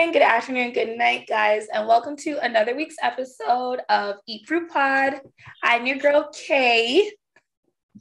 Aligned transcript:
morning, 0.00 0.14
good 0.14 0.22
afternoon, 0.22 0.72
good 0.72 0.96
night, 0.96 1.26
guys, 1.28 1.66
and 1.74 1.86
welcome 1.86 2.16
to 2.16 2.42
another 2.42 2.74
week's 2.74 2.96
episode 3.02 3.80
of 3.90 4.16
Eat 4.26 4.48
Fruit 4.48 4.66
Pod. 4.70 5.20
I'm 5.62 5.84
your 5.84 5.98
girl 5.98 6.30
Kay. 6.32 7.10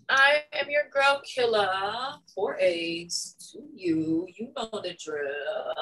I 0.08 0.44
am 0.54 0.70
your 0.70 0.84
girl 0.94 1.22
Killa. 1.26 2.22
Four 2.34 2.58
A's 2.58 3.36
to 3.52 3.60
you. 3.76 4.26
You 4.34 4.54
know 4.56 4.70
the 4.82 4.96
drill. 4.98 5.74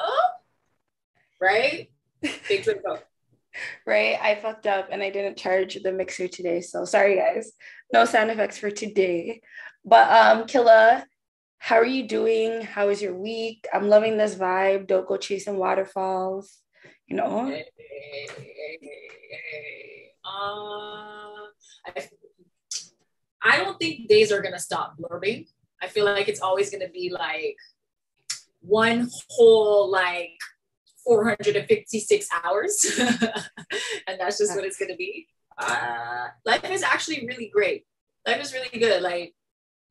Right? 1.39 1.91
Big 2.49 2.63
drink 2.63 2.81
right, 3.85 4.17
I 4.19 4.39
fucked 4.41 4.65
up 4.65 4.87
and 4.91 5.03
I 5.03 5.11
didn't 5.11 5.37
charge 5.37 5.77
the 5.83 5.91
mixer 5.91 6.27
today, 6.27 6.61
so 6.61 6.83
sorry, 6.83 7.17
guys. 7.17 7.51
No 7.93 8.05
sound 8.05 8.31
effects 8.31 8.57
for 8.57 8.71
today. 8.71 9.41
But 9.85 10.09
um, 10.11 10.47
Killa, 10.47 11.05
how 11.59 11.75
are 11.75 11.85
you 11.85 12.07
doing? 12.07 12.61
How 12.61 12.89
is 12.89 13.01
your 13.01 13.13
week? 13.13 13.67
I'm 13.73 13.89
loving 13.89 14.17
this 14.17 14.35
vibe. 14.35 14.87
Don't 14.87 15.07
go 15.07 15.17
chasing 15.17 15.57
waterfalls. 15.57 16.59
You 17.07 17.17
know. 17.17 17.47
Hey, 17.47 17.65
hey, 17.77 18.27
hey, 18.81 20.11
uh, 20.25 21.47
I, 21.87 22.09
I 23.41 23.57
don't 23.57 23.77
think 23.79 24.07
days 24.07 24.31
are 24.31 24.41
gonna 24.41 24.59
stop 24.59 24.97
blurbing. 24.97 25.47
I 25.81 25.87
feel 25.87 26.05
like 26.05 26.27
it's 26.27 26.41
always 26.41 26.69
gonna 26.69 26.89
be 26.89 27.09
like 27.11 27.57
one 28.61 29.09
whole 29.29 29.89
like 29.89 30.37
456 31.05 32.27
hours, 32.43 32.99
and 34.07 34.19
that's 34.19 34.37
just 34.37 34.55
what 34.55 34.65
it's 34.65 34.77
gonna 34.77 34.95
be. 34.95 35.27
Uh, 35.57 36.27
life 36.45 36.69
is 36.69 36.83
actually 36.83 37.25
really 37.25 37.49
great. 37.53 37.85
Life 38.25 38.41
is 38.41 38.53
really 38.53 38.79
good. 38.79 39.01
Like 39.01 39.33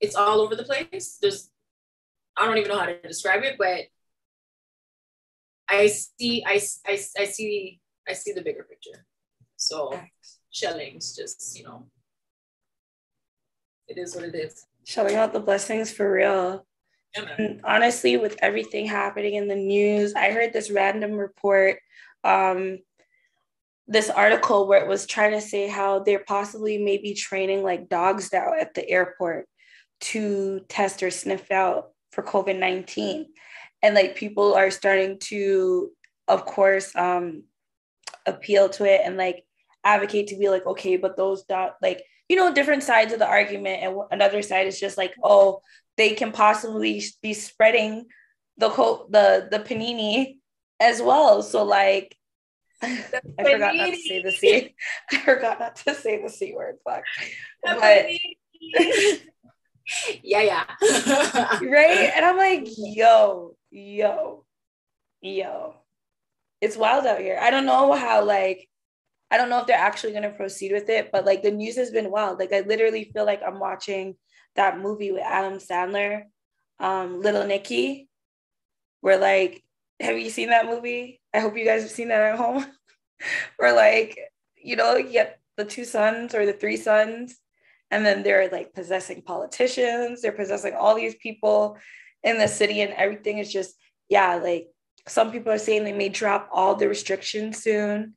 it's 0.00 0.14
all 0.14 0.40
over 0.40 0.54
the 0.54 0.64
place. 0.64 1.18
There's 1.20 1.50
I 2.36 2.44
don't 2.44 2.58
even 2.58 2.70
know 2.70 2.78
how 2.78 2.86
to 2.86 3.00
describe 3.00 3.42
it, 3.44 3.56
but 3.58 3.86
I 5.68 5.86
see, 5.88 6.44
I, 6.46 6.60
I, 6.86 6.92
I 6.92 7.24
see, 7.24 7.80
I 8.08 8.12
see 8.12 8.32
the 8.32 8.42
bigger 8.42 8.64
picture. 8.64 9.04
So 9.56 9.98
shellings, 10.50 11.16
just 11.16 11.58
you 11.58 11.64
know, 11.64 11.86
it 13.88 13.98
is 13.98 14.14
what 14.14 14.24
it 14.24 14.34
is. 14.34 14.66
Shelling 14.84 15.16
out 15.16 15.32
the 15.32 15.40
blessings 15.40 15.90
for 15.90 16.10
real. 16.12 16.66
Yeah. 17.16 17.24
And 17.38 17.60
honestly, 17.64 18.16
with 18.16 18.36
everything 18.40 18.86
happening 18.86 19.34
in 19.34 19.48
the 19.48 19.56
news, 19.56 20.14
I 20.14 20.30
heard 20.30 20.52
this 20.52 20.70
random 20.70 21.12
report, 21.12 21.78
um, 22.22 22.78
this 23.88 24.10
article 24.10 24.66
where 24.66 24.82
it 24.82 24.88
was 24.88 25.06
trying 25.06 25.32
to 25.32 25.40
say 25.40 25.68
how 25.68 26.00
they're 26.00 26.24
possibly 26.26 26.78
maybe 26.78 27.14
training 27.14 27.62
like 27.62 27.88
dogs 27.88 28.32
now 28.32 28.52
at 28.58 28.74
the 28.74 28.88
airport 28.88 29.46
to 30.00 30.60
test 30.68 31.02
or 31.02 31.10
sniff 31.10 31.50
out 31.50 31.92
for 32.16 32.22
COVID 32.22 32.58
19. 32.58 33.26
And 33.82 33.94
like 33.94 34.16
people 34.16 34.54
are 34.54 34.70
starting 34.70 35.18
to, 35.24 35.90
of 36.26 36.46
course, 36.46 36.96
um, 36.96 37.44
appeal 38.24 38.68
to 38.70 38.84
it 38.84 39.02
and 39.04 39.16
like 39.16 39.44
advocate 39.84 40.28
to 40.28 40.36
be 40.36 40.48
like, 40.48 40.66
okay, 40.66 40.96
but 40.96 41.16
those 41.16 41.44
dot, 41.44 41.76
like, 41.80 42.02
you 42.28 42.34
know, 42.34 42.52
different 42.52 42.82
sides 42.82 43.12
of 43.12 43.18
the 43.20 43.28
argument. 43.28 43.82
And 43.82 43.98
another 44.10 44.42
side 44.42 44.66
is 44.66 44.80
just 44.80 44.96
like, 44.96 45.14
oh, 45.22 45.60
they 45.96 46.14
can 46.14 46.32
possibly 46.32 47.04
be 47.22 47.34
spreading 47.34 48.06
the 48.56 48.70
co- 48.70 49.06
the 49.10 49.48
the 49.50 49.58
panini 49.58 50.38
as 50.80 51.02
well. 51.02 51.42
So 51.42 51.62
like 51.62 52.16
I 52.82 52.96
forgot 53.38 53.76
not 53.76 53.90
to 53.90 53.96
say 53.96 54.22
the 54.22 54.32
C. 54.32 54.74
I 55.12 55.18
forgot 55.18 55.60
not 55.60 55.76
to 55.76 55.94
say 55.94 56.22
the 56.22 56.30
C 56.30 56.54
word. 56.54 56.76
Fuck. 56.84 57.04
But 57.62 58.06
yeah, 60.22 60.42
yeah. 60.42 60.64
right? 61.62 62.12
And 62.14 62.24
I'm 62.24 62.36
like, 62.36 62.66
yo, 62.76 63.56
yo, 63.70 64.44
yo. 65.20 65.74
It's 66.60 66.76
wild 66.76 67.06
out 67.06 67.20
here. 67.20 67.38
I 67.40 67.50
don't 67.50 67.66
know 67.66 67.92
how 67.92 68.24
like 68.24 68.68
I 69.30 69.36
don't 69.36 69.50
know 69.50 69.60
if 69.60 69.66
they're 69.66 69.76
actually 69.76 70.12
gonna 70.12 70.30
proceed 70.30 70.72
with 70.72 70.88
it, 70.88 71.10
but 71.12 71.24
like 71.24 71.42
the 71.42 71.50
news 71.50 71.76
has 71.76 71.90
been 71.90 72.10
wild. 72.10 72.38
Like 72.38 72.52
I 72.52 72.60
literally 72.60 73.10
feel 73.12 73.24
like 73.24 73.42
I'm 73.46 73.58
watching 73.58 74.16
that 74.54 74.78
movie 74.78 75.12
with 75.12 75.22
Adam 75.22 75.58
Sandler, 75.58 76.24
um, 76.80 77.20
Little 77.20 77.46
Nicky, 77.46 78.08
where 79.00 79.18
like, 79.18 79.62
have 80.00 80.18
you 80.18 80.30
seen 80.30 80.48
that 80.48 80.66
movie? 80.66 81.20
I 81.34 81.40
hope 81.40 81.56
you 81.56 81.64
guys 81.64 81.82
have 81.82 81.90
seen 81.90 82.08
that 82.08 82.20
at 82.20 82.38
home. 82.38 82.64
where 83.56 83.74
like, 83.74 84.18
you 84.56 84.76
know, 84.76 84.96
you 84.96 85.10
get 85.10 85.40
the 85.56 85.64
two 85.64 85.84
sons 85.84 86.34
or 86.34 86.46
the 86.46 86.52
three 86.52 86.76
sons, 86.76 87.36
and 87.90 88.04
then 88.04 88.22
they're 88.22 88.48
like 88.50 88.74
possessing 88.74 89.22
politicians, 89.22 90.22
they're 90.22 90.32
possessing 90.32 90.74
all 90.74 90.94
these 90.94 91.14
people 91.16 91.78
in 92.22 92.38
the 92.38 92.48
city, 92.48 92.80
and 92.80 92.92
everything 92.92 93.38
is 93.38 93.52
just, 93.52 93.74
yeah, 94.08 94.36
like 94.36 94.68
some 95.08 95.30
people 95.30 95.52
are 95.52 95.58
saying 95.58 95.84
they 95.84 95.92
may 95.92 96.08
drop 96.08 96.48
all 96.52 96.74
the 96.74 96.88
restrictions 96.88 97.62
soon. 97.62 98.14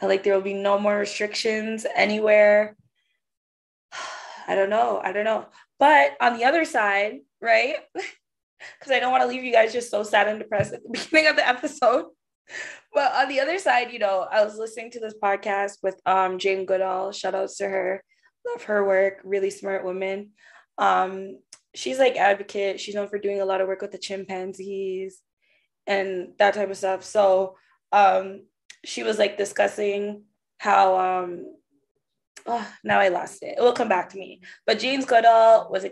Like 0.00 0.24
there 0.24 0.34
will 0.34 0.42
be 0.42 0.54
no 0.54 0.78
more 0.78 0.98
restrictions 0.98 1.86
anywhere. 1.94 2.76
I 4.48 4.56
don't 4.56 4.70
know. 4.70 5.00
I 5.02 5.12
don't 5.12 5.24
know. 5.24 5.46
But 5.78 6.16
on 6.20 6.36
the 6.36 6.44
other 6.44 6.64
side, 6.64 7.20
right? 7.40 7.76
Because 8.78 8.92
I 8.92 9.00
don't 9.00 9.10
want 9.10 9.24
to 9.24 9.28
leave 9.28 9.42
you 9.42 9.52
guys 9.52 9.72
just 9.72 9.90
so 9.90 10.04
sad 10.04 10.28
and 10.28 10.38
depressed 10.38 10.72
at 10.72 10.84
the 10.84 10.88
beginning 10.92 11.28
of 11.28 11.34
the 11.34 11.48
episode. 11.48 12.06
But 12.94 13.12
on 13.12 13.28
the 13.28 13.40
other 13.40 13.58
side, 13.58 13.92
you 13.92 13.98
know, 13.98 14.26
I 14.30 14.44
was 14.44 14.56
listening 14.56 14.92
to 14.92 15.00
this 15.00 15.14
podcast 15.20 15.78
with 15.82 16.00
um 16.06 16.38
Jane 16.38 16.64
Goodall. 16.64 17.10
Shout 17.10 17.34
outs 17.34 17.56
to 17.56 17.68
her. 17.68 18.04
Love 18.46 18.64
her 18.64 18.84
work. 18.84 19.20
Really 19.24 19.50
smart 19.50 19.84
woman. 19.84 20.30
Um, 20.78 21.38
she's 21.74 21.98
like 21.98 22.16
advocate. 22.16 22.80
She's 22.80 22.94
known 22.94 23.08
for 23.08 23.18
doing 23.18 23.40
a 23.40 23.44
lot 23.44 23.60
of 23.60 23.68
work 23.68 23.82
with 23.82 23.92
the 23.92 23.98
chimpanzees 23.98 25.20
and 25.86 26.32
that 26.38 26.54
type 26.54 26.70
of 26.70 26.76
stuff. 26.76 27.04
So 27.04 27.56
um 27.92 28.44
she 28.84 29.02
was 29.02 29.18
like 29.18 29.36
discussing 29.36 30.22
how 30.58 30.98
um 30.98 31.56
oh, 32.46 32.68
now 32.84 32.98
I 32.98 33.08
lost 33.08 33.42
it. 33.42 33.56
It 33.58 33.60
will 33.60 33.72
come 33.72 33.88
back 33.88 34.10
to 34.10 34.18
me. 34.18 34.40
But 34.66 34.78
Jane 34.78 35.02
Goodall 35.02 35.70
was 35.70 35.86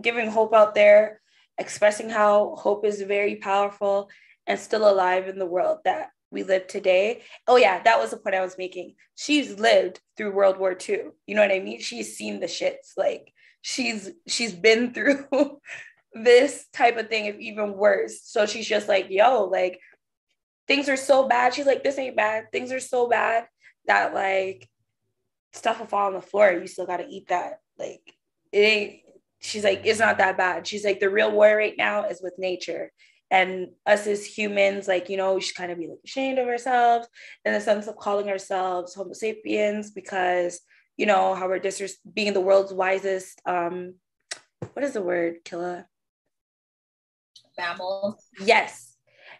giving 0.00 0.30
hope 0.30 0.54
out 0.54 0.74
there, 0.74 1.20
expressing 1.58 2.10
how 2.10 2.56
hope 2.56 2.84
is 2.84 3.02
very 3.02 3.36
powerful 3.36 4.10
and 4.46 4.58
still 4.58 4.90
alive 4.90 5.28
in 5.28 5.38
the 5.38 5.46
world 5.46 5.78
that 5.84 6.10
we 6.32 6.42
live 6.42 6.66
today. 6.66 7.22
Oh 7.46 7.56
yeah, 7.56 7.82
that 7.82 8.00
was 8.00 8.10
the 8.10 8.16
point 8.16 8.34
I 8.34 8.40
was 8.40 8.58
making. 8.58 8.94
She's 9.14 9.58
lived 9.58 10.00
through 10.16 10.32
World 10.32 10.58
War 10.58 10.76
II. 10.76 11.02
You 11.26 11.34
know 11.34 11.42
what 11.42 11.52
I 11.52 11.60
mean? 11.60 11.80
She's 11.80 12.16
seen 12.16 12.40
the 12.40 12.46
shits. 12.46 12.96
Like 12.96 13.32
she's 13.60 14.10
she's 14.26 14.52
been 14.52 14.94
through 14.94 15.26
this 16.14 16.66
type 16.72 16.96
of 16.96 17.08
thing, 17.08 17.26
if 17.26 17.36
even 17.38 17.74
worse. 17.74 18.22
So 18.24 18.46
she's 18.46 18.66
just 18.66 18.88
like, 18.88 19.06
yo, 19.10 19.44
like 19.44 19.78
things 20.66 20.88
are 20.88 20.96
so 20.96 21.28
bad. 21.28 21.54
She's 21.54 21.66
like, 21.66 21.84
this 21.84 21.98
ain't 21.98 22.16
bad. 22.16 22.50
Things 22.50 22.72
are 22.72 22.80
so 22.80 23.08
bad 23.08 23.46
that 23.86 24.14
like 24.14 24.68
stuff 25.52 25.80
will 25.80 25.86
fall 25.86 26.06
on 26.06 26.14
the 26.14 26.20
floor. 26.20 26.50
You 26.52 26.66
still 26.66 26.86
gotta 26.86 27.06
eat 27.08 27.28
that. 27.28 27.60
Like 27.78 28.14
it 28.52 28.58
ain't. 28.58 29.00
She's 29.40 29.64
like, 29.64 29.82
it's 29.84 29.98
not 29.98 30.18
that 30.18 30.36
bad. 30.36 30.66
She's 30.66 30.84
like, 30.84 31.00
the 31.00 31.10
real 31.10 31.32
war 31.32 31.56
right 31.56 31.74
now 31.76 32.04
is 32.04 32.22
with 32.22 32.34
nature. 32.38 32.92
And 33.32 33.68
us 33.86 34.06
as 34.06 34.26
humans, 34.26 34.86
like, 34.86 35.08
you 35.08 35.16
know, 35.16 35.34
we 35.34 35.40
should 35.40 35.56
kind 35.56 35.72
of 35.72 35.78
be 35.78 35.88
like 35.88 36.00
ashamed 36.04 36.38
of 36.38 36.46
ourselves 36.46 37.08
in 37.46 37.54
the 37.54 37.62
sense 37.62 37.86
of 37.86 37.96
calling 37.96 38.28
ourselves 38.28 38.94
Homo 38.94 39.14
sapiens 39.14 39.90
because, 39.90 40.60
you 40.98 41.06
know, 41.06 41.34
how 41.34 41.48
we're 41.48 41.58
dis- 41.58 41.96
being 42.12 42.34
the 42.34 42.42
world's 42.42 42.74
wisest. 42.74 43.40
Um, 43.46 43.94
what 44.74 44.84
is 44.84 44.92
the 44.92 45.00
word, 45.00 45.36
Killa? 45.46 45.86
Mammals. 47.58 48.22
Yes. 48.38 48.96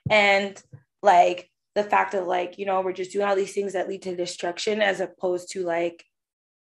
And 0.09 0.60
like 1.03 1.50
the 1.74 1.84
fact 1.84 2.14
of 2.14 2.26
like, 2.26 2.59
you 2.59 2.64
know, 2.64 2.80
we're 2.80 2.94
just 2.94 3.12
doing 3.12 3.26
all 3.26 3.36
these 3.36 3.53
things 3.53 3.74
that 3.74 3.91
lead 3.91 4.00
to 4.03 4.16
destruction 4.16 4.80
as 4.80 5.00
opposed 5.00 5.50
to 5.53 5.64
like, 5.64 6.03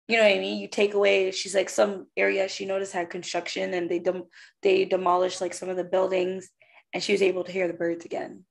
you 0.09 0.19
know 0.19 0.25
what 0.25 0.37
I 0.37 0.39
mean? 0.39 0.61
You 0.61 0.69
take 0.69 0.93
away, 0.93 1.31
she's 1.31 1.55
like 1.55 1.71
some 1.71 2.07
area 2.19 2.51
she 2.51 2.67
noticed 2.67 2.93
had 2.93 3.09
construction 3.09 3.73
and 3.73 3.91
they 3.91 3.99
dem- 3.99 4.29
they 4.63 4.85
demolished 4.85 5.41
like 5.41 5.55
some 5.55 5.71
of 5.71 5.79
the 5.79 5.85
buildings 5.85 6.51
and 6.95 7.03
she 7.03 7.13
was 7.13 7.21
able 7.21 7.43
to 7.45 7.53
hear 7.53 7.67
the 7.67 7.75
birds 7.75 8.05
again, 8.05 8.45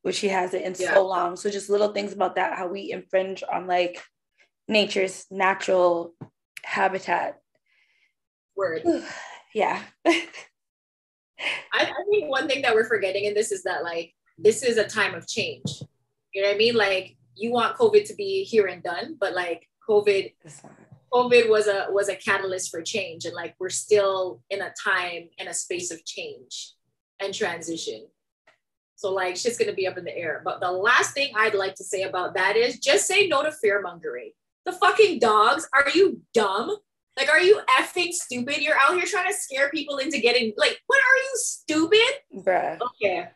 which 0.00 0.16
she 0.16 0.28
hasn't 0.28 0.64
in 0.64 0.74
Yeah. 0.78 0.94
so 0.94 1.06
long. 1.06 1.36
So 1.36 1.50
just 1.50 1.68
little 1.70 1.92
things 1.92 2.12
about 2.12 2.34
that, 2.36 2.58
how 2.58 2.66
we 2.66 2.90
infringe 2.90 3.44
on 3.52 3.66
like 3.66 4.02
nature's 4.66 5.26
natural 5.30 6.14
habitat. 6.64 7.38
Word. 8.56 8.82
yeah. 9.54 9.82
I, 10.06 10.26
I 11.74 11.92
think 12.10 12.30
one 12.30 12.48
thing 12.48 12.62
that 12.62 12.74
we're 12.74 12.88
forgetting 12.88 13.24
in 13.24 13.34
this 13.34 13.52
is 13.52 13.62
that 13.64 13.84
like 13.84 14.14
this 14.38 14.62
is 14.62 14.78
a 14.78 14.84
time 14.84 15.14
of 15.14 15.28
change. 15.28 15.82
You 16.32 16.42
know 16.42 16.48
what 16.48 16.54
I 16.54 16.58
mean? 16.58 16.74
Like 16.74 17.16
you 17.34 17.52
want 17.52 17.76
COVID 17.76 18.06
to 18.06 18.14
be 18.14 18.44
here 18.44 18.66
and 18.66 18.82
done, 18.82 19.16
but 19.20 19.34
like 19.34 19.68
COVID, 19.88 20.32
COVID 21.12 21.50
was 21.50 21.66
a 21.66 21.88
was 21.90 22.08
a 22.08 22.16
catalyst 22.16 22.70
for 22.70 22.80
change, 22.80 23.24
and 23.26 23.34
like 23.34 23.54
we're 23.58 23.68
still 23.70 24.42
in 24.48 24.62
a 24.62 24.72
time 24.82 25.28
and 25.38 25.48
a 25.48 25.54
space 25.54 25.90
of 25.90 26.02
change 26.06 26.74
and 27.22 27.34
transition. 27.34 28.06
So 28.96 29.12
like 29.12 29.36
shit's 29.36 29.58
gonna 29.58 29.72
be 29.72 29.86
up 29.86 29.98
in 29.98 30.04
the 30.04 30.16
air. 30.16 30.42
But 30.44 30.60
the 30.60 30.70
last 30.70 31.14
thing 31.14 31.32
I'd 31.36 31.54
like 31.54 31.74
to 31.76 31.84
say 31.84 32.02
about 32.02 32.34
that 32.34 32.56
is 32.56 32.78
just 32.78 33.06
say 33.06 33.26
no 33.26 33.42
to 33.42 33.52
fear 33.52 33.80
mongering. 33.82 34.30
The 34.64 34.72
fucking 34.72 35.18
dogs, 35.18 35.68
are 35.74 35.90
you 35.92 36.20
dumb? 36.32 36.76
Like, 37.16 37.28
are 37.28 37.40
you 37.40 37.60
effing 37.78 38.12
stupid? 38.12 38.62
You're 38.62 38.78
out 38.78 38.94
here 38.94 39.04
trying 39.04 39.30
to 39.30 39.36
scare 39.36 39.70
people 39.70 39.98
into 39.98 40.18
getting 40.18 40.52
like, 40.56 40.80
what 40.86 40.98
are 40.98 41.16
you 41.16 41.30
stupid? 41.34 42.12
Bruh. 42.34 42.78
Okay. 42.80 43.28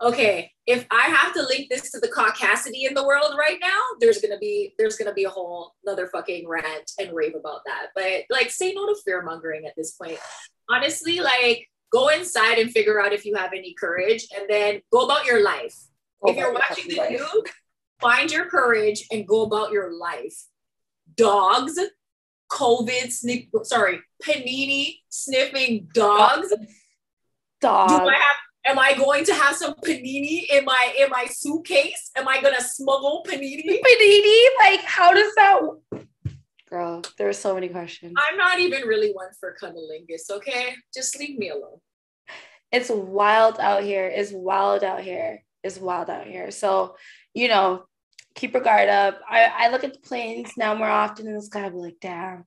okay, 0.00 0.52
if 0.66 0.86
I 0.90 1.02
have 1.02 1.32
to 1.34 1.42
link 1.42 1.68
this 1.68 1.90
to 1.90 2.00
the 2.00 2.08
caucasity 2.08 2.86
in 2.86 2.94
the 2.94 3.04
world 3.04 3.34
right 3.36 3.58
now, 3.60 3.80
there's 4.00 4.20
gonna 4.20 4.38
be 4.38 4.74
there's 4.78 4.96
gonna 4.96 5.14
be 5.14 5.24
a 5.24 5.30
whole 5.30 5.74
another 5.84 6.06
fucking 6.06 6.46
rant 6.46 6.92
and 6.98 7.12
rave 7.12 7.34
about 7.34 7.62
that. 7.66 7.88
But 7.94 8.24
like, 8.30 8.50
say 8.50 8.72
no 8.72 8.86
to 8.86 8.94
fear 9.04 9.22
mongering 9.22 9.66
at 9.66 9.74
this 9.76 9.92
point. 9.92 10.18
Honestly, 10.70 11.18
like, 11.18 11.68
go 11.92 12.08
inside 12.08 12.58
and 12.58 12.70
figure 12.70 13.00
out 13.00 13.12
if 13.12 13.24
you 13.24 13.34
have 13.34 13.52
any 13.52 13.74
courage, 13.74 14.26
and 14.36 14.48
then 14.48 14.80
go 14.90 15.04
about 15.04 15.26
your 15.26 15.42
life. 15.42 15.76
Go 16.24 16.30
if 16.30 16.36
you're 16.36 16.52
watching 16.52 16.88
the 16.88 17.08
news, 17.10 17.52
find 18.00 18.30
your 18.30 18.46
courage 18.46 19.06
and 19.10 19.26
go 19.26 19.42
about 19.42 19.72
your 19.72 19.92
life. 19.92 20.46
Dogs, 21.16 21.78
COVID 22.50 23.10
sniff, 23.12 23.44
sorry, 23.64 24.00
panini 24.22 24.98
sniffing 25.08 25.88
dogs. 25.94 26.52
Dogs. 27.60 27.92
Do 27.92 28.08
I 28.08 28.14
have 28.14 28.36
Am 28.64 28.78
I 28.78 28.94
going 28.94 29.24
to 29.24 29.34
have 29.34 29.56
some 29.56 29.74
panini 29.74 30.44
in 30.50 30.64
my 30.64 30.94
in 30.98 31.10
my 31.10 31.26
suitcase? 31.28 32.12
Am 32.16 32.28
I 32.28 32.40
gonna 32.40 32.60
smuggle 32.60 33.24
panini? 33.28 33.64
Panini? 33.64 34.46
Like, 34.64 34.80
how 34.84 35.12
does 35.12 35.34
that? 35.34 35.60
Girl, 36.72 37.02
there 37.18 37.28
are 37.28 37.34
so 37.34 37.52
many 37.54 37.68
questions. 37.68 38.14
I'm 38.16 38.38
not 38.38 38.58
even 38.58 38.88
really 38.88 39.10
one 39.10 39.28
for 39.38 39.54
cunnilingus. 39.60 40.30
Okay, 40.30 40.74
just 40.94 41.18
leave 41.18 41.36
me 41.36 41.50
alone. 41.50 41.80
It's 42.72 42.88
wild 42.88 43.60
out 43.60 43.82
here. 43.82 44.06
It's 44.06 44.32
wild 44.32 44.82
out 44.82 45.02
here. 45.02 45.44
It's 45.62 45.76
wild 45.76 46.08
out 46.08 46.26
here. 46.26 46.50
So, 46.50 46.96
you 47.34 47.48
know, 47.48 47.84
keep 48.34 48.54
your 48.54 48.62
guard 48.62 48.88
up. 48.88 49.20
I, 49.28 49.52
I 49.54 49.68
look 49.68 49.84
at 49.84 49.92
the 49.92 50.00
planes 50.00 50.52
now 50.56 50.74
more 50.74 50.88
often 50.88 51.26
in 51.26 51.34
the 51.34 51.42
sky. 51.42 51.66
I'm 51.66 51.74
like, 51.74 51.98
damn, 52.00 52.46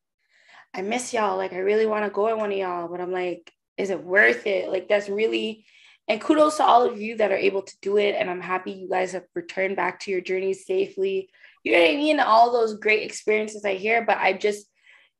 I 0.73 0.81
miss 0.81 1.13
y'all. 1.13 1.37
Like, 1.37 1.53
I 1.53 1.59
really 1.59 1.85
want 1.85 2.05
to 2.05 2.09
go 2.09 2.25
with 2.25 2.39
one 2.39 2.51
of 2.51 2.57
y'all, 2.57 2.87
but 2.87 3.01
I'm 3.01 3.11
like, 3.11 3.53
is 3.77 3.91
it 3.91 4.03
worth 4.03 4.47
it? 4.47 4.71
Like, 4.71 4.89
that's 4.89 5.07
really 5.07 5.67
and 6.07 6.21
kudos 6.21 6.57
to 6.57 6.63
all 6.63 6.83
of 6.83 6.99
you 6.99 7.17
that 7.17 7.31
are 7.31 7.37
able 7.37 7.63
to 7.63 7.75
do 7.81 7.97
it. 7.97 8.15
And 8.17 8.29
I'm 8.29 8.41
happy 8.41 8.71
you 8.71 8.89
guys 8.89 9.13
have 9.13 9.25
returned 9.33 9.75
back 9.75 9.99
to 10.01 10.11
your 10.11 10.21
journeys 10.21 10.65
safely. 10.65 11.29
You 11.65 11.71
know 11.71 11.81
what 11.81 11.89
I 11.89 11.95
mean? 11.95 12.19
All 12.19 12.51
those 12.53 12.77
great 12.77 13.01
experiences 13.01 13.65
I 13.65 13.73
hear, 13.73 14.05
but 14.05 14.19
I 14.19 14.33
just, 14.33 14.67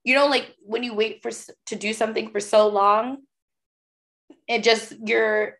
you 0.03 0.13
know, 0.13 0.27
like 0.27 0.53
when 0.59 0.83
you 0.83 0.93
wait 0.93 1.23
for 1.23 1.31
to 1.31 1.75
do 1.75 1.91
something 1.91 2.29
for 2.29 2.39
so 2.39 2.67
long, 2.67 3.17
it 4.47 4.63
just 4.63 4.93
you're 5.03 5.57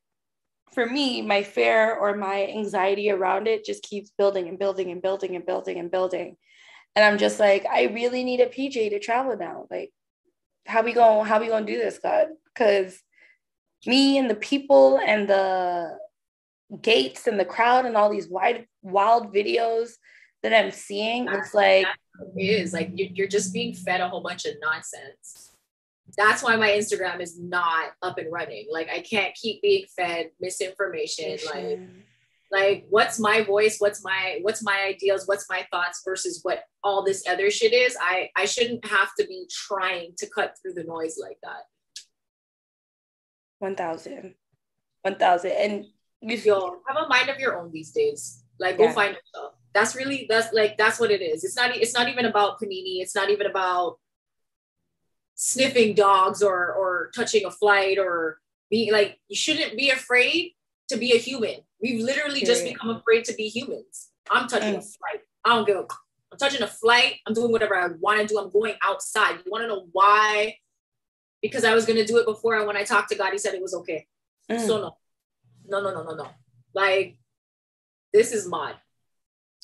for 0.76 0.86
me, 0.86 1.24
my 1.24 1.42
fear 1.42 1.96
or 1.96 2.16
my 2.16 2.46
anxiety 2.46 3.10
around 3.10 3.48
it 3.48 3.66
just 3.66 3.82
keeps 3.82 4.12
building 4.16 4.48
and 4.48 4.60
building 4.60 4.92
and 4.92 5.02
building 5.02 5.36
and 5.36 5.46
building 5.46 5.80
and 5.80 5.90
building. 5.90 6.38
And 6.96 7.04
I'm 7.04 7.18
just 7.18 7.40
like, 7.40 7.66
I 7.66 7.86
really 7.86 8.24
need 8.24 8.42
a 8.42 8.46
PJ 8.46 8.92
to 8.92 9.00
travel 9.00 9.36
now. 9.36 9.66
Like, 9.72 9.92
how 10.68 10.84
we 10.84 10.94
going 10.94 11.26
how 11.26 11.40
we 11.40 11.48
gonna 11.48 11.66
do 11.66 11.78
this, 11.78 11.98
God? 11.98 12.28
Because 12.54 13.02
me 13.88 14.20
and 14.20 14.30
the 14.30 14.36
people 14.36 15.00
and 15.04 15.28
the 15.28 15.98
gates 16.80 17.26
and 17.26 17.40
the 17.40 17.46
crowd 17.46 17.86
and 17.86 17.98
all 17.98 18.12
these 18.12 18.30
wide 18.30 18.68
wild 18.84 19.34
videos 19.34 19.94
that 20.46 20.54
I'm 20.54 20.70
seeing, 20.70 21.28
it's 21.28 21.56
like 21.56 21.88
it 22.38 22.42
is. 22.42 22.72
Like 22.72 22.92
you're 22.94 23.28
just 23.28 23.52
being 23.52 23.74
fed 23.74 24.00
a 24.00 24.08
whole 24.08 24.22
bunch 24.22 24.46
of 24.46 24.54
nonsense. 24.62 25.56
That's 26.16 26.44
why 26.44 26.56
my 26.56 26.70
Instagram 26.70 27.20
is 27.20 27.40
not 27.40 27.94
up 28.04 28.20
and 28.20 28.32
running. 28.32 28.68
Like 28.72 28.88
I 28.94 29.00
can't 29.00 29.34
keep 29.34 29.64
being 29.64 29.86
fed 29.98 30.30
misinformation. 30.40 31.38
Like 31.52 31.80
like 32.52 32.86
what's 32.92 33.20
my 33.20 33.42
voice? 33.42 33.78
What's 33.80 34.04
my 34.04 34.38
what's 34.44 34.62
my 34.62 34.86
ideals? 34.88 35.24
What's 35.26 35.50
my 35.50 35.66
thoughts 35.72 36.04
versus 36.06 36.42
what 36.44 36.66
all 36.84 37.04
this 37.04 37.28
other 37.28 37.50
shit 37.50 37.74
is? 37.74 37.98
I 38.00 38.30
i 38.36 38.46
shouldn't 38.46 38.86
have 38.86 39.10
to 39.20 39.26
be 39.26 39.50
trying 39.50 40.14
to 40.20 40.30
cut 40.30 40.54
through 40.62 40.74
the 40.74 40.84
noise 40.84 41.18
like 41.20 41.40
that. 41.42 41.64
1000 43.58 44.36
1000 45.02 45.52
and 45.52 45.86
you 46.22 46.38
feel 46.38 46.82
have 46.88 47.04
a 47.04 47.08
mind 47.08 47.30
of 47.30 47.40
your 47.40 47.60
own 47.60 47.72
these 47.72 47.92
days. 47.92 48.44
Like 48.60 48.78
go 48.78 48.84
yeah. 48.84 48.94
find 48.94 49.16
yourself 49.16 49.56
that's 49.76 49.96
really 49.96 50.26
that's 50.28 50.52
like 50.54 50.78
that's 50.78 51.00
what 51.00 51.12
it 51.12 51.22
is 51.22 51.44
it's 51.44 51.56
not 51.56 51.76
it's 51.76 51.94
not 51.94 52.10
even 52.10 52.26
about 52.26 52.60
panini 52.60 53.02
it's 53.02 53.14
not 53.14 53.30
even 53.30 53.46
about 53.46 53.98
sniffing 55.36 55.94
dogs 55.94 56.42
or 56.42 56.74
or 56.74 57.12
touching 57.16 57.46
a 57.46 57.52
flight 57.52 58.00
or 58.00 58.40
being 58.72 58.92
like 58.92 59.20
you 59.28 59.36
shouldn't 59.36 59.78
be 59.78 59.92
afraid 59.92 60.54
to 60.90 60.98
be 60.98 61.12
a 61.14 61.20
human 61.20 61.58
we've 61.80 62.02
literally 62.02 62.40
Period. 62.40 62.48
just 62.48 62.64
become 62.64 62.90
afraid 62.90 63.24
to 63.26 63.34
be 63.36 63.48
humans 63.50 64.10
i'm 64.32 64.48
touching 64.48 64.74
mm. 64.74 64.80
a 64.80 64.82
flight 64.82 65.22
i 65.44 65.50
don't 65.50 65.68
give 65.68 65.78
a 65.78 65.86
i'm 66.32 66.40
touching 66.40 66.64
a 66.64 66.68
flight 66.68 67.18
i'm 67.28 67.34
doing 67.34 67.52
whatever 67.52 67.76
i 67.76 67.90
want 68.00 68.20
to 68.20 68.26
do 68.26 68.40
i'm 68.40 68.50
going 68.50 68.74
outside 68.82 69.36
you 69.46 69.52
want 69.52 69.62
to 69.64 69.68
know 69.68 69.86
why 69.92 70.56
because 71.46 71.64
I 71.64 71.76
was 71.76 71.86
gonna 71.86 72.06
do 72.06 72.18
it 72.18 72.26
before. 72.26 72.56
And 72.58 72.68
when 72.68 72.78
I 72.78 72.84
talked 72.84 73.10
to 73.10 73.16
God, 73.16 73.32
He 73.32 73.38
said 73.38 73.54
it 73.54 73.62
was 73.62 73.76
okay. 73.76 74.08
Mm. 74.52 74.66
So 74.66 74.78
no, 74.80 74.98
no, 75.68 75.82
no, 75.82 75.94
no, 75.94 76.04
no, 76.04 76.16
no. 76.16 76.28
Like 76.74 77.18
this 78.14 78.32
is 78.32 78.48
mod. 78.48 78.76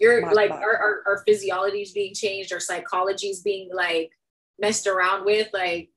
You're 0.02 0.22
mod, 0.22 0.34
like 0.34 0.50
mod. 0.50 0.62
Our, 0.62 0.76
our 0.78 1.04
our 1.08 1.24
physiology 1.26 1.82
is 1.82 1.92
being 1.92 2.14
changed. 2.14 2.52
Our 2.52 2.60
psychology 2.60 3.28
is 3.28 3.42
being 3.42 3.70
like 3.74 4.12
messed 4.60 4.88
around 4.88 5.26
with. 5.26 5.48
Like 5.54 5.90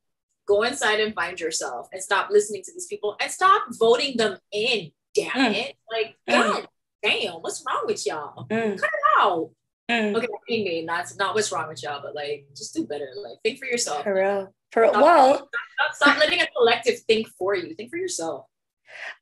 go 0.47 0.63
inside 0.63 1.01
and 1.01 1.15
find 1.15 1.41
yourself 1.41 1.89
and 1.93 2.03
stop 2.03 2.29
listening 2.31 2.63
to 2.65 2.73
these 2.73 2.87
people 2.87 3.17
and 3.21 3.31
stop 3.33 3.63
voting 3.71 4.17
them 4.17 4.39
in. 4.53 4.93
Damn 5.15 5.31
mm. 5.31 5.55
it! 5.55 5.77
Like 5.91 6.17
mm. 6.29 6.33
God 6.33 6.69
damn, 7.03 7.35
what's 7.35 7.65
wrong 7.67 7.85
with 7.87 8.05
y'all? 8.07 8.47
Mm. 8.49 8.79
Cut 8.79 8.91
it 8.91 9.21
out. 9.21 9.51
Mm. 9.91 10.17
Okay, 10.17 10.27
I 10.27 10.65
mean, 10.65 10.87
that's 10.87 11.17
not 11.17 11.35
what's 11.35 11.53
wrong 11.53 11.69
with 11.69 11.83
y'all, 11.83 12.01
but 12.03 12.15
like, 12.15 12.47
just 12.57 12.75
do 12.75 12.87
better. 12.87 13.11
Like, 13.17 13.39
think 13.45 13.59
for 13.59 13.67
yourself. 13.67 14.03
For 14.03 14.15
real. 14.15 14.55
For 14.73 14.89
stop, 14.89 15.03
well, 15.03 15.35
stop, 15.93 15.95
stop 15.95 16.19
letting 16.19 16.41
a 16.41 16.47
collective 16.57 17.01
think 17.01 17.29
for 17.39 17.55
you. 17.55 17.75
Think 17.75 17.91
for 17.91 17.99
yourself. 17.99 18.47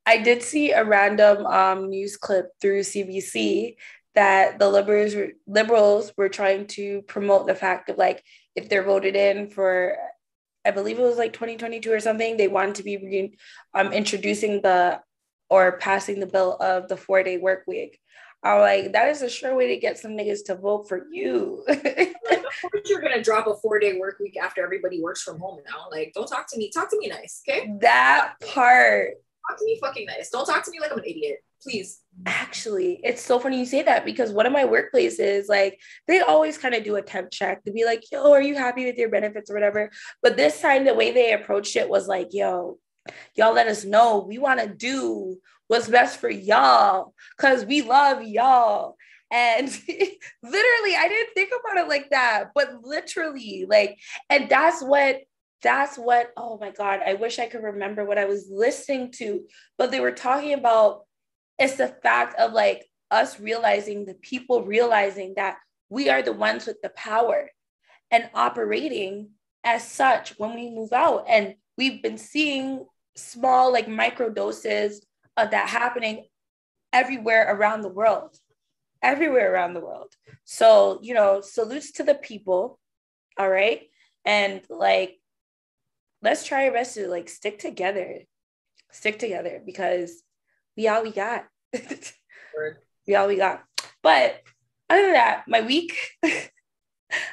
I 0.07 0.19
did 0.19 0.43
see 0.43 0.71
a 0.71 0.85
random 0.85 1.47
um, 1.47 1.91
news 1.91 2.17
clip 2.17 2.51
through 2.61 2.81
CBC 2.81 3.77
that 4.15 4.59
the 4.59 4.69
liberals 4.69 5.15
liberals 5.47 6.13
were 6.17 6.29
trying 6.29 6.67
to 6.67 7.03
promote 7.03 7.47
the 7.47 7.55
fact 7.55 7.89
of 7.89 7.99
like 7.99 8.23
if 8.55 8.69
they're 8.69 8.83
voted 8.83 9.17
in 9.17 9.49
for 9.49 9.97
I 10.65 10.71
believe 10.71 10.99
it 10.99 11.03
was 11.03 11.19
like 11.19 11.33
2022 11.33 11.93
or 11.93 12.01
something, 12.01 12.37
they 12.37 12.49
wanted 12.49 12.77
to 12.77 12.83
be 12.85 12.97
re- 12.97 13.39
um, 13.75 13.93
introducing 13.93 14.63
the 14.63 15.01
or 15.51 15.79
passing 15.79 16.21
the 16.21 16.27
bill 16.27 16.57
of 16.61 16.89
the 16.89 16.97
four 16.97 17.23
day 17.23 17.39
work 17.39 17.65
week. 17.67 17.99
I'm 18.45 18.61
like, 18.61 18.93
that 18.93 19.09
is 19.09 19.23
a 19.23 19.31
sure 19.31 19.55
way 19.55 19.69
to 19.69 19.77
get 19.77 19.99
some 19.99 20.13
niggas 20.13 20.45
to 20.47 20.57
vote 20.57 20.89
for 20.89 21.07
you. 21.13 21.63
like, 21.69 21.79
of 22.31 22.71
course, 22.71 22.89
you're 22.89 23.01
gonna 23.01 23.23
drop 23.23 23.47
a 23.47 23.55
four 23.57 23.79
day 23.79 23.99
work 23.99 24.19
week 24.21 24.37
after 24.41 24.65
everybody 24.65 25.01
works 25.01 25.23
from 25.23 25.39
home 25.39 25.61
now. 25.69 25.87
Like, 25.91 26.13
don't 26.15 26.27
talk 26.27 26.51
to 26.51 26.59
me. 26.59 26.71
Talk 26.71 26.91
to 26.91 26.99
me 26.99 27.09
nice, 27.09 27.43
okay? 27.47 27.73
That 27.81 28.35
part. 28.41 29.15
Talk 29.49 29.59
to 29.59 29.65
me 29.65 29.79
fucking 29.81 30.07
nice. 30.07 30.31
Don't 30.31 30.47
talk 30.47 30.65
to 30.65 30.71
me 30.71 30.81
like 30.81 30.93
I'm 30.93 30.99
an 30.99 31.05
idiot, 31.05 31.39
please. 31.63 32.01
Actually, 32.27 33.01
it's 33.03 33.23
so 33.23 33.41
funny 33.41 33.59
you 33.59 33.67
say 33.67 33.83
that 33.83 34.05
because 34.05 34.31
one 34.31 34.47
of 34.47 34.53
my 34.53 34.65
workplaces, 34.65 35.49
like, 35.49 35.81
they 36.07 36.21
always 36.21 36.59
kind 36.59 36.75
of 36.75 36.85
do 36.85 36.97
a 36.97 37.03
temp 37.03 37.31
check 37.31 37.65
to 37.65 37.73
be 37.73 37.85
like, 37.85 38.05
yo, 38.13 38.33
are 38.33 38.43
you 38.43 38.55
happy 38.55 38.85
with 38.85 38.97
your 38.97 39.09
benefits 39.09 39.51
or 39.51 39.55
whatever? 39.55 39.91
But 40.23 40.37
this 40.37 40.61
time, 40.61 40.85
the 40.85 40.95
way 40.95 41.11
they 41.11 41.33
approached 41.33 41.77
it 41.77 41.89
was 41.89 42.07
like, 42.07 42.29
yo, 42.31 42.79
y'all 43.35 43.55
let 43.55 43.67
us 43.67 43.85
know 43.85 44.25
we 44.27 44.39
want 44.39 44.61
to 44.61 44.69
do 44.69 45.39
what's 45.67 45.89
best 45.89 46.21
for 46.21 46.31
y'all 46.31 47.15
because 47.37 47.65
we 47.65 47.83
love 47.83 48.23
y'all. 48.23 48.97
And 49.33 49.67
literally, 50.43 50.97
I 50.97 51.07
didn't 51.09 51.35
think 51.35 51.51
about 51.59 51.85
it 51.85 51.89
like 51.89 52.11
that, 52.11 52.51
but 52.55 52.83
literally, 52.83 53.65
like, 53.69 53.99
and 54.29 54.49
that's 54.49 54.83
what 54.83 55.23
that's 55.63 55.97
what 55.97 56.33
oh 56.37 56.59
my 56.59 56.71
god 56.71 57.01
i 57.07 57.15
wish 57.15 57.39
i 57.39 57.47
could 57.47 57.63
remember 57.63 58.05
what 58.05 58.19
i 58.19 58.25
was 58.25 58.49
listening 58.51 59.11
to. 59.13 59.45
But 59.79 59.91
they 59.91 60.01
were 60.01 60.13
talking 60.13 60.55
about 60.55 61.03
it's 61.59 61.77
the 61.77 61.89
fact 62.03 62.39
of 62.39 62.53
like 62.53 62.87
us 63.11 63.39
realizing 63.39 64.05
the 64.05 64.15
people 64.15 64.65
realizing 64.65 65.35
that 65.37 65.59
we 65.89 66.09
are 66.09 66.23
the 66.23 66.33
ones 66.33 66.67
with 66.67 66.81
the 66.83 66.89
power 66.91 67.51
and 68.11 68.31
operating 68.35 69.31
as 69.65 69.87
such 69.87 70.31
when 70.39 70.55
we 70.55 70.71
move 70.71 70.93
out. 70.93 71.27
And 71.29 71.55
we've 71.77 72.03
been 72.03 72.19
seeing 72.19 72.87
small 73.17 73.73
like 73.73 73.89
micro 73.89 74.31
doses 74.31 75.05
of 75.37 75.51
that 75.51 75.69
happening 75.69 76.25
everywhere 76.93 77.55
around 77.55 77.83
the 77.83 77.89
world 77.89 78.37
everywhere 79.03 79.53
around 79.53 79.75
the 79.75 79.81
world. 79.81 80.13
So 80.45 81.01
you 81.03 81.15
know 81.15 81.41
salutes 81.41 81.93
to 81.93 82.03
the 82.03 82.15
people 82.15 82.79
all 83.39 83.49
right? 83.49 83.83
And 84.25 84.63
like 84.69 85.19
let's 86.23 86.45
try 86.45 86.67
our 86.67 86.73
best 86.73 86.95
to 86.95 87.09
like 87.09 87.29
stick 87.29 87.59
together 87.59 88.21
stick 88.91 89.19
together 89.19 89.61
because 89.65 90.23
we 90.77 90.89
all 90.89 91.03
we 91.03 91.11
got 91.11 91.47
we 93.07 93.15
all 93.15 93.29
we 93.29 93.37
got 93.37 93.65
but 94.03 94.41
other 94.89 95.03
than 95.03 95.13
that 95.13 95.45
my 95.49 95.61
week 95.61 95.97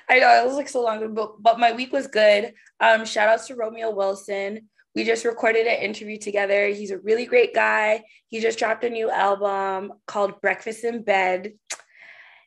I 0.10 0.20
know 0.20 0.42
it 0.42 0.46
was 0.46 0.56
like 0.56 0.70
so 0.70 0.84
long 0.84 1.14
but, 1.14 1.42
but 1.42 1.60
my 1.60 1.72
week 1.72 1.94
was 1.94 2.08
good. 2.08 2.54
Um, 2.80 3.06
shout 3.06 3.30
outs 3.30 3.48
to 3.48 3.56
Romeo 3.56 3.92
Wilson. 3.92 4.70
We 4.96 5.04
just 5.04 5.24
recorded 5.24 5.68
an 5.68 5.82
interview 5.82 6.18
together. 6.18 6.68
He's 6.68 6.92
a 6.92 7.00
really 7.00 7.26
great 7.26 7.54
guy. 7.54 8.04
He 8.28 8.40
just 8.40 8.60
dropped 8.60 8.84
a 8.84 8.90
new 8.90 9.10
album 9.10 9.94
called 10.08 10.42
Breakfast 10.42 10.84
in 10.84 11.04
Bed. 11.04 11.54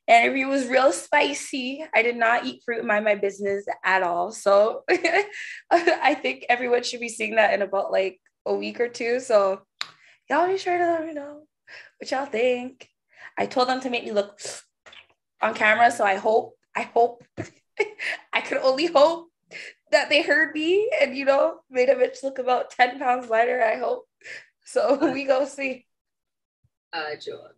Interview 0.08 0.48
was 0.48 0.66
real 0.66 0.92
spicy. 0.92 1.84
I 1.94 2.02
did 2.02 2.16
not 2.16 2.44
eat 2.44 2.62
fruit 2.64 2.84
mind 2.84 3.04
my 3.04 3.14
business 3.14 3.64
at 3.84 4.02
all. 4.02 4.32
So 4.32 4.82
I 5.70 6.14
think 6.20 6.46
everyone 6.48 6.82
should 6.82 7.00
be 7.00 7.08
seeing 7.08 7.36
that 7.36 7.54
in 7.54 7.62
about 7.62 7.92
like 7.92 8.20
a 8.44 8.54
week 8.54 8.80
or 8.80 8.88
two. 8.88 9.20
So 9.20 9.62
y'all 10.28 10.48
be 10.48 10.58
sure 10.58 10.76
to 10.76 10.84
let 10.84 11.06
me 11.06 11.12
know. 11.12 11.42
what 11.98 12.10
y'all 12.10 12.26
think? 12.26 12.88
I 13.38 13.46
told 13.46 13.68
them 13.68 13.80
to 13.80 13.90
make 13.90 14.04
me 14.04 14.12
look 14.12 14.40
on 15.40 15.54
camera, 15.54 15.90
so 15.90 16.04
I 16.04 16.16
hope, 16.16 16.56
I 16.76 16.82
hope, 16.82 17.24
I 18.32 18.40
could 18.40 18.58
only 18.58 18.86
hope 18.86 19.28
that 19.90 20.08
they 20.08 20.22
heard 20.22 20.54
me 20.54 20.90
and 21.00 21.16
you 21.16 21.24
know 21.24 21.60
made 21.70 21.88
a 21.88 21.94
bitch 21.94 22.22
look 22.22 22.38
about 22.38 22.70
10 22.70 22.98
pounds 22.98 23.28
lighter. 23.28 23.62
I 23.62 23.76
hope. 23.76 24.06
So 24.64 24.96
we 25.12 25.24
go 25.24 25.44
see. 25.44 25.86
A 26.92 27.16
joke. 27.16 27.56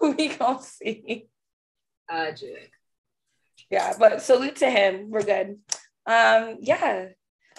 we 0.00 0.28
go 0.28 0.60
see. 0.60 1.28
Joke. 2.10 2.70
Yeah, 3.70 3.94
but 3.98 4.22
salute 4.22 4.56
to 4.56 4.70
him. 4.70 5.10
We're 5.10 5.22
good. 5.22 5.58
Um, 6.06 6.58
yeah. 6.60 7.08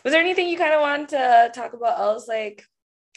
Was 0.03 0.11
there 0.13 0.21
anything 0.21 0.49
you 0.49 0.57
kind 0.57 0.73
of 0.73 0.81
want 0.81 1.09
to 1.09 1.51
talk 1.53 1.73
about 1.73 1.99
else, 1.99 2.27
like 2.27 2.65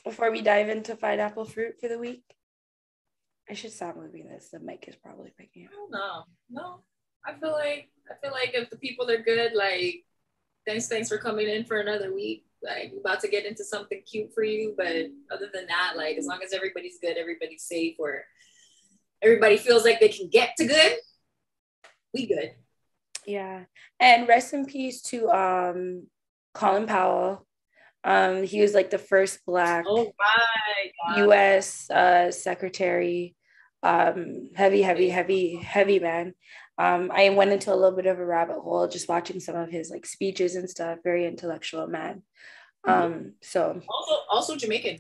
before 0.05 0.31
we 0.31 0.41
dive 0.41 0.69
into 0.69 0.97
pineapple 0.97 1.45
fruit 1.45 1.75
for 1.81 1.89
the 1.89 1.99
week? 1.99 2.23
I 3.51 3.55
should 3.55 3.73
stop 3.73 3.97
moving 3.97 4.29
this. 4.29 4.49
The 4.53 4.61
mic 4.61 4.85
is 4.89 4.97
probably 4.97 5.33
picking 5.37 5.67
up. 5.67 5.73
No, 5.91 6.25
no. 6.51 6.81
I 7.25 7.35
feel 7.39 7.53
like 7.53 7.91
I 8.11 8.15
feel 8.23 8.33
like 8.33 8.53
if 8.55 8.71
the 8.71 8.77
people 8.77 9.11
are 9.11 9.23
good, 9.23 9.53
like 9.55 10.05
thanks, 10.67 10.89
thanks 10.89 11.09
for 11.09 11.19
coming 11.19 11.49
in 11.49 11.65
for 11.65 11.79
another 11.79 12.15
week. 12.15 12.45
Like 12.63 12.91
we're 12.93 13.01
about 13.01 13.21
to 13.21 13.29
get 13.29 13.47
into 13.47 13.65
something 13.65 14.03
cute 14.11 14.33
for 14.33 14.43
you. 14.43 14.75
But 14.77 15.07
other 15.31 15.49
than 15.53 15.67
that, 15.67 15.95
like 15.97 16.17
as 16.17 16.27
long 16.27 16.41
as 16.45 16.53
everybody's 16.53 16.99
good, 17.01 17.17
everybody's 17.17 17.65
safe, 17.65 17.97
or 17.99 18.25
everybody 19.23 19.57
feels 19.57 19.85
like 19.85 20.01
they 20.01 20.09
can 20.09 20.29
get 20.29 20.51
to 20.59 20.67
good, 20.67 20.99
we 22.17 22.27
good. 22.27 22.53
Yeah. 23.27 23.65
And 24.01 24.29
rest 24.29 24.55
in 24.55 24.67
peace 24.67 25.03
to 25.03 25.29
um 25.31 26.07
Colin 26.55 26.87
Powell. 26.87 27.47
Um, 28.05 28.45
he 28.45 28.61
was 28.61 28.73
like 28.73 28.91
the 28.91 28.99
first 28.99 29.45
black 29.45 29.85
oh 29.87 30.13
US 31.17 31.91
uh, 31.91 32.31
secretary. 32.31 33.35
Um, 33.83 34.51
heavy, 34.55 34.83
heavy, 34.83 35.11
heavy, 35.11 35.57
heavy 35.57 35.99
man. 35.99 36.35
Um, 36.79 37.11
I 37.13 37.31
went 37.31 37.53
into 37.53 37.73
a 37.73 37.77
little 37.77 37.97
bit 37.97 38.07
of 38.07 38.19
a 38.19 38.25
rabbit 38.25 38.61
hole 38.61 38.87
just 38.89 39.09
watching 39.09 39.41
some 39.41 39.57
of 39.57 39.71
his 39.71 39.91
like 39.91 40.07
speeches 40.07 40.57
and 40.57 40.69
stuff. 40.69 40.99
Very 41.03 41.27
intellectual 41.27 41.87
man. 41.87 42.23
Mm-hmm. 42.87 42.91
Um, 42.91 43.33
so 43.43 43.81
also 43.89 44.15
also 44.31 44.57
Jamaican. 44.57 44.99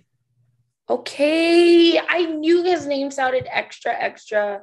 Okay, 0.88 1.98
I 1.98 2.26
knew 2.26 2.62
his 2.62 2.86
name 2.86 3.10
sounded 3.10 3.46
extra, 3.50 3.92
extra, 3.92 4.62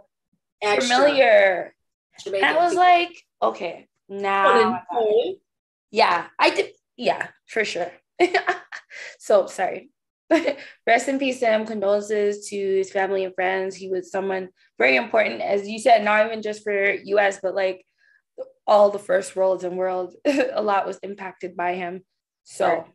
extra. 0.62 0.96
familiar. 0.96 1.76
Jamaican. 2.22 2.48
And 2.48 2.58
I 2.58 2.66
was 2.66 2.76
like, 2.76 3.24
okay, 3.42 3.88
now. 4.10 4.82
Yeah, 5.92 6.26
I 6.40 6.50
did. 6.50 6.72
Yeah, 6.98 7.28
for 7.48 7.64
sure. 7.64 7.92
so 9.20 9.48
sorry. 9.48 9.92
Rest 10.88 11.08
in 11.08 11.20
peace 11.20 11.40
to 11.40 11.46
him. 11.46 11.66
Condolences 11.66 12.48
to 12.50 12.58
his 12.58 12.92
family 12.92 13.26
and 13.26 13.36
friends. 13.36 13.76
He 13.76 13.90
was 13.90 14.12
someone 14.12 14.50
very 14.80 14.96
important, 14.96 15.42
as 15.42 15.68
you 15.68 15.80
said, 15.80 16.04
not 16.04 16.26
even 16.26 16.42
just 16.42 16.64
for 16.64 16.94
US, 16.94 17.40
but 17.42 17.54
like 17.54 17.86
all 18.66 18.90
the 18.90 19.00
first 19.00 19.36
worlds 19.36 19.64
and 19.64 19.78
world. 19.78 20.16
a 20.26 20.62
lot 20.62 20.88
was 20.88 20.98
impacted 21.04 21.56
by 21.56 21.76
him. 21.76 22.02
So 22.44 22.68
right. 22.68 22.86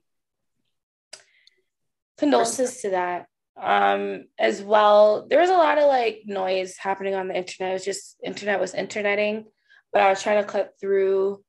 condolences 2.19 2.83
to 2.83 2.91
that. 2.91 3.27
Um, 3.61 4.25
as 4.39 4.63
well, 4.63 5.27
there 5.29 5.41
was 5.41 5.51
a 5.51 5.55
lot 5.55 5.79
of 5.79 5.89
like 5.89 6.23
noise 6.27 6.77
happening 6.77 7.15
on 7.15 7.29
the 7.29 7.37
internet. 7.37 7.71
It 7.71 7.75
was 7.75 7.85
just 7.85 8.17
internet 8.25 8.61
was 8.61 8.75
interneting, 8.75 9.47
but 9.93 10.03
I 10.03 10.11
was 10.11 10.23
trying 10.23 10.43
to 10.43 10.49
cut 10.49 10.75
through 10.81 11.43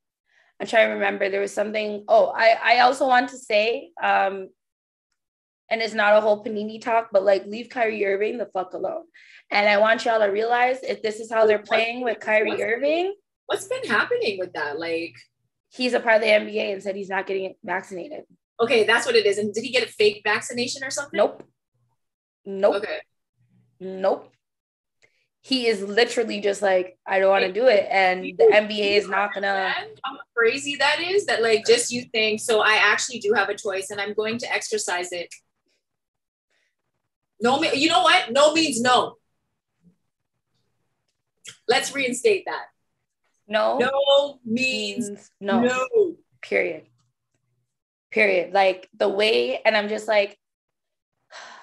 I'm 0.60 0.68
trying 0.68 0.88
to 0.88 0.94
remember. 0.94 1.30
There 1.30 1.42
was 1.42 1.54
something. 1.54 2.04
Oh, 2.08 2.34
I 2.36 2.58
I 2.64 2.80
also 2.80 3.08
want 3.08 3.30
to 3.30 3.38
say, 3.38 3.92
um, 4.02 4.50
and 5.70 5.82
it's 5.82 5.94
not 5.94 6.18
a 6.18 6.22
whole 6.22 6.44
panini 6.44 6.82
talk, 6.82 7.10
but 7.14 7.24
like 7.24 7.46
leave 7.46 7.70
Kyrie 7.70 8.06
Irving 8.06 8.38
the 8.38 8.48
fuck 8.48 8.74
alone. 8.74 9.04
And 9.52 9.70
I 9.70 9.78
want 9.78 10.04
y'all 10.04 10.20
to 10.20 10.26
realize 10.26 10.84
if 10.84 11.02
this 11.02 11.20
is 11.20 11.32
how 11.32 11.46
they're 11.46 11.60
playing 11.60 12.04
with 12.04 12.20
Kyrie 12.20 12.50
what's, 12.50 12.62
Irving. 12.62 13.16
What's 13.46 13.68
been 13.68 13.84
happening 13.86 14.38
with 14.38 14.54
that? 14.54 14.80
Like 14.80 15.16
he's 15.70 15.94
a 15.94 16.00
part 16.00 16.18
of 16.18 16.22
the 16.22 16.28
NBA 16.28 16.74
and 16.74 16.84
said 16.84 16.96
he's 16.96 17.10
not 17.10 17.26
getting 17.26 17.54
vaccinated. 17.64 18.24
Okay, 18.60 18.84
that's 18.84 19.06
what 19.06 19.16
it 19.16 19.26
is. 19.26 19.38
And 19.38 19.54
did 19.54 19.64
he 19.64 19.72
get 19.72 19.88
a 19.88 19.92
fake 19.92 20.22
vaccination 20.26 20.84
or 20.84 20.90
something? 20.90 21.18
Nope. 21.18 21.44
Nope. 22.46 22.76
Okay. 22.76 23.00
Nope 23.80 24.32
he 25.42 25.68
is 25.68 25.82
literally 25.82 26.42
just 26.42 26.62
like, 26.62 26.98
I 27.08 27.20
don't 27.20 27.30
want 27.30 27.46
to 27.46 27.52
do 27.52 27.68
it. 27.68 27.88
And 27.90 28.24
the 28.24 28.44
NBA 28.44 28.98
is 28.98 29.08
not 29.08 29.34
gonna 29.34 29.74
how 30.04 30.18
crazy 30.36 30.76
that 30.76 31.00
is 31.00 31.26
that 31.26 31.42
like 31.42 31.66
just 31.66 31.92
you 31.92 32.04
think 32.12 32.40
so 32.40 32.62
I 32.62 32.76
actually 32.76 33.20
do 33.20 33.34
have 33.34 33.50
a 33.50 33.56
choice 33.56 33.90
and 33.90 34.02
I'm 34.02 34.14
going 34.14 34.38
to 34.40 34.54
exercise 34.54 35.12
it. 35.12 35.34
No 37.42 37.62
you 37.64 37.90
know 37.90 38.04
what? 38.04 38.32
No 38.32 38.54
means 38.54 38.82
no. 38.82 39.16
Let's 41.68 41.94
reinstate 41.96 42.44
that. 42.46 42.66
No. 43.48 43.78
No 43.78 44.40
means, 44.46 45.10
means 45.10 45.32
no. 45.40 45.62
No. 45.62 46.16
Period. 46.42 46.84
Period. 48.12 48.54
Like 48.54 48.90
the 48.98 49.08
way, 49.08 49.62
and 49.64 49.76
I'm 49.78 49.88
just 49.88 50.08
like, 50.08 50.38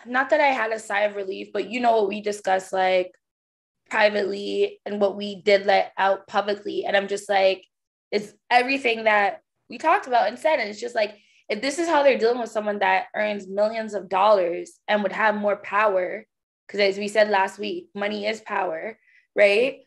not 0.08 0.30
that 0.30 0.40
I 0.40 0.48
had 0.48 0.72
a 0.72 0.78
sigh 0.78 1.02
of 1.02 1.16
relief, 1.16 1.48
but 1.52 1.70
you 1.70 1.80
know 1.80 1.96
what 1.96 2.08
we 2.08 2.20
discussed, 2.20 2.72
like 2.72 3.12
privately 3.90 4.80
and 4.84 5.00
what 5.00 5.16
we 5.16 5.42
did 5.42 5.66
let 5.66 5.92
out 5.96 6.26
publicly. 6.26 6.84
And 6.84 6.96
I'm 6.96 7.08
just 7.08 7.28
like, 7.28 7.64
it's 8.10 8.32
everything 8.50 9.04
that 9.04 9.42
we 9.68 9.78
talked 9.78 10.06
about 10.06 10.28
and 10.28 10.38
said. 10.38 10.58
And 10.58 10.68
it's 10.68 10.80
just 10.80 10.94
like, 10.94 11.16
if 11.48 11.60
this 11.60 11.78
is 11.78 11.88
how 11.88 12.02
they're 12.02 12.18
dealing 12.18 12.40
with 12.40 12.50
someone 12.50 12.80
that 12.80 13.06
earns 13.14 13.46
millions 13.46 13.94
of 13.94 14.08
dollars 14.08 14.72
and 14.88 15.02
would 15.02 15.12
have 15.12 15.34
more 15.34 15.56
power, 15.56 16.26
because 16.66 16.80
as 16.80 16.98
we 16.98 17.08
said 17.08 17.28
last 17.28 17.58
week, 17.58 17.88
money 17.94 18.26
is 18.26 18.40
power, 18.40 18.98
right? 19.34 19.80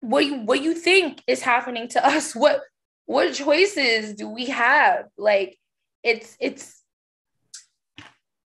What 0.00 0.24
you 0.24 0.36
what 0.40 0.62
you 0.62 0.74
think 0.74 1.22
is 1.26 1.42
happening 1.42 1.88
to 1.88 2.06
us? 2.06 2.34
What 2.34 2.62
what 3.04 3.34
choices 3.34 4.14
do 4.14 4.28
we 4.28 4.46
have? 4.46 5.06
Like 5.18 5.58
it's 6.02 6.36
it's 6.40 6.79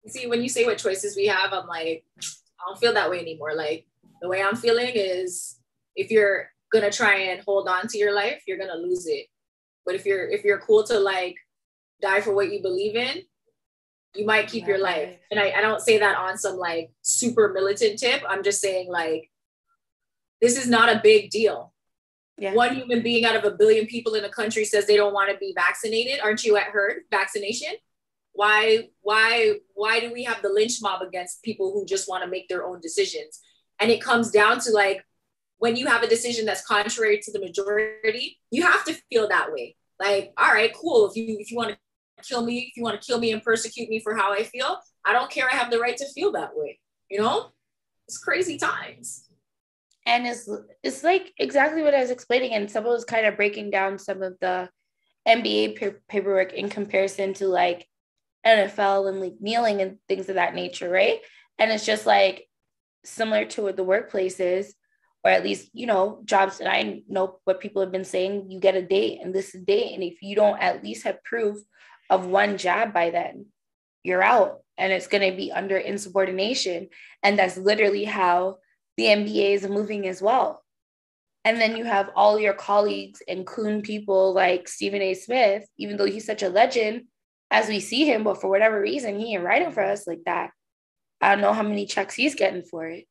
see 0.08 0.27
when 0.27 0.41
you 0.41 0.50
say 0.50 0.65
what 0.65 0.77
choices 0.77 1.15
we 1.15 1.27
have, 1.27 1.53
I'm 1.53 1.67
like, 1.67 2.03
I 2.20 2.70
don't 2.70 2.79
feel 2.79 2.93
that 2.93 3.10
way 3.10 3.20
anymore. 3.20 3.53
Like 3.55 3.86
the 4.22 4.27
way 4.27 4.41
I'm 4.41 4.55
feeling 4.55 4.91
is 4.93 5.60
if 5.96 6.12
you're 6.12 6.50
gonna 6.72 6.91
try 6.91 7.15
and 7.15 7.41
hold 7.41 7.67
on 7.67 7.88
to 7.88 7.98
your 7.98 8.13
life, 8.13 8.43
you're 8.48 8.58
gonna 8.58 8.75
lose 8.75 9.08
it. 9.08 9.27
But 9.86 9.96
if 9.96 10.05
you're 10.05 10.29
if 10.29 10.43
you're 10.43 10.60
cool 10.60 10.84
to 10.86 11.00
like 11.00 11.36
die 12.01 12.22
for 12.22 12.34
what 12.34 12.51
you 12.51 12.62
believe 12.62 12.96
in, 12.96 13.24
you 14.15 14.25
might 14.25 14.48
keep 14.48 14.67
your 14.67 14.79
life. 14.79 15.17
And 15.29 15.39
I, 15.39 15.51
I 15.51 15.62
don't 15.62 15.81
say 15.81 15.98
that 16.00 16.17
on 16.17 16.38
some 16.38 16.58
like 16.58 16.91
super 17.01 17.51
militant 17.53 18.00
tip. 18.00 18.24
I'm 18.27 18.43
just 18.43 18.62
saying 18.62 18.89
like 18.89 19.29
this 20.41 20.58
is 20.58 20.67
not 20.67 20.89
a 20.89 21.01
big 21.03 21.29
deal. 21.29 21.74
Yeah. 22.38 22.53
One 22.55 22.75
human 22.75 23.03
being 23.03 23.24
out 23.24 23.36
of 23.36 23.43
a 23.43 23.55
billion 23.55 23.86
people 23.86 24.15
in 24.15 24.25
a 24.25 24.29
country 24.29 24.65
says 24.65 24.88
they 24.88 24.98
don't 24.98 25.13
want 25.13 25.29
to 25.29 25.38
be 25.38 25.53
vaccinated. 25.55 26.20
Aren't 26.22 26.43
you 26.43 26.58
at 26.58 26.63
herd 26.63 27.03
vaccination? 27.12 27.74
Why, 28.33 28.89
why, 29.01 29.55
why 29.73 30.00
do 30.00 30.11
we 30.13 30.23
have 30.23 30.41
the 30.41 30.50
lynch 30.50 30.81
mob 30.81 31.01
against 31.01 31.43
people 31.43 31.73
who 31.73 31.85
just 31.85 32.09
want 32.09 32.23
to 32.23 32.29
make 32.29 32.47
their 32.47 32.65
own 32.65 32.79
decisions? 32.81 33.39
And 33.79 33.91
it 33.91 34.01
comes 34.01 34.31
down 34.31 34.59
to 34.61 34.71
like 34.71 35.03
when 35.61 35.75
you 35.75 35.85
have 35.85 36.01
a 36.01 36.07
decision 36.07 36.45
that's 36.45 36.65
contrary 36.65 37.19
to 37.19 37.31
the 37.31 37.39
majority, 37.39 38.39
you 38.50 38.63
have 38.63 38.83
to 38.85 38.95
feel 39.11 39.29
that 39.29 39.51
way. 39.51 39.75
Like, 40.00 40.33
all 40.35 40.51
right, 40.51 40.73
cool. 40.73 41.07
If 41.07 41.15
you 41.15 41.38
if 41.39 41.51
you 41.51 41.57
want 41.57 41.69
to 41.69 41.77
kill 42.27 42.43
me, 42.43 42.67
if 42.69 42.75
you 42.75 42.81
want 42.81 43.00
to 43.00 43.05
kill 43.05 43.19
me 43.19 43.31
and 43.31 43.43
persecute 43.43 43.88
me 43.88 44.00
for 44.00 44.15
how 44.15 44.33
I 44.33 44.41
feel, 44.41 44.79
I 45.05 45.13
don't 45.13 45.29
care. 45.29 45.47
I 45.51 45.55
have 45.55 45.69
the 45.69 45.79
right 45.79 45.95
to 45.97 46.07
feel 46.13 46.31
that 46.31 46.51
way. 46.55 46.79
You 47.11 47.19
know, 47.19 47.51
it's 48.07 48.17
crazy 48.17 48.57
times. 48.57 49.29
And 50.07 50.25
it's 50.25 50.50
it's 50.81 51.03
like 51.03 51.31
exactly 51.38 51.83
what 51.83 51.93
I 51.93 52.01
was 52.01 52.09
explaining, 52.09 52.53
and 52.53 52.69
someone 52.69 52.93
was 52.93 53.05
kind 53.05 53.27
of 53.27 53.35
breaking 53.35 53.69
down 53.69 54.00
some 54.00 54.23
of 54.23 54.33
the 54.41 54.67
NBA 55.27 56.00
paperwork 56.07 56.53
in 56.53 56.69
comparison 56.69 57.35
to 57.35 57.47
like 57.47 57.88
NFL 58.45 59.10
and 59.10 59.19
like 59.19 59.36
kneeling 59.39 59.81
and 59.81 59.98
things 60.07 60.29
of 60.29 60.36
that 60.36 60.55
nature, 60.55 60.89
right? 60.89 61.19
And 61.60 61.71
it's 61.71 61.86
just 61.86 62.05
like 62.05 62.48
similar 63.03 63.45
to 63.45 63.63
what 63.63 63.77
the 63.77 63.83
workplace 63.83 64.39
is, 64.39 64.74
or 65.24 65.31
at 65.31 65.43
least, 65.43 65.69
you 65.74 65.86
know, 65.86 66.21
jobs 66.25 66.57
that 66.57 66.71
I 66.71 67.03
know 67.07 67.39
what 67.43 67.60
people 67.60 67.81
have 67.81 67.91
been 67.91 68.05
saying, 68.05 68.50
you 68.50 68.60
get 68.60 68.75
a 68.75 68.81
date 68.81 69.19
and 69.21 69.33
this 69.33 69.53
is 69.53 69.62
date. 69.63 69.93
And 69.93 70.03
if 70.03 70.21
you 70.21 70.36
don't 70.36 70.60
at 70.60 70.83
least 70.83 71.03
have 71.03 71.24
proof 71.24 71.57
of 72.10 72.25
one 72.25 72.57
job 72.57 72.93
by 72.93 73.12
then, 73.12 73.48
you're 74.03 74.24
out 74.24 74.62
and 74.77 74.91
it's 74.91 75.07
going 75.07 75.29
to 75.29 75.38
be 75.38 75.51
under 75.51 75.77
insubordination. 75.77 76.89
And 77.21 77.38
that's 77.38 77.57
literally 77.57 78.05
how 78.05 78.57
the 78.98 79.05
NBA 79.05 79.53
is 79.53 79.67
moving 79.67 80.07
as 80.07 80.21
well. 80.21 80.63
And 81.43 81.60
then 81.60 81.75
you 81.75 81.86
have 81.86 82.10
all 82.15 82.39
your 82.39 82.53
colleagues 82.53 83.21
and 83.27 83.48
coon 83.48 83.81
people 83.81 84.33
like 84.33 84.67
Stephen 84.67 85.01
A. 85.01 85.13
Smith, 85.13 85.65
even 85.77 85.98
though 85.98 86.05
he's 86.05 86.25
such 86.25 86.43
a 86.43 86.50
legend, 86.50 87.05
as 87.51 87.67
we 87.67 87.79
see 87.79 88.05
him, 88.05 88.24
but 88.24 88.39
for 88.39 88.50
whatever 88.50 88.79
reason, 88.79 89.20
he 89.20 89.36
ain't 89.36 89.43
writing 89.43 89.72
for 89.72 89.84
us 89.84 90.08
like 90.08 90.24
that. 90.25 90.51
I 91.20 91.31
don't 91.31 91.41
know 91.41 91.53
how 91.53 91.63
many 91.63 91.86
checks 91.86 92.15
he's 92.15 92.34
getting 92.34 92.63
for 92.63 92.88
it, 92.88 93.05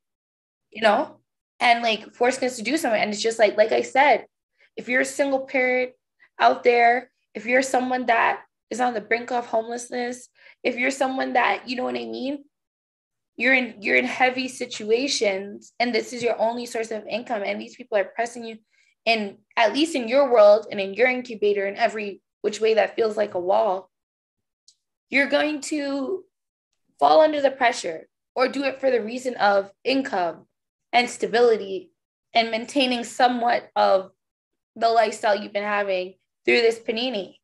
you 0.71 0.83
know? 0.83 1.19
And 1.61 1.83
like 1.83 2.15
forcing 2.15 2.47
us 2.47 2.57
to 2.57 2.63
do 2.63 2.77
something. 2.77 3.01
And 3.01 3.13
it's 3.13 3.23
just 3.23 3.39
like, 3.39 3.57
like 3.57 3.71
I 3.71 3.83
said, 3.83 4.25
if 4.77 4.89
you're 4.89 5.03
a 5.03 5.05
single 5.05 5.41
parent 5.41 5.93
out 6.41 6.65
there, 6.65 7.11
if 7.35 7.45
you're 7.45 7.63
someone 7.63 8.07
that 8.07 8.41
is 8.71 8.81
on 8.81 8.95
the 8.95 9.01
brink 9.01 9.31
of 9.31 9.47
homelessness, 9.47 10.29
if 10.65 10.77
you're 10.77 10.91
someone 10.91 11.35
that, 11.35 11.69
you 11.69 11.77
know 11.77 11.85
what 11.85 11.95
I 11.97 12.07
mean? 12.07 12.45
you're 13.41 13.55
in 13.55 13.75
you're 13.81 13.97
in 13.97 14.05
heavy 14.05 14.49
situations 14.49 15.73
and 15.81 15.95
this 15.95 16.13
is 16.13 16.23
your 16.23 16.39
only 16.39 16.67
source 16.67 16.91
of 16.91 17.07
income 17.07 17.43
and 17.43 17.59
these 17.59 17.75
people 17.75 17.97
are 17.97 18.05
pressing 18.05 18.45
you 18.45 18.59
and 19.07 19.39
at 19.57 19.73
least 19.73 19.95
in 19.95 20.09
your 20.09 20.31
world 20.31 20.67
and 20.71 20.79
in 20.79 20.93
your 20.93 21.09
incubator 21.09 21.67
in 21.67 21.75
every 21.77 22.21
which 22.43 22.61
way 22.61 22.75
that 22.75 22.95
feels 22.95 23.17
like 23.17 23.33
a 23.33 23.41
wall 23.41 23.90
you're 25.11 25.29
going 25.29 25.61
to 25.61 26.25
fall 26.99 27.21
under 27.21 27.43
the 27.43 27.51
pressure 27.51 28.09
or 28.35 28.49
do 28.49 28.65
it 28.65 28.81
for 28.81 28.91
the 28.91 29.03
reason 29.03 29.35
of 29.37 29.71
income 29.85 30.47
and 30.93 31.11
stability 31.11 31.91
and 32.33 32.51
maintaining 32.51 33.05
somewhat 33.05 33.71
of 33.75 34.13
the 34.77 34.89
lifestyle 34.89 35.37
you've 35.37 35.53
been 35.53 35.65
having 35.65 36.15
through 36.45 36.61
this 36.61 36.79
panini. 36.79 37.35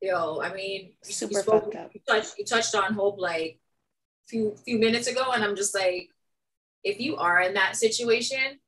Yo 0.00 0.40
i 0.42 0.52
mean 0.52 0.92
super 1.02 1.32
you, 1.32 1.40
spoke, 1.40 1.74
you, 1.94 2.00
touched, 2.06 2.34
you 2.38 2.44
touched 2.44 2.74
on 2.74 2.92
hope 2.92 3.18
like 3.18 3.58
few 4.28 4.54
few 4.62 4.78
minutes 4.78 5.06
ago 5.06 5.32
and 5.32 5.42
i'm 5.42 5.56
just 5.56 5.74
like 5.74 6.10
if 6.82 7.00
you 7.00 7.16
are 7.16 7.40
in 7.40 7.54
that 7.54 7.74
situation 7.74 8.58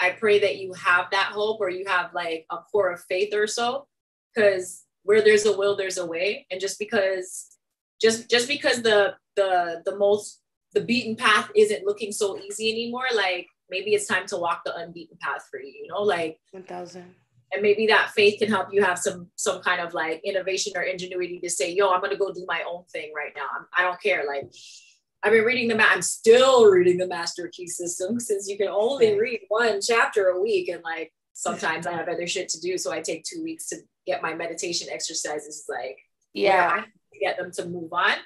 i 0.00 0.10
pray 0.10 0.40
that 0.40 0.56
you 0.56 0.72
have 0.72 1.06
that 1.12 1.30
hope 1.32 1.60
or 1.60 1.70
you 1.70 1.84
have 1.86 2.12
like 2.12 2.44
a 2.50 2.56
core 2.56 2.90
of 2.90 3.00
faith 3.04 3.32
or 3.32 3.46
so 3.46 3.86
because 4.34 4.84
where 5.02 5.22
there's 5.22 5.46
a 5.46 5.56
will 5.56 5.76
there's 5.76 5.98
a 5.98 6.06
way. 6.06 6.46
And 6.50 6.60
just 6.60 6.78
because 6.78 7.56
just 8.00 8.30
just 8.30 8.48
because 8.48 8.82
the 8.82 9.14
the 9.36 9.82
the 9.84 9.96
most 9.96 10.40
the 10.74 10.80
beaten 10.80 11.16
path 11.16 11.50
isn't 11.56 11.86
looking 11.86 12.12
so 12.12 12.38
easy 12.38 12.70
anymore 12.70 13.06
like 13.14 13.46
maybe 13.70 13.92
it's 13.92 14.06
time 14.06 14.26
to 14.26 14.36
walk 14.36 14.62
the 14.64 14.74
unbeaten 14.76 15.16
path 15.20 15.44
for 15.50 15.60
you 15.60 15.72
you 15.82 15.88
know? 15.88 16.02
Like 16.02 16.38
1000 16.52 17.14
and 17.52 17.62
maybe 17.62 17.88
that 17.88 18.10
faith 18.10 18.38
can 18.38 18.48
help 18.48 18.68
you 18.72 18.82
have 18.82 18.98
some 18.98 19.28
some 19.36 19.60
kind 19.62 19.80
of 19.80 19.92
like 19.92 20.20
innovation 20.24 20.72
or 20.76 20.82
ingenuity 20.82 21.40
to 21.40 21.50
say 21.50 21.72
yo 21.72 21.90
i'm 21.90 22.00
gonna 22.00 22.16
go 22.16 22.32
do 22.32 22.44
my 22.46 22.62
own 22.68 22.84
thing 22.92 23.12
right 23.14 23.32
now. 23.36 23.46
I'm, 23.56 23.66
i 23.76 23.82
do 23.82 23.88
not 23.88 24.02
care. 24.02 24.24
Like 24.26 24.50
I've 25.22 25.32
been 25.32 25.44
reading 25.44 25.68
the, 25.68 25.82
I'm 25.82 26.02
still 26.02 26.64
reading 26.66 26.96
the 26.96 27.06
Master 27.06 27.50
Key 27.52 27.66
System 27.66 28.18
since 28.18 28.48
you 28.48 28.56
can 28.56 28.68
only 28.68 29.18
read 29.18 29.40
one 29.48 29.80
chapter 29.82 30.28
a 30.28 30.40
week. 30.40 30.68
And 30.68 30.82
like 30.82 31.12
sometimes 31.34 31.86
I 31.86 31.92
have 31.92 32.08
other 32.08 32.26
shit 32.26 32.48
to 32.50 32.60
do. 32.60 32.78
So 32.78 32.90
I 32.90 33.02
take 33.02 33.24
two 33.24 33.42
weeks 33.42 33.68
to 33.68 33.76
get 34.10 34.22
my 34.22 34.34
meditation 34.34 34.88
exercises. 34.90 35.64
Like, 35.68 35.98
yeah, 36.32 36.84
get 37.20 37.36
them 37.38 37.50
to 37.52 37.66
move 37.66 37.92
on. 37.92 38.16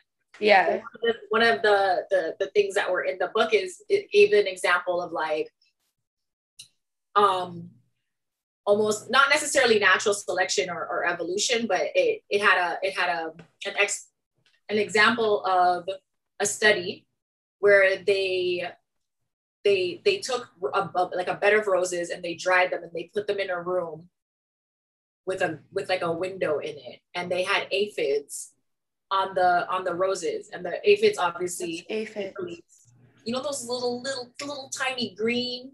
Yeah. 0.41 0.81
One 1.29 1.43
of 1.43 1.63
the, 1.63 2.05
the, 2.11 2.37
the 2.41 2.51
things 2.55 2.75
that 2.75 2.91
were 2.91 3.03
in 3.03 3.19
the 3.19 3.31
book 3.35 3.55
is 3.55 3.83
it 3.89 4.11
gave 4.11 4.33
an 4.33 4.47
example 4.47 5.01
of 5.01 5.13
like, 5.13 5.49
um, 7.15 7.71
almost 8.67 9.11
not 9.11 9.29
necessarily 9.29 9.79
natural 9.79 10.15
selection 10.15 10.71
or, 10.71 10.81
or 10.93 11.07
evolution, 11.07 11.67
but 11.67 11.83
it, 11.95 12.23
it 12.29 12.41
had 12.41 12.59
a, 12.59 12.79
it 12.83 12.99
had 12.99 13.11
a, 13.11 13.33
an 13.69 13.75
ex, 13.79 14.09
an 14.69 14.79
example 14.79 15.45
of 15.45 15.89
a 16.41 16.47
study 16.47 17.07
where 17.61 18.03
they 18.05 18.69
they 19.65 20.03
they 20.05 20.19
took 20.19 20.49
a, 20.75 20.91
a, 20.95 21.11
like 21.15 21.29
a 21.29 21.35
bed 21.35 21.55
of 21.55 21.67
roses 21.67 22.11
and 22.11 22.23
they 22.23 22.35
dried 22.35 22.71
them 22.71 22.83
and 22.83 22.93
they 22.93 23.11
put 23.15 23.27
them 23.27 23.39
in 23.39 23.51
a 23.51 23.63
room 23.63 24.09
with 25.27 25.43
a 25.43 25.59
with 25.73 25.89
like 25.89 26.03
a 26.03 26.13
window 26.13 26.59
in 26.59 26.77
it. 26.77 27.01
And 27.15 27.31
they 27.31 27.43
had 27.43 27.67
aphids 27.71 28.53
on 29.11 29.35
the 29.35 29.69
on 29.69 29.85
the 29.85 29.95
roses. 29.95 30.51
And 30.53 30.65
the 30.65 30.79
aphids 30.89 31.19
obviously 31.19 31.87
aphids. 31.89 32.35
you 33.25 33.33
know 33.33 33.43
those 33.43 33.67
little 33.69 34.03
little 34.03 34.31
little 34.41 34.71
tiny 34.71 35.15
green 35.15 35.73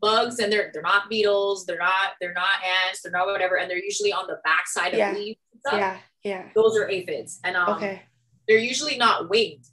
bugs. 0.00 0.38
And 0.38 0.52
they're 0.52 0.70
they're 0.72 0.82
not 0.82 1.08
beetles. 1.08 1.66
They're 1.66 1.78
not 1.78 2.12
they're 2.20 2.34
not 2.34 2.62
ants. 2.86 3.02
They're 3.02 3.12
not 3.12 3.26
whatever. 3.26 3.58
And 3.58 3.70
they're 3.70 3.82
usually 3.82 4.12
on 4.12 4.26
the 4.26 4.40
back 4.44 4.68
side 4.68 4.94
yeah. 4.94 5.10
of 5.10 5.16
leaves 5.16 5.38
yeah. 5.72 5.98
Yeah. 6.24 6.48
Those 6.54 6.76
are 6.76 6.88
aphids. 6.88 7.40
And 7.44 7.56
um, 7.56 7.76
okay. 7.76 8.02
they're 8.46 8.58
usually 8.58 8.96
not 8.96 9.28
winged. 9.28 9.64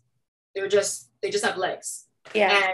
They're 0.56 0.68
just 0.68 1.10
they 1.22 1.30
just 1.30 1.46
have 1.46 1.58
legs. 1.58 2.06
Yeah. 2.34 2.56
And 2.56 2.74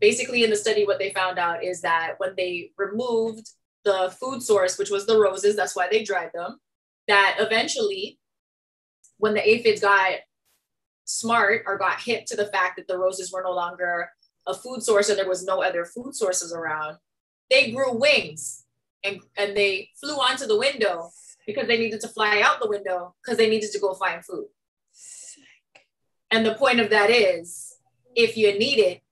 basically 0.00 0.44
in 0.44 0.50
the 0.50 0.56
study 0.56 0.84
what 0.84 0.98
they 0.98 1.12
found 1.12 1.38
out 1.38 1.64
is 1.64 1.82
that 1.82 2.14
when 2.18 2.34
they 2.36 2.70
removed 2.76 3.50
the 3.84 4.14
food 4.20 4.42
source, 4.42 4.78
which 4.78 4.90
was 4.90 5.06
the 5.06 5.18
roses, 5.18 5.56
that's 5.56 5.76
why 5.76 5.88
they 5.90 6.02
dried 6.02 6.30
them, 6.34 6.58
that 7.08 7.36
eventually 7.38 8.18
when 9.18 9.34
the 9.34 9.48
aphids 9.48 9.80
got 9.80 10.14
smart 11.04 11.62
or 11.66 11.78
got 11.78 12.00
hit 12.00 12.26
to 12.26 12.36
the 12.36 12.46
fact 12.46 12.76
that 12.76 12.88
the 12.88 12.98
roses 12.98 13.32
were 13.32 13.42
no 13.42 13.52
longer 13.52 14.10
a 14.46 14.54
food 14.54 14.82
source 14.82 15.08
and 15.08 15.18
there 15.18 15.28
was 15.28 15.44
no 15.44 15.62
other 15.62 15.84
food 15.84 16.14
sources 16.14 16.52
around, 16.52 16.96
they 17.50 17.70
grew 17.70 17.92
wings 17.92 18.64
and, 19.04 19.20
and 19.36 19.56
they 19.56 19.90
flew 20.00 20.14
onto 20.14 20.46
the 20.46 20.58
window 20.58 21.10
because 21.46 21.66
they 21.66 21.78
needed 21.78 22.00
to 22.00 22.08
fly 22.08 22.40
out 22.44 22.60
the 22.60 22.68
window 22.68 23.14
because 23.22 23.36
they 23.36 23.48
needed 23.48 23.70
to 23.72 23.80
go 23.80 23.94
find 23.94 24.24
food. 24.24 24.46
And 26.30 26.46
the 26.46 26.54
point 26.54 26.80
of 26.80 26.90
that 26.90 27.10
is 27.10 27.76
if 28.14 28.36
you 28.36 28.58
need 28.58 28.78
it, 28.78 29.02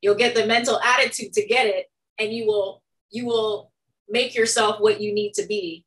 you'll 0.00 0.14
get 0.14 0.34
the 0.34 0.46
mental 0.46 0.80
attitude 0.80 1.32
to 1.34 1.46
get 1.46 1.66
it 1.66 1.86
and 2.18 2.32
you 2.32 2.46
will 2.46 2.82
you 3.10 3.26
will 3.26 3.72
make 4.08 4.34
yourself 4.34 4.80
what 4.80 5.00
you 5.00 5.12
need 5.12 5.32
to 5.34 5.46
be 5.46 5.84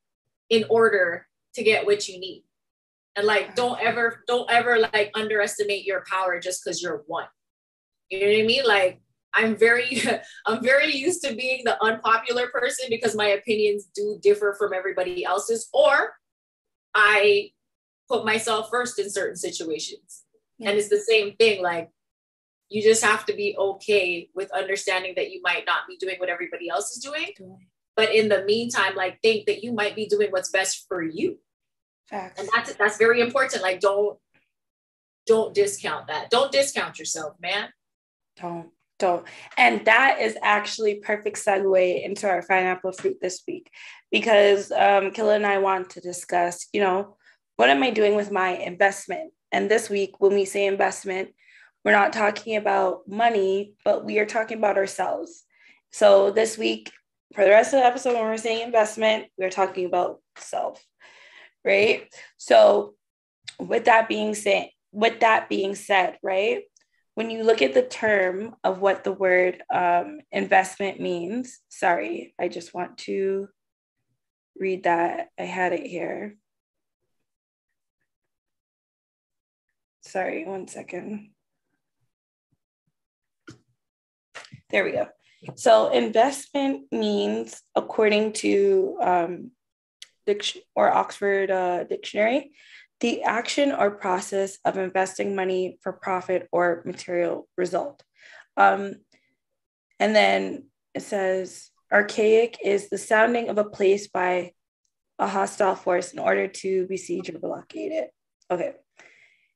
in 0.50 0.66
order 0.70 1.28
to 1.56 1.64
get 1.64 1.86
what 1.86 2.08
you 2.08 2.20
need. 2.20 2.44
And 3.16 3.26
like 3.26 3.56
don't 3.56 3.80
ever 3.82 4.24
don't 4.28 4.50
ever 4.50 4.80
like 4.80 5.12
underestimate 5.16 5.86
your 5.86 6.04
power 6.10 6.40
just 6.40 6.64
because 6.64 6.82
you're 6.82 7.04
one. 7.08 7.28
You 8.10 8.22
know 8.22 8.28
what 8.28 8.44
I 8.44 8.46
mean? 8.46 8.64
Like 8.66 9.02
I'm 9.34 9.56
very 9.58 10.02
I'm 10.46 10.64
very 10.64 10.96
used 10.96 11.24
to 11.24 11.36
being 11.36 11.64
the 11.66 11.82
unpopular 11.84 12.48
person 12.48 12.88
because 12.90 13.16
my 13.16 13.28
opinions 13.28 13.88
do 13.94 14.20
differ 14.22 14.56
from 14.58 14.74
everybody 14.74 15.26
else's 15.26 15.70
or 15.74 16.14
I 16.96 17.52
put 18.08 18.26
myself 18.26 18.70
first 18.70 19.00
in 19.00 19.10
certain 19.10 19.36
situations. 19.36 20.24
And 20.60 20.78
it's 20.78 20.90
the 20.90 21.00
same 21.00 21.36
thing. 21.36 21.62
Like 21.62 21.90
you 22.70 22.82
just 22.82 23.04
have 23.04 23.26
to 23.26 23.34
be 23.34 23.56
okay 23.58 24.30
with 24.34 24.52
understanding 24.52 25.14
that 25.16 25.32
you 25.32 25.42
might 25.44 25.66
not 25.66 25.88
be 25.88 25.98
doing 25.98 26.16
what 26.20 26.30
everybody 26.30 26.70
else 26.70 26.92
is 26.96 27.04
doing. 27.04 27.60
But 27.96 28.14
in 28.14 28.30
the 28.30 28.44
meantime, 28.46 28.96
like 28.96 29.20
think 29.22 29.46
that 29.48 29.64
you 29.64 29.74
might 29.74 29.96
be 29.96 30.06
doing 30.06 30.32
what's 30.32 30.50
best 30.50 30.86
for 30.88 31.02
you. 31.02 31.40
Facts. 32.10 32.40
And 32.40 32.50
that's 32.54 32.74
that's 32.76 32.98
very 32.98 33.22
important. 33.22 33.62
Like 33.62 33.80
don't 33.80 34.18
don't 35.28 35.54
discount 35.54 36.08
that. 36.08 36.30
Don't 36.30 36.52
discount 36.52 36.98
yourself, 36.98 37.36
man. 37.40 37.70
Don't 38.42 38.70
don't. 39.00 39.26
And 39.58 39.86
that 39.86 40.20
is 40.20 40.38
actually 40.44 40.96
perfect 40.96 41.38
segue 41.38 42.04
into 42.04 42.28
our 42.28 42.44
pineapple 42.46 42.92
fruit 42.92 43.18
this 43.22 43.42
week 43.48 43.72
because 44.12 44.72
um, 44.72 45.12
Killa 45.12 45.36
and 45.36 45.46
I 45.46 45.58
want 45.60 45.92
to 45.92 46.02
discuss, 46.02 46.68
you 46.74 46.82
know, 46.82 47.16
what 47.56 47.70
am 47.70 47.82
I 47.82 47.90
doing 47.90 48.16
with 48.16 48.32
my 48.32 48.50
investment? 48.50 49.32
And 49.52 49.72
this 49.72 49.90
week, 49.90 50.20
when 50.20 50.34
we 50.34 50.46
say 50.46 50.66
investment, 50.66 51.30
we're 51.84 51.92
not 51.92 52.14
talking 52.14 52.56
about 52.58 53.08
money, 53.08 53.74
but 53.86 54.06
we 54.06 54.20
are 54.20 54.26
talking 54.26 54.58
about 54.58 54.78
ourselves. 54.78 55.46
So 55.92 56.30
this 56.32 56.58
week, 56.58 56.92
for 57.34 57.44
the 57.44 57.52
rest 57.52 57.74
of 57.74 57.80
the 57.80 57.86
episode, 57.86 58.14
when 58.14 58.24
we're 58.24 58.38
saying 58.38 58.64
investment, 58.64 59.26
we're 59.38 59.50
talking 59.50 59.86
about 59.86 60.20
self, 60.38 60.84
right? 61.64 62.08
So 62.38 62.96
with 63.60 63.86
that 63.86 64.10
being 64.10 64.34
said, 64.34 64.70
with 64.92 65.20
that 65.20 65.50
being 65.50 65.76
said, 65.76 66.18
right? 66.24 66.64
When 67.16 67.30
you 67.30 67.44
look 67.44 67.62
at 67.62 67.74
the 67.74 67.84
term 67.84 68.56
of 68.64 68.80
what 68.80 69.04
the 69.04 69.12
word 69.12 69.62
um, 69.74 70.20
investment 70.32 71.00
means, 71.00 71.60
sorry, 71.70 72.34
I 72.40 72.48
just 72.48 72.74
want 72.74 72.98
to 73.00 73.50
read 74.58 74.84
that. 74.84 75.28
I 75.38 75.44
had 75.44 75.74
it 75.74 75.86
here. 75.86 76.38
Sorry, 80.02 80.46
one 80.46 80.68
second. 80.68 81.30
There 84.70 84.84
we 84.84 84.92
go. 84.92 85.08
So 85.56 85.90
investment 85.92 86.86
means, 86.92 87.62
according 87.76 88.34
to 88.34 88.98
um, 89.02 89.52
diction 90.26 90.62
or 90.76 90.92
Oxford 90.92 91.50
uh, 91.50 91.86
Dictionary, 91.86 92.52
the 93.00 93.24
action 93.24 93.72
or 93.72 93.92
process 93.92 94.58
of 94.66 94.78
investing 94.78 95.36
money 95.36 95.78
for 95.82 95.94
profit 95.94 96.48
or 96.52 96.82
material 96.86 97.48
result. 97.58 98.04
Um, 98.58 98.96
and 100.00 100.16
then 100.16 100.66
it 100.94 101.02
says 101.02 101.70
archaic 101.92 102.58
is 102.64 102.90
the 102.90 102.98
sounding 102.98 103.50
of 103.50 103.58
a 103.58 103.64
place 103.64 104.08
by 104.08 104.52
a 105.18 105.28
hostile 105.28 105.76
force 105.76 106.12
in 106.12 106.20
order 106.20 106.48
to 106.48 106.86
besiege 106.88 107.30
or 107.30 107.40
blockade 107.40 107.92
it. 107.92 108.12
Okay. 108.52 108.74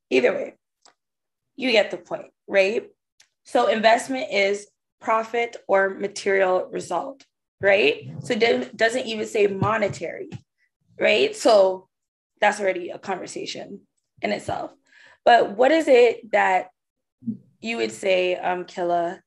Either 0.09 0.33
way, 0.33 0.53
you 1.55 1.71
get 1.71 1.91
the 1.91 1.97
point, 1.97 2.31
right? 2.47 2.87
So 3.43 3.67
investment 3.67 4.31
is 4.31 4.67
profit 5.03 5.57
or 5.67 5.89
material 5.89 6.69
result, 6.71 7.25
right? 7.61 8.09
So 8.23 8.33
it 8.33 8.75
doesn't 8.75 9.05
even 9.05 9.27
say 9.27 9.47
monetary, 9.47 10.29
right? 10.99 11.35
So 11.35 11.89
that's 12.39 12.59
already 12.59 12.89
a 12.89 12.97
conversation 12.97 13.81
in 14.21 14.31
itself. 14.31 14.71
But 15.25 15.57
what 15.57 15.71
is 15.71 15.87
it 15.87 16.31
that 16.31 16.69
you 17.59 17.77
would 17.77 17.91
say, 17.91 18.35
um, 18.35 18.65
Killa, 18.65 19.21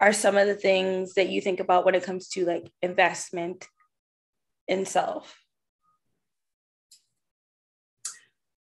are 0.00 0.12
some 0.12 0.36
of 0.36 0.46
the 0.46 0.54
things 0.54 1.14
that 1.14 1.28
you 1.28 1.40
think 1.40 1.60
about 1.60 1.84
when 1.84 1.94
it 1.96 2.04
comes 2.04 2.28
to 2.30 2.44
like 2.44 2.70
investment 2.80 3.66
in 4.68 4.86
self? 4.86 5.36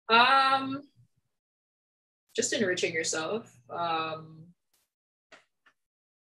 Um, 0.10 0.82
just 2.36 2.52
enriching 2.52 2.94
yourself, 2.94 3.50
um, 3.70 4.51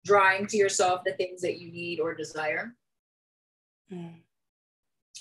drawing 0.08 0.46
to 0.46 0.56
yourself 0.56 1.02
the 1.04 1.12
things 1.12 1.42
that 1.42 1.58
you 1.58 1.70
need 1.70 2.00
or 2.00 2.14
desire. 2.14 2.74
Mm. 3.92 4.14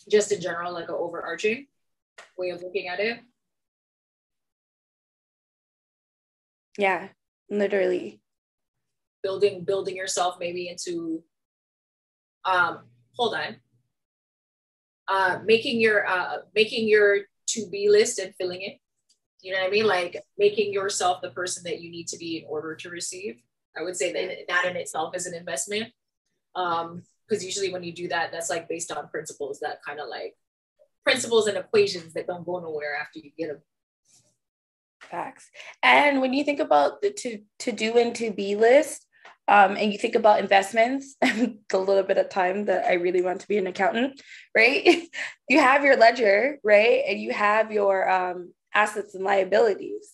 Just 0.10 0.32
in 0.32 0.42
general, 0.42 0.74
like 0.74 0.90
an 0.90 0.96
overarching 0.98 1.68
way 2.38 2.50
of 2.50 2.62
looking 2.62 2.88
at 2.88 3.00
it. 3.00 3.20
Yeah, 6.78 7.10
literally. 7.50 8.22
Building 9.24 9.64
building 9.64 9.96
yourself 9.96 10.38
maybe 10.40 10.70
into 10.70 11.24
um 12.46 12.86
hold 13.14 13.36
on. 13.36 13.58
Uh 15.08 15.40
making 15.44 15.82
your 15.82 16.08
uh 16.08 16.38
making 16.56 16.88
your 16.88 17.22
to-be 17.48 17.90
list 17.90 18.20
and 18.20 18.34
filling 18.36 18.62
it. 18.62 18.80
You 19.42 19.54
know 19.54 19.60
what 19.60 19.68
I 19.68 19.72
mean? 19.72 19.88
Like 19.88 20.24
making 20.38 20.72
yourself 20.72 21.22
the 21.22 21.32
person 21.32 21.64
that 21.64 21.82
you 21.82 21.90
need 21.92 22.08
to 22.08 22.18
be 22.18 22.38
in 22.38 22.46
order 22.48 22.76
to 22.76 22.90
receive. 22.90 23.42
I 23.78 23.84
would 23.84 23.96
say 23.96 24.14
that 24.14 24.48
that 24.48 24.66
in 24.66 24.76
itself 24.76 25.16
is 25.16 25.26
an 25.26 25.34
investment. 25.34 25.92
Um, 26.56 27.04
because 27.28 27.44
usually 27.44 27.74
when 27.74 27.84
you 27.84 27.94
do 27.94 28.08
that, 28.08 28.32
that's 28.32 28.50
like 28.50 28.70
based 28.70 28.92
on 28.92 29.10
principles 29.10 29.60
that 29.60 29.80
kind 29.86 30.00
of 30.00 30.08
like 30.08 30.36
principles 31.04 31.48
and 31.48 31.58
equations 31.58 32.14
that 32.14 32.28
don't 32.28 32.46
go 32.46 32.60
nowhere 32.60 32.96
after 33.00 33.20
you 33.20 33.32
get 33.38 33.48
them. 33.48 33.62
Facts. 35.02 35.50
And 35.84 36.22
when 36.22 36.34
you 36.34 36.44
think 36.44 36.60
about 36.60 37.02
the 37.02 37.12
to 37.12 37.40
to 37.60 37.72
do 37.72 37.98
and 37.98 38.16
to 38.16 38.32
be 38.32 38.56
list, 38.56 39.06
um, 39.48 39.78
and 39.78 39.92
you 39.92 39.98
think 39.98 40.16
about 40.16 40.40
investments 40.40 41.16
and 41.22 41.60
the 41.70 41.78
little 41.78 42.04
bit 42.04 42.18
of 42.18 42.30
time 42.30 42.66
that 42.66 42.86
I 42.86 42.94
really 42.94 43.22
want 43.22 43.42
to 43.42 43.48
be 43.48 43.58
an 43.58 43.68
accountant, 43.68 44.22
right? 44.56 45.04
you 45.50 45.60
have 45.60 45.84
your 45.84 45.96
ledger, 45.96 46.60
right? 46.64 47.04
And 47.08 47.20
you 47.20 47.32
have 47.32 47.72
your 47.72 48.10
um, 48.10 48.54
assets 48.74 49.16
and 49.16 49.24
liabilities. 49.24 50.14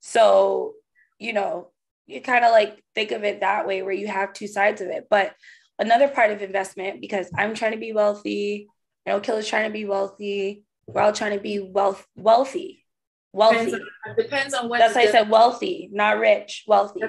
So, 0.00 0.74
you 1.18 1.32
know, 1.32 1.71
you 2.06 2.20
kind 2.20 2.44
of 2.44 2.50
like 2.50 2.82
think 2.94 3.12
of 3.12 3.24
it 3.24 3.40
that 3.40 3.66
way 3.66 3.82
where 3.82 3.92
you 3.92 4.08
have 4.08 4.32
two 4.32 4.46
sides 4.46 4.80
of 4.80 4.88
it. 4.88 5.06
But 5.08 5.34
another 5.78 6.08
part 6.08 6.30
of 6.30 6.42
investment, 6.42 7.00
because 7.00 7.30
I'm 7.36 7.54
trying 7.54 7.72
to 7.72 7.78
be 7.78 7.92
wealthy, 7.92 8.68
I 9.06 9.10
know 9.10 9.20
Killa's 9.20 9.48
trying 9.48 9.68
to 9.68 9.72
be 9.72 9.84
wealthy, 9.84 10.64
we're 10.86 11.02
all 11.02 11.12
trying 11.12 11.36
to 11.36 11.42
be 11.42 11.60
wealth 11.60 12.06
wealthy. 12.16 12.84
Wealthy. 13.32 13.70
Depends 13.70 13.74
on, 14.06 14.16
depends 14.16 14.54
on 14.54 14.68
what 14.68 14.78
that's 14.78 14.94
why 14.94 15.02
I 15.02 15.10
said 15.10 15.30
wealthy, 15.30 15.88
not 15.92 16.18
rich, 16.18 16.64
wealthy. 16.66 17.00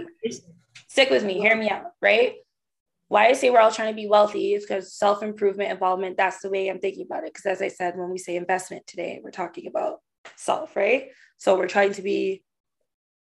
Stick 0.88 1.10
with 1.10 1.24
me, 1.24 1.40
hear 1.40 1.56
me 1.56 1.70
out, 1.70 1.86
right? 2.02 2.36
Why 3.10 3.28
I 3.28 3.34
say 3.34 3.50
we're 3.50 3.60
all 3.60 3.72
trying 3.72 3.92
to 3.92 3.96
be 3.96 4.08
wealthy 4.08 4.54
is 4.54 4.64
because 4.64 4.94
self 4.94 5.22
improvement, 5.22 5.72
involvement, 5.72 6.18
that's 6.18 6.40
the 6.40 6.50
way 6.50 6.70
I'm 6.70 6.80
thinking 6.80 7.06
about 7.06 7.24
it. 7.26 7.34
Because 7.34 7.46
as 7.46 7.62
I 7.62 7.68
said, 7.68 7.98
when 7.98 8.10
we 8.10 8.18
say 8.18 8.36
investment 8.36 8.88
today, 8.88 9.20
we're 9.22 9.32
talking 9.32 9.68
about 9.68 10.00
self, 10.36 10.76
right? 10.76 11.10
So 11.38 11.58
we're 11.58 11.68
trying 11.68 11.94
to 11.94 12.02
be, 12.02 12.44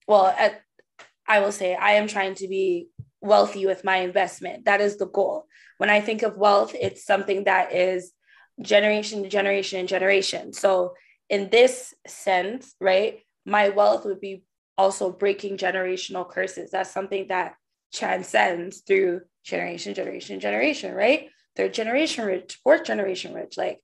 well, 0.07 0.25
at, 0.25 0.61
I 1.27 1.39
will 1.39 1.51
say, 1.51 1.75
I 1.75 1.93
am 1.93 2.07
trying 2.07 2.35
to 2.35 2.47
be 2.47 2.87
wealthy 3.21 3.65
with 3.65 3.83
my 3.83 3.97
investment. 3.97 4.65
That 4.65 4.81
is 4.81 4.97
the 4.97 5.07
goal. 5.07 5.45
When 5.77 5.89
I 5.89 6.01
think 6.01 6.23
of 6.23 6.37
wealth, 6.37 6.75
it's 6.79 7.05
something 7.05 7.43
that 7.45 7.73
is 7.73 8.11
generation 8.61 9.23
to 9.23 9.29
generation 9.29 9.79
and 9.79 9.89
generation. 9.89 10.53
So, 10.53 10.93
in 11.29 11.49
this 11.49 11.93
sense, 12.07 12.73
right, 12.79 13.19
my 13.45 13.69
wealth 13.69 14.05
would 14.05 14.21
be 14.21 14.43
also 14.77 15.11
breaking 15.11 15.57
generational 15.57 16.29
curses. 16.29 16.71
That's 16.71 16.91
something 16.91 17.27
that 17.27 17.55
transcends 17.93 18.81
through 18.81 19.21
generation, 19.43 19.93
generation, 19.93 20.39
generation, 20.39 20.93
right? 20.93 21.29
Third 21.55 21.73
generation 21.73 22.25
rich, 22.25 22.59
fourth 22.63 22.83
generation 22.83 23.33
rich, 23.33 23.57
like, 23.57 23.81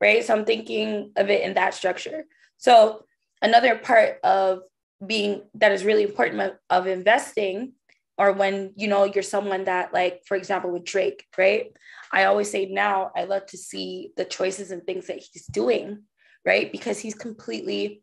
right? 0.00 0.24
So 0.24 0.34
I'm 0.34 0.44
thinking 0.44 1.12
of 1.16 1.30
it 1.30 1.42
in 1.42 1.54
that 1.54 1.74
structure. 1.74 2.24
So 2.58 3.04
another 3.42 3.76
part 3.78 4.18
of 4.22 4.60
being 5.04 5.42
that 5.54 5.72
is 5.72 5.84
really 5.84 6.02
important 6.02 6.40
of, 6.40 6.52
of 6.70 6.86
investing 6.86 7.72
or 8.18 8.32
when 8.32 8.72
you 8.76 8.88
know 8.88 9.04
you're 9.04 9.22
someone 9.22 9.64
that 9.64 9.92
like 9.92 10.22
for 10.26 10.36
example 10.36 10.70
with 10.70 10.84
drake 10.84 11.24
right? 11.36 11.72
I 12.12 12.24
always 12.24 12.50
say 12.50 12.66
now 12.66 13.10
i 13.16 13.24
love 13.24 13.46
to 13.46 13.58
see 13.58 14.12
the 14.16 14.24
choices 14.24 14.70
and 14.70 14.84
things 14.84 15.08
that 15.08 15.18
he's 15.18 15.46
doing 15.46 16.04
right? 16.46 16.70
Because 16.70 17.00
he's 17.00 17.14
completely 17.14 18.02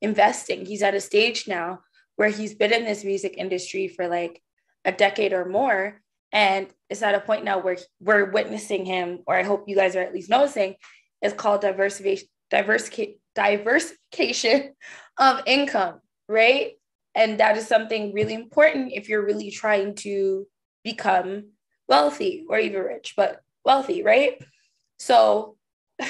investing. 0.00 0.64
He's 0.64 0.82
at 0.82 0.94
a 0.94 1.00
stage 1.00 1.46
now 1.46 1.80
where 2.16 2.30
he's 2.30 2.54
been 2.54 2.72
in 2.72 2.84
this 2.84 3.04
music 3.04 3.34
industry 3.36 3.86
for 3.86 4.08
like 4.08 4.42
a 4.84 4.90
decade 4.90 5.32
or 5.32 5.44
more 5.44 6.00
and 6.32 6.66
it's 6.88 7.02
at 7.02 7.14
a 7.14 7.20
point 7.20 7.44
now 7.44 7.60
where 7.60 7.76
we're 8.00 8.30
witnessing 8.30 8.84
him 8.84 9.20
or 9.26 9.36
i 9.36 9.44
hope 9.44 9.68
you 9.68 9.76
guys 9.76 9.94
are 9.94 10.00
at 10.00 10.12
least 10.12 10.28
noticing 10.28 10.74
it's 11.20 11.34
called 11.34 11.60
diversification 11.60 12.26
diversification 12.50 13.14
diversification 13.36 14.74
of 15.18 15.40
income 15.46 16.00
right 16.32 16.72
and 17.14 17.38
that 17.40 17.56
is 17.56 17.66
something 17.66 18.12
really 18.12 18.34
important 18.34 18.92
if 18.92 19.08
you're 19.08 19.24
really 19.24 19.50
trying 19.50 19.94
to 19.96 20.46
become 20.82 21.50
wealthy 21.88 22.46
or 22.48 22.58
even 22.58 22.82
rich, 22.82 23.14
but 23.16 23.42
wealthy, 23.64 24.02
right? 24.02 24.42
So, 24.98 25.56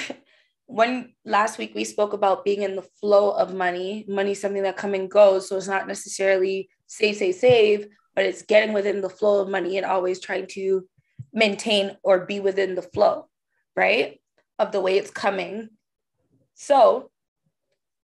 when 0.65 1.13
last 1.25 1.57
week 1.57 1.73
we 1.75 1.83
spoke 1.83 2.13
about 2.13 2.45
being 2.45 2.61
in 2.61 2.75
the 2.75 2.87
flow 2.99 3.31
of 3.31 3.53
money, 3.53 4.05
money 4.07 4.33
something 4.33 4.63
that 4.63 4.77
come 4.77 4.93
and 4.93 5.11
goes. 5.11 5.47
So 5.47 5.57
it's 5.57 5.67
not 5.67 5.87
necessarily 5.87 6.69
save, 6.87 7.17
save, 7.17 7.35
save, 7.35 7.87
but 8.15 8.25
it's 8.25 8.43
getting 8.43 8.73
within 8.73 9.01
the 9.01 9.09
flow 9.09 9.41
of 9.41 9.49
money 9.49 9.77
and 9.77 9.85
always 9.85 10.19
trying 10.19 10.47
to 10.47 10.87
maintain 11.33 11.97
or 12.01 12.25
be 12.25 12.39
within 12.39 12.75
the 12.75 12.81
flow, 12.81 13.27
right? 13.75 14.21
Of 14.57 14.71
the 14.71 14.79
way 14.79 14.97
it's 14.97 15.11
coming. 15.11 15.69
So, 16.55 17.11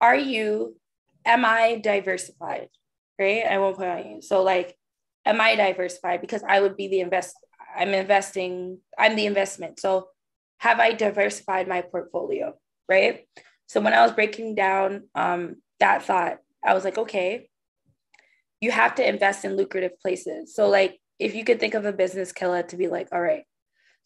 are 0.01 0.15
you, 0.15 0.77
am 1.27 1.45
I 1.45 1.79
diversified? 1.83 2.69
right? 3.19 3.45
I 3.45 3.57
won't 3.57 3.77
put 3.77 3.87
on 3.87 4.09
you. 4.09 4.21
So 4.21 4.43
like, 4.43 4.75
am 5.25 5.41
I 5.41 5.55
diversified? 5.55 6.21
Because 6.21 6.43
I 6.47 6.59
would 6.61 6.77
be 6.77 6.87
the 6.87 6.99
invest. 6.99 7.35
I'm 7.75 7.93
investing. 7.93 8.79
I'm 8.97 9.15
the 9.15 9.25
investment. 9.25 9.79
So 9.79 10.09
have 10.59 10.79
I 10.79 10.93
diversified 10.93 11.67
my 11.67 11.81
portfolio? 11.81 12.53
Right. 12.89 13.27
So 13.67 13.81
when 13.81 13.93
I 13.93 14.01
was 14.01 14.13
breaking 14.13 14.55
down 14.55 15.03
um, 15.13 15.57
that 15.79 16.03
thought, 16.03 16.37
I 16.63 16.73
was 16.73 16.83
like, 16.83 16.97
okay, 16.97 17.49
you 18.61 18.71
have 18.71 18.95
to 18.95 19.07
invest 19.07 19.45
in 19.45 19.57
lucrative 19.57 19.99
places. 19.99 20.55
So 20.55 20.69
like, 20.69 20.99
if 21.19 21.35
you 21.35 21.43
could 21.43 21.59
think 21.59 21.73
of 21.73 21.85
a 21.85 21.91
business 21.91 22.31
Killa 22.31 22.63
to 22.63 22.77
be 22.77 22.87
like, 22.87 23.09
all 23.11 23.21
right, 23.21 23.43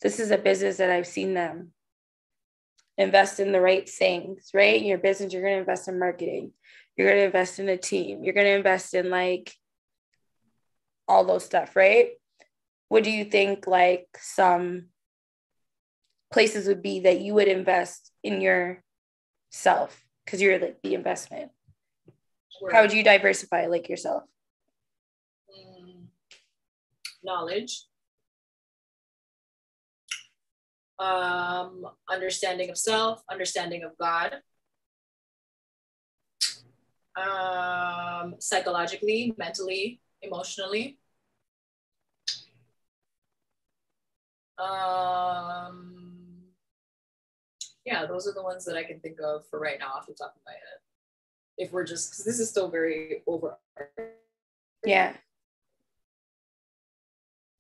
this 0.02 0.20
is 0.20 0.32
a 0.32 0.38
business 0.38 0.78
that 0.78 0.90
I've 0.90 1.08
seen 1.08 1.34
them 1.34 1.72
invest 2.98 3.40
in 3.40 3.52
the 3.52 3.62
right 3.62 3.88
things, 3.88 4.50
right? 4.54 4.82
Your 4.82 4.98
business, 4.98 5.32
you're 5.32 5.42
going 5.42 5.56
to 5.56 5.60
invest 5.60 5.88
in 5.88 6.00
marketing 6.00 6.52
you're 6.96 7.08
going 7.08 7.20
to 7.20 7.26
invest 7.26 7.60
in 7.60 7.70
a 7.70 7.78
team. 7.78 8.24
You're 8.24 8.34
going 8.34 8.46
to 8.46 8.56
invest 8.56 8.94
in 8.94 9.10
like 9.10 9.54
all 11.08 11.26
those 11.26 11.46
stuff 11.46 11.76
right? 11.76 12.10
What 12.90 13.04
do 13.04 13.12
you 13.12 13.26
think 13.26 13.68
like 13.68 14.08
some 14.18 14.88
places 16.32 16.68
would 16.68 16.82
be 16.82 17.02
that 17.02 17.22
you 17.22 17.34
would 17.34 17.48
invest 17.48 18.12
in 18.24 18.42
yourself? 18.42 20.04
Because 20.26 20.42
you're 20.42 20.60
like 20.60 20.82
the 20.84 20.94
investment. 20.94 21.52
Where? 22.60 22.74
how 22.74 22.82
would 22.82 22.94
you 22.94 23.04
diversify 23.04 23.68
like 23.68 23.90
yourself? 23.90 24.24
Mm, 25.50 26.04
knowledge. 27.24 27.86
Um, 31.00 31.88
understanding 32.10 32.70
of 32.70 32.78
self 32.78 33.24
understanding 33.28 33.84
of 33.84 33.98
god 33.98 34.36
um, 37.16 38.36
psychologically, 38.40 39.34
mentally, 39.38 40.00
emotionally. 40.22 40.98
Um, 44.58 46.14
yeah, 47.86 48.06
those 48.06 48.28
are 48.28 48.34
the 48.34 48.44
ones 48.44 48.64
that 48.66 48.78
I 48.78 48.84
can 48.84 49.00
think 49.00 49.18
of 49.24 49.48
for 49.48 49.60
right 49.60 49.80
now 49.80 49.88
off 49.88 50.08
the 50.08 50.14
top 50.14 50.36
of 50.36 50.42
my 50.46 50.52
head. 50.52 50.80
If 51.58 51.72
we're 51.72 51.84
just, 51.84 52.12
because 52.12 52.26
this 52.26 52.40
is 52.40 52.50
still 52.50 52.70
very 52.70 53.24
over. 53.28 53.58
Yeah. 54.86 55.16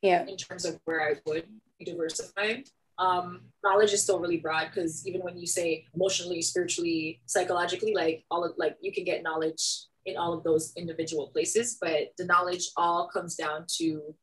Yeah. 0.01 0.25
In 0.25 0.37
terms 0.37 0.65
of 0.65 0.79
where 0.85 1.01
I 1.01 1.15
would 1.25 1.47
be 1.77 1.85
diversified 1.85 2.69
um, 2.97 3.41
knowledge 3.63 3.93
is 3.93 4.03
still 4.03 4.19
really 4.19 4.37
broad 4.37 4.67
because 4.73 5.05
even 5.07 5.21
when 5.21 5.37
you 5.37 5.47
say 5.47 5.85
emotionally, 5.93 6.41
spiritually, 6.41 7.21
psychologically, 7.25 7.93
like 7.93 8.23
all 8.29 8.43
of 8.43 8.53
like 8.57 8.77
you 8.81 8.91
can 8.91 9.03
get 9.03 9.23
knowledge 9.23 9.85
in 10.05 10.17
all 10.17 10.33
of 10.33 10.43
those 10.43 10.73
individual 10.75 11.27
places, 11.27 11.77
but 11.79 12.13
the 12.17 12.25
knowledge 12.25 12.69
all 12.75 13.07
comes 13.07 13.35
down 13.35 13.65
to 13.77 14.15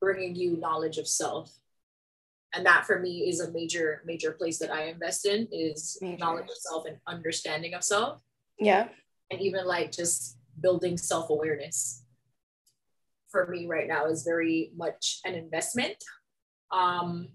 bringing 0.00 0.34
you 0.34 0.56
knowledge 0.56 0.98
of 0.98 1.06
self. 1.06 1.52
And 2.54 2.66
that 2.66 2.84
for 2.84 2.98
me 2.98 3.28
is 3.28 3.40
a 3.40 3.50
major, 3.52 4.02
major 4.04 4.32
place 4.32 4.58
that 4.58 4.70
I 4.70 4.84
invest 4.84 5.26
in 5.26 5.48
is 5.50 5.96
major. 6.02 6.18
knowledge 6.18 6.50
of 6.50 6.56
self 6.56 6.84
and 6.86 6.98
understanding 7.06 7.74
of 7.74 7.82
self. 7.82 8.20
Yeah. 8.58 8.88
And 9.30 9.40
even 9.40 9.64
like 9.64 9.92
just 9.92 10.36
building 10.60 10.98
self 10.98 11.30
awareness 11.30 12.02
for 13.30 13.46
me 13.46 13.66
right 13.66 13.88
now 13.88 14.06
is 14.06 14.22
very 14.22 14.70
much 14.76 15.20
an 15.24 15.34
investment. 15.34 15.96
Um, 16.70 17.28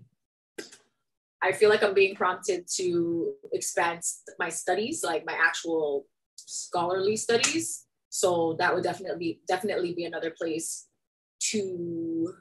I 1.41 1.51
feel 1.51 1.69
like 1.69 1.83
I'm 1.83 1.93
being 1.93 2.15
prompted 2.15 2.65
to 2.75 3.33
expand 3.53 4.01
my 4.39 4.49
studies, 4.49 5.03
like 5.03 5.25
my 5.25 5.35
actual 5.39 6.05
scholarly 6.35 7.15
studies. 7.15 7.85
So 8.09 8.55
that 8.59 8.73
would 8.73 8.83
definitely 8.83 9.41
definitely 9.47 9.93
be 9.93 10.05
another 10.05 10.33
place 10.35 10.87
to 11.51 12.33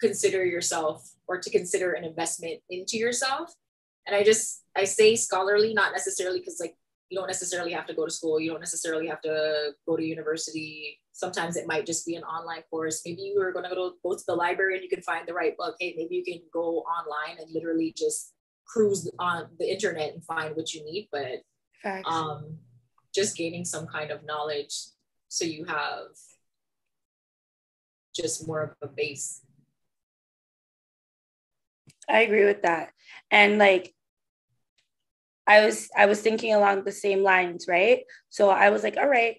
consider 0.00 0.44
yourself 0.44 1.10
or 1.26 1.38
to 1.38 1.50
consider 1.50 1.92
an 1.92 2.04
investment 2.04 2.60
into 2.70 2.96
yourself. 2.96 3.52
And 4.06 4.14
I 4.14 4.22
just 4.22 4.62
I 4.76 4.84
say 4.84 5.16
scholarly, 5.16 5.74
not 5.74 5.92
necessarily 5.92 6.38
because 6.38 6.58
like 6.60 6.76
you 7.08 7.18
don't 7.18 7.26
necessarily 7.26 7.72
have 7.72 7.86
to 7.86 7.94
go 7.94 8.04
to 8.04 8.10
school, 8.10 8.40
you 8.40 8.50
don't 8.50 8.60
necessarily 8.60 9.08
have 9.08 9.20
to 9.22 9.72
go 9.86 9.96
to 9.96 10.04
university. 10.04 11.00
Sometimes 11.20 11.56
it 11.56 11.66
might 11.66 11.84
just 11.84 12.06
be 12.06 12.14
an 12.14 12.22
online 12.22 12.62
course. 12.70 13.02
Maybe 13.04 13.20
you 13.20 13.38
are 13.42 13.52
going 13.52 13.64
to 13.64 13.68
go 13.68 13.90
to 13.90 13.96
go 14.02 14.16
to 14.16 14.24
the 14.26 14.34
library 14.34 14.76
and 14.76 14.82
you 14.82 14.88
can 14.88 15.02
find 15.02 15.28
the 15.28 15.34
right 15.34 15.54
book. 15.54 15.76
Hey, 15.78 15.92
maybe 15.94 16.16
you 16.16 16.24
can 16.24 16.40
go 16.50 16.78
online 16.78 17.36
and 17.38 17.52
literally 17.52 17.92
just 17.94 18.32
cruise 18.64 19.06
on 19.18 19.48
the 19.58 19.70
internet 19.70 20.14
and 20.14 20.24
find 20.24 20.56
what 20.56 20.72
you 20.72 20.82
need. 20.82 21.10
But 21.12 21.42
um, 22.06 22.56
just 23.14 23.36
gaining 23.36 23.66
some 23.66 23.86
kind 23.86 24.10
of 24.10 24.24
knowledge 24.24 24.74
so 25.28 25.44
you 25.44 25.66
have 25.66 26.08
just 28.16 28.46
more 28.46 28.62
of 28.62 28.70
a 28.80 28.88
base. 28.88 29.42
I 32.08 32.22
agree 32.22 32.46
with 32.46 32.62
that. 32.62 32.92
And 33.30 33.58
like 33.58 33.94
I 35.46 35.66
was 35.66 35.90
I 35.94 36.06
was 36.06 36.22
thinking 36.22 36.54
along 36.54 36.84
the 36.84 36.92
same 36.92 37.22
lines, 37.22 37.66
right? 37.68 38.04
So 38.30 38.48
I 38.48 38.70
was 38.70 38.82
like, 38.82 38.96
all 38.96 39.08
right, 39.08 39.36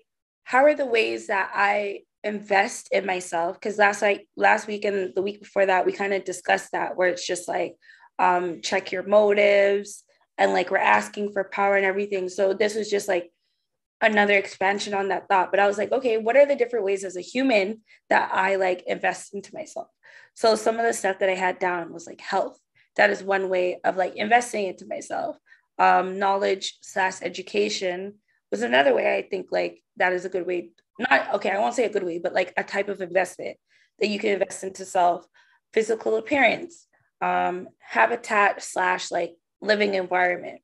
how 0.52 0.66
are 0.66 0.76
the 0.76 0.86
ways 0.86 1.28
that 1.28 1.50
I 1.56 2.00
invest 2.26 2.90
in 2.92 3.06
myself? 3.06 3.56
Because 3.56 3.78
last 3.78 4.02
like 4.02 4.28
last 4.36 4.68
week 4.68 4.84
and 4.84 5.14
the 5.16 5.22
week 5.22 5.40
before 5.40 5.66
that, 5.66 5.86
we 5.86 5.94
kind 5.94 6.14
of 6.14 6.26
discussed 6.26 6.74
that 6.74 6.98
where 6.98 7.08
it's 7.08 7.26
just 7.26 7.48
like 7.48 7.78
um, 8.20 8.62
check 8.62 8.92
your 8.92 9.04
motives 9.04 10.04
and 10.38 10.52
like 10.52 10.70
we're 10.70 10.78
asking 10.78 11.32
for 11.32 11.46
power 11.46 11.78
and 11.78 11.86
everything. 11.86 12.28
So 12.28 12.54
this 12.54 12.76
was 12.76 12.90
just 12.90 13.08
like 13.08 13.32
another 14.02 14.34
expansion 14.34 14.94
on 14.94 15.08
that 15.08 15.30
thought. 15.30 15.52
But 15.52 15.62
I 15.62 15.68
was 15.68 15.78
like, 15.78 15.94
okay, 15.94 16.18
what 16.18 16.36
are 16.36 16.46
the 16.46 16.58
different 16.58 16.84
ways 16.84 17.06
as 17.06 17.16
a 17.16 17.22
human 17.22 17.80
that 18.10 18.30
I 18.34 18.58
like 18.58 18.84
invest 18.88 19.34
into 19.34 19.56
myself? 19.56 19.88
So 20.34 20.56
some 20.56 20.76
of 20.80 20.86
the 20.86 20.92
stuff 20.92 21.20
that 21.20 21.30
I 21.30 21.36
had 21.36 21.60
down 21.60 21.94
was 21.94 22.06
like 22.06 22.20
health. 22.20 22.60
That 22.98 23.10
is 23.10 23.24
one 23.24 23.48
way 23.48 23.80
of 23.86 23.96
like 23.96 24.18
investing 24.18 24.68
into 24.68 24.86
myself. 24.86 25.38
Um, 25.80 26.20
knowledge 26.20 26.78
slash 26.82 27.22
education 27.22 28.16
was 28.52 28.64
another 28.64 28.94
way 28.94 29.16
I 29.16 29.22
think 29.22 29.48
like 29.50 29.82
that 30.02 30.14
is 30.14 30.26
a 30.26 30.30
good 30.30 30.48
way. 30.48 30.72
Not 30.98 31.36
okay, 31.36 31.52
I 31.52 31.60
won't 31.60 31.76
say 31.76 31.86
a 31.86 31.94
good 31.94 32.04
way, 32.04 32.18
but 32.18 32.34
like 32.34 32.54
a 32.58 32.64
type 32.64 32.90
of 32.90 33.02
investment 33.02 33.58
that 34.00 34.10
you 34.10 34.18
can 34.18 34.32
invest 34.32 34.64
into 34.64 34.84
self, 34.84 35.26
physical 35.74 36.18
appearance, 36.18 36.88
um, 37.22 37.70
habitat 37.80 38.64
slash 38.64 39.12
like 39.12 39.36
living 39.62 39.94
environment. 39.94 40.62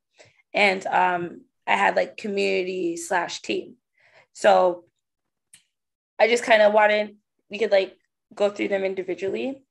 And 0.52 0.84
um, 0.86 1.42
I 1.68 1.76
had 1.76 1.94
like 1.94 2.16
community 2.16 2.96
slash 2.96 3.42
team. 3.42 3.76
So 4.32 4.84
I 6.18 6.26
just 6.26 6.42
kind 6.42 6.62
of 6.62 6.72
wanted, 6.72 7.16
we 7.48 7.58
could 7.58 7.70
like 7.70 7.96
go 8.34 8.50
through 8.50 8.68
them 8.68 8.84
individually. 8.84 9.62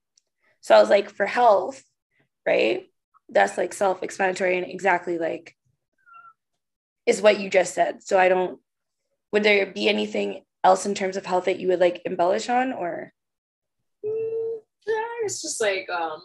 So 0.62 0.76
I 0.76 0.80
was 0.80 0.90
like, 0.90 1.10
for 1.10 1.26
health, 1.26 1.84
right? 2.46 2.90
That's 3.28 3.58
like 3.58 3.74
self 3.74 4.02
explanatory 4.02 4.58
and 4.58 4.66
exactly 4.66 5.18
like 5.18 5.56
is 7.06 7.22
what 7.22 7.40
you 7.40 7.50
just 7.50 7.74
said. 7.74 8.02
So 8.02 8.18
I 8.18 8.30
don't, 8.30 8.60
would 9.38 9.44
there 9.44 9.68
be 9.68 9.88
anything 9.88 10.42
else 10.64 10.88
in 10.88 10.96
terms 10.96 11.16
of 11.16 11.24
health 11.24 11.46
that 11.46 11.60
you 11.60 11.68
would 11.68 11.80
like 11.80 12.02
embellish 12.06 12.50
on 12.50 12.74
or? 12.74 13.14
Mm, 14.04 14.58
yeah, 14.88 15.04
it's 15.26 15.44
just 15.44 15.62
like 15.62 15.88
um, 15.92 16.20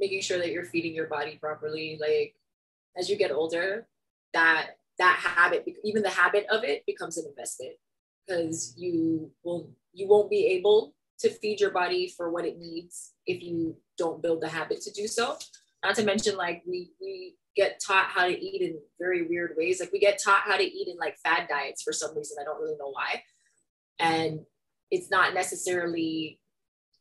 making 0.00 0.22
sure 0.22 0.38
that 0.38 0.50
you're 0.50 0.64
feeding 0.64 0.94
your 0.94 1.06
body 1.06 1.36
properly. 1.36 1.98
Like 2.00 2.34
as 2.96 3.10
you 3.10 3.16
get 3.16 3.30
older, 3.30 3.86
that 4.32 4.78
that 4.98 5.18
habit, 5.22 5.68
even 5.84 6.02
the 6.02 6.08
habit 6.08 6.46
of 6.50 6.64
it, 6.64 6.86
becomes 6.86 7.18
an 7.18 7.26
investment 7.28 7.74
because 8.26 8.74
you 8.78 9.30
will 9.44 9.70
you 9.92 10.08
won't 10.08 10.30
be 10.30 10.46
able 10.46 10.94
to 11.18 11.28
feed 11.28 11.60
your 11.60 11.72
body 11.72 12.08
for 12.16 12.30
what 12.30 12.46
it 12.46 12.58
needs 12.58 13.12
if 13.26 13.42
you 13.42 13.76
don't 13.98 14.22
build 14.22 14.40
the 14.40 14.48
habit 14.48 14.80
to 14.80 14.90
do 14.92 15.06
so. 15.06 15.36
Not 15.84 15.94
to 15.96 16.04
mention, 16.04 16.38
like 16.38 16.62
we 16.66 16.90
we 17.02 17.34
get 17.58 17.80
taught 17.84 18.06
how 18.06 18.26
to 18.26 18.44
eat 18.44 18.62
in 18.62 18.78
very 18.98 19.26
weird 19.26 19.54
ways. 19.56 19.80
Like 19.80 19.92
we 19.92 19.98
get 19.98 20.20
taught 20.22 20.42
how 20.46 20.56
to 20.56 20.62
eat 20.64 20.88
in 20.88 20.96
like 20.96 21.18
fad 21.18 21.48
diets 21.48 21.82
for 21.82 21.92
some 21.92 22.16
reason. 22.16 22.38
I 22.40 22.44
don't 22.44 22.60
really 22.60 22.76
know 22.78 22.90
why. 22.90 23.22
And 23.98 24.40
it's 24.90 25.10
not 25.10 25.34
necessarily 25.34 26.40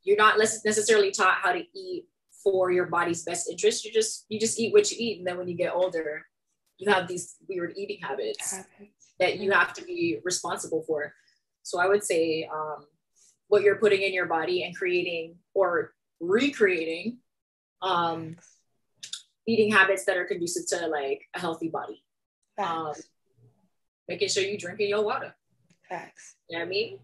you're 0.04 0.17
not 0.17 0.38
necessarily 0.39 1.12
taught 1.12 1.38
how 1.43 1.52
to 1.52 1.63
eat 1.76 2.06
for 2.43 2.72
your 2.72 2.86
body's 2.86 3.24
best 3.24 3.50
interest. 3.50 3.84
You 3.86 3.91
just 3.91 4.26
you 4.30 4.39
just 4.39 4.60
eat 4.60 4.74
what 4.74 4.89
you 4.89 4.98
eat, 5.00 5.17
and 5.20 5.28
then 5.28 5.38
when 5.38 5.48
you 5.48 5.56
get 5.56 5.74
older, 5.74 6.26
you 6.78 6.91
have 6.91 7.08
these 7.08 7.36
weird 7.48 7.74
eating 7.76 8.00
habits, 8.02 8.52
habits. 8.52 9.13
that 9.20 9.38
you 9.39 9.52
have 9.52 9.74
to 9.74 9.84
be 9.84 10.20
responsible 10.24 10.84
for. 10.88 11.13
So 11.63 11.80
I 11.80 11.88
would 11.88 12.04
say 12.04 12.50
um, 12.52 12.86
what 13.50 13.63
you're 13.63 13.76
putting 13.76 14.02
in 14.02 14.13
your 14.13 14.28
body 14.28 14.63
and 14.63 14.76
creating 14.76 15.36
or 15.54 15.93
recreating 16.22 17.17
um, 17.82 18.38
eating 19.48 19.72
habits 19.72 20.06
that 20.06 20.18
are 20.18 20.26
conducive 20.26 20.68
to 20.68 20.88
like 20.88 21.22
a 21.34 21.40
healthy 21.40 21.70
body. 21.70 22.04
Um, 22.58 22.94
making 24.08 24.30
sure 24.30 24.44
you're 24.44 24.58
drinking 24.58 24.90
your 24.90 25.04
water. 25.04 25.36
Facts. 25.88 26.36
You 26.50 26.58
know 26.58 26.64
what 26.64 26.68
I 26.68 26.70
mean? 26.70 27.00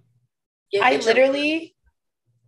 Get 0.71 0.83
I 0.83 0.97
literally, 0.97 1.75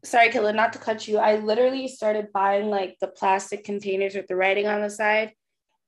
sorry, 0.03 0.29
Killa, 0.29 0.53
not 0.53 0.73
to 0.73 0.79
cut 0.79 1.07
you. 1.07 1.17
I 1.17 1.37
literally 1.37 1.87
started 1.87 2.33
buying 2.33 2.69
like 2.69 2.97
the 2.99 3.07
plastic 3.07 3.63
containers 3.63 4.15
with 4.15 4.27
the 4.27 4.35
writing 4.35 4.67
on 4.67 4.81
the 4.81 4.89
side 4.89 5.33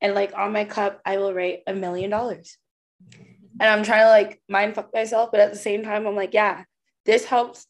and 0.02 0.14
like 0.14 0.34
on 0.36 0.54
my 0.54 0.66
cup 0.66 1.02
i 1.06 1.18
will 1.18 1.34
write 1.34 1.60
a 1.68 1.74
million 1.74 2.10
dollars 2.10 2.58
and 3.12 3.64
i'm 3.70 3.84
trying 3.84 4.04
to 4.04 4.10
like 4.10 4.42
mind 4.48 4.76
fuck 4.76 4.94
myself 4.94 5.30
but 5.32 5.40
at 5.40 5.52
the 5.52 5.58
same 5.58 5.84
time 5.84 6.06
i'm 6.06 6.16
like 6.16 6.34
yeah 6.34 6.64
this 7.06 7.26
helps 7.26 7.66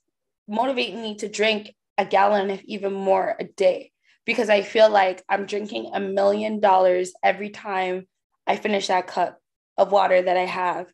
motivate 0.48 0.96
me 0.96 1.16
to 1.16 1.28
drink 1.28 1.74
a 1.98 2.06
gallon 2.06 2.50
if 2.50 2.64
even 2.66 2.94
more 2.94 3.36
a 3.40 3.44
day 3.44 3.92
because 4.28 4.50
i 4.50 4.62
feel 4.62 4.90
like 4.90 5.24
i'm 5.28 5.48
drinking 5.48 5.90
a 5.94 6.00
million 6.00 6.60
dollars 6.60 7.14
every 7.24 7.50
time 7.50 8.06
i 8.46 8.56
finish 8.56 8.88
that 8.88 9.08
cup 9.08 9.40
of 9.78 9.92
water 9.92 10.22
that 10.22 10.38
i 10.38 10.46
have 10.46 10.86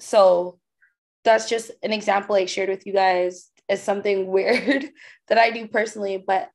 so 0.00 0.58
that's 1.24 1.50
just 1.50 1.70
an 1.82 1.92
example 1.92 2.34
i 2.34 2.46
shared 2.46 2.70
with 2.70 2.86
you 2.86 2.94
guys 2.94 3.50
as 3.68 3.82
something 3.82 4.26
weird 4.32 4.88
that 5.28 5.36
i 5.36 5.50
do 5.50 5.68
personally 5.68 6.22
but 6.26 6.48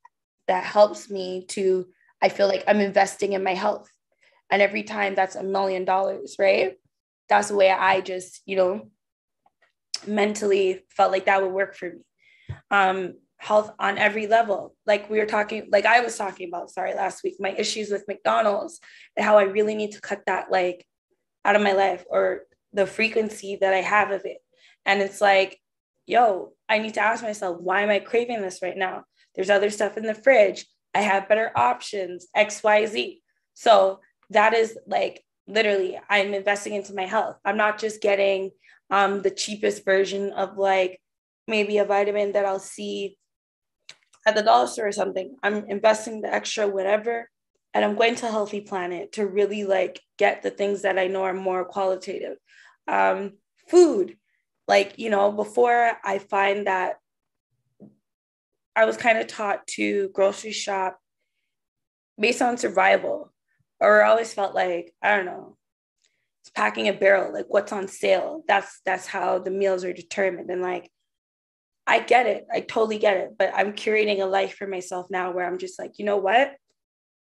that 0.47 0.63
helps 0.63 1.09
me 1.09 1.45
to 1.45 1.85
I 2.21 2.29
feel 2.29 2.47
like 2.47 2.63
I'm 2.67 2.79
investing 2.79 3.33
in 3.33 3.43
my 3.43 3.53
health. 3.53 3.89
And 4.49 4.61
every 4.61 4.83
time 4.83 5.13
that's 5.13 5.35
a 5.35 5.43
million 5.43 5.85
dollars, 5.85 6.35
right? 6.39 6.75
That's 7.29 7.49
the 7.49 7.55
way 7.55 7.69
I 7.69 8.01
just, 8.01 8.41
you 8.45 8.55
know, 8.55 8.89
mentally 10.05 10.83
felt 10.89 11.11
like 11.11 11.25
that 11.25 11.41
would 11.41 11.51
work 11.51 11.75
for 11.75 11.91
me. 11.91 12.55
Um, 12.71 13.15
health 13.37 13.71
on 13.79 13.97
every 13.97 14.27
level. 14.27 14.75
Like 14.85 15.09
we 15.09 15.19
were 15.19 15.25
talking, 15.25 15.69
like 15.71 15.85
I 15.85 16.01
was 16.01 16.17
talking 16.17 16.49
about, 16.49 16.71
sorry, 16.71 16.93
last 16.93 17.23
week, 17.23 17.35
my 17.39 17.51
issues 17.51 17.89
with 17.89 18.07
McDonald's 18.07 18.79
and 19.15 19.25
how 19.25 19.37
I 19.37 19.43
really 19.43 19.75
need 19.75 19.91
to 19.93 20.01
cut 20.01 20.23
that 20.25 20.51
like 20.51 20.85
out 21.45 21.55
of 21.55 21.61
my 21.61 21.73
life 21.73 22.03
or 22.09 22.41
the 22.73 22.85
frequency 22.85 23.57
that 23.61 23.73
I 23.73 23.81
have 23.81 24.11
of 24.11 24.25
it. 24.25 24.37
And 24.85 25.01
it's 25.01 25.21
like, 25.21 25.59
yo, 26.05 26.53
I 26.67 26.79
need 26.79 26.95
to 26.95 27.01
ask 27.01 27.23
myself, 27.23 27.59
why 27.59 27.81
am 27.81 27.89
I 27.89 27.99
craving 27.99 28.41
this 28.41 28.61
right 28.61 28.77
now? 28.77 29.03
There's 29.35 29.49
other 29.49 29.69
stuff 29.69 29.97
in 29.97 30.03
the 30.03 30.15
fridge. 30.15 30.65
I 30.95 31.01
have 31.01 31.29
better 31.29 31.51
options, 31.55 32.27
XYZ. 32.35 33.19
So 33.53 33.99
that 34.31 34.53
is 34.53 34.77
like 34.87 35.23
literally, 35.47 35.99
I'm 36.09 36.33
investing 36.33 36.73
into 36.73 36.93
my 36.93 37.05
health. 37.05 37.37
I'm 37.45 37.57
not 37.57 37.77
just 37.77 38.01
getting 38.01 38.51
um, 38.89 39.21
the 39.21 39.31
cheapest 39.31 39.85
version 39.85 40.31
of 40.31 40.57
like 40.57 40.99
maybe 41.47 41.77
a 41.77 41.85
vitamin 41.85 42.33
that 42.33 42.45
I'll 42.45 42.59
see 42.59 43.17
at 44.27 44.35
the 44.35 44.43
dollar 44.43 44.67
store 44.67 44.87
or 44.87 44.91
something. 44.91 45.37
I'm 45.41 45.65
investing 45.67 46.21
the 46.21 46.31
extra 46.31 46.67
whatever 46.67 47.29
and 47.73 47.85
I'm 47.85 47.95
going 47.95 48.15
to 48.15 48.29
Healthy 48.29 48.61
Planet 48.61 49.13
to 49.13 49.25
really 49.25 49.63
like 49.63 50.01
get 50.17 50.43
the 50.43 50.51
things 50.51 50.81
that 50.81 50.99
I 50.99 51.07
know 51.07 51.23
are 51.23 51.33
more 51.33 51.63
qualitative. 51.63 52.37
Um, 52.87 53.33
food, 53.69 54.17
like, 54.67 54.95
you 54.97 55.09
know, 55.09 55.31
before 55.31 55.93
I 56.03 56.19
find 56.19 56.67
that 56.67 56.95
I 58.75 58.85
was 58.85 58.97
kind 58.97 59.17
of 59.17 59.27
taught 59.27 59.65
to 59.75 60.09
grocery 60.09 60.51
shop 60.51 60.99
based 62.19 62.41
on 62.41 62.57
survival, 62.57 63.31
or 63.79 64.03
I 64.03 64.09
always 64.09 64.33
felt 64.33 64.53
like 64.53 64.93
I 65.01 65.15
don't 65.15 65.25
know, 65.25 65.55
it's 66.41 66.49
packing 66.49 66.87
a 66.87 66.93
barrel, 66.93 67.33
like 67.33 67.45
what's 67.47 67.71
on 67.71 67.87
sale. 67.87 68.43
That's 68.47 68.81
that's 68.85 69.07
how 69.07 69.39
the 69.39 69.51
meals 69.51 69.83
are 69.83 69.93
determined, 69.93 70.49
and 70.49 70.61
like 70.61 70.91
I 71.87 71.99
get 71.99 72.25
it, 72.25 72.45
I 72.53 72.59
totally 72.59 72.97
get 72.97 73.17
it, 73.17 73.35
but 73.39 73.51
I'm 73.55 73.73
curating 73.73 74.21
a 74.21 74.25
life 74.25 74.55
for 74.55 74.67
myself 74.67 75.07
now 75.09 75.31
where 75.31 75.47
I'm 75.47 75.57
just 75.57 75.79
like, 75.79 75.93
you 75.97 76.05
know 76.05 76.17
what, 76.17 76.53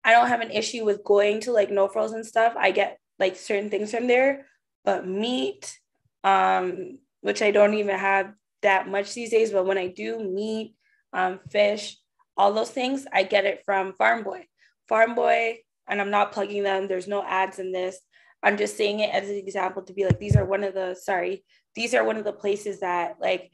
I 0.04 0.12
don't 0.12 0.28
have 0.28 0.40
an 0.40 0.50
issue 0.50 0.84
with 0.84 1.04
going 1.04 1.40
to 1.40 1.52
like 1.52 1.70
no 1.70 1.86
frills 1.86 2.12
and 2.12 2.24
stuff. 2.24 2.54
I 2.58 2.70
get 2.70 2.98
like 3.18 3.36
certain 3.36 3.68
things 3.68 3.90
from 3.90 4.06
there, 4.06 4.46
but 4.84 5.06
meat, 5.06 5.78
um, 6.24 6.98
which 7.20 7.42
I 7.42 7.50
don't 7.50 7.74
even 7.74 7.98
have 7.98 8.32
that 8.62 8.88
much 8.88 9.12
these 9.12 9.30
days, 9.30 9.52
but 9.52 9.66
when 9.66 9.78
I 9.78 9.88
do 9.88 10.18
meat 10.18 10.74
um, 11.12 11.40
fish, 11.50 11.96
all 12.38 12.52
those 12.52 12.70
things. 12.70 13.06
I 13.12 13.24
get 13.24 13.44
it 13.44 13.62
from 13.64 13.92
Farm 13.94 14.22
Boy. 14.22 14.46
Farm 14.88 15.14
Boy, 15.14 15.58
and 15.88 16.00
I'm 16.00 16.10
not 16.10 16.32
plugging 16.32 16.62
them. 16.62 16.86
There's 16.86 17.08
no 17.08 17.22
ads 17.22 17.58
in 17.58 17.72
this. 17.72 17.98
I'm 18.42 18.56
just 18.56 18.76
saying 18.76 19.00
it 19.00 19.10
as 19.12 19.28
an 19.28 19.34
example 19.34 19.82
to 19.82 19.92
be 19.92 20.04
like, 20.04 20.20
these 20.20 20.36
are 20.36 20.44
one 20.44 20.62
of 20.62 20.72
the, 20.72 20.94
sorry, 20.94 21.44
these 21.74 21.92
are 21.94 22.04
one 22.04 22.16
of 22.16 22.24
the 22.24 22.32
places 22.32 22.80
that 22.80 23.16
like 23.20 23.50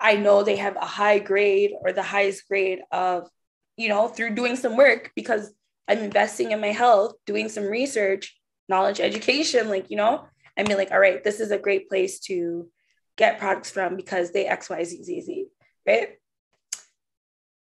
I 0.00 0.16
know 0.16 0.42
they 0.42 0.56
have 0.56 0.76
a 0.76 0.84
high 0.84 1.18
grade 1.18 1.72
or 1.80 1.92
the 1.92 2.02
highest 2.02 2.46
grade 2.48 2.80
of, 2.92 3.28
you 3.76 3.88
know, 3.88 4.08
through 4.08 4.34
doing 4.34 4.56
some 4.56 4.76
work 4.76 5.12
because 5.14 5.52
I'm 5.88 5.98
investing 5.98 6.52
in 6.52 6.60
my 6.60 6.72
health, 6.72 7.14
doing 7.24 7.48
some 7.48 7.64
research, 7.64 8.36
knowledge, 8.68 9.00
education, 9.00 9.68
like, 9.68 9.90
you 9.90 9.96
know, 9.96 10.24
I 10.58 10.62
mean, 10.62 10.76
like, 10.76 10.90
all 10.90 10.98
right, 10.98 11.22
this 11.22 11.40
is 11.40 11.50
a 11.50 11.58
great 11.58 11.88
place 11.88 12.18
to 12.20 12.68
get 13.16 13.38
products 13.38 13.70
from 13.70 13.96
because 13.96 14.32
they 14.32 14.46
X, 14.46 14.68
Y, 14.68 14.84
Z, 14.84 15.02
Z, 15.02 15.20
Z, 15.22 15.46
right? 15.86 16.10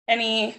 Any, 0.08 0.56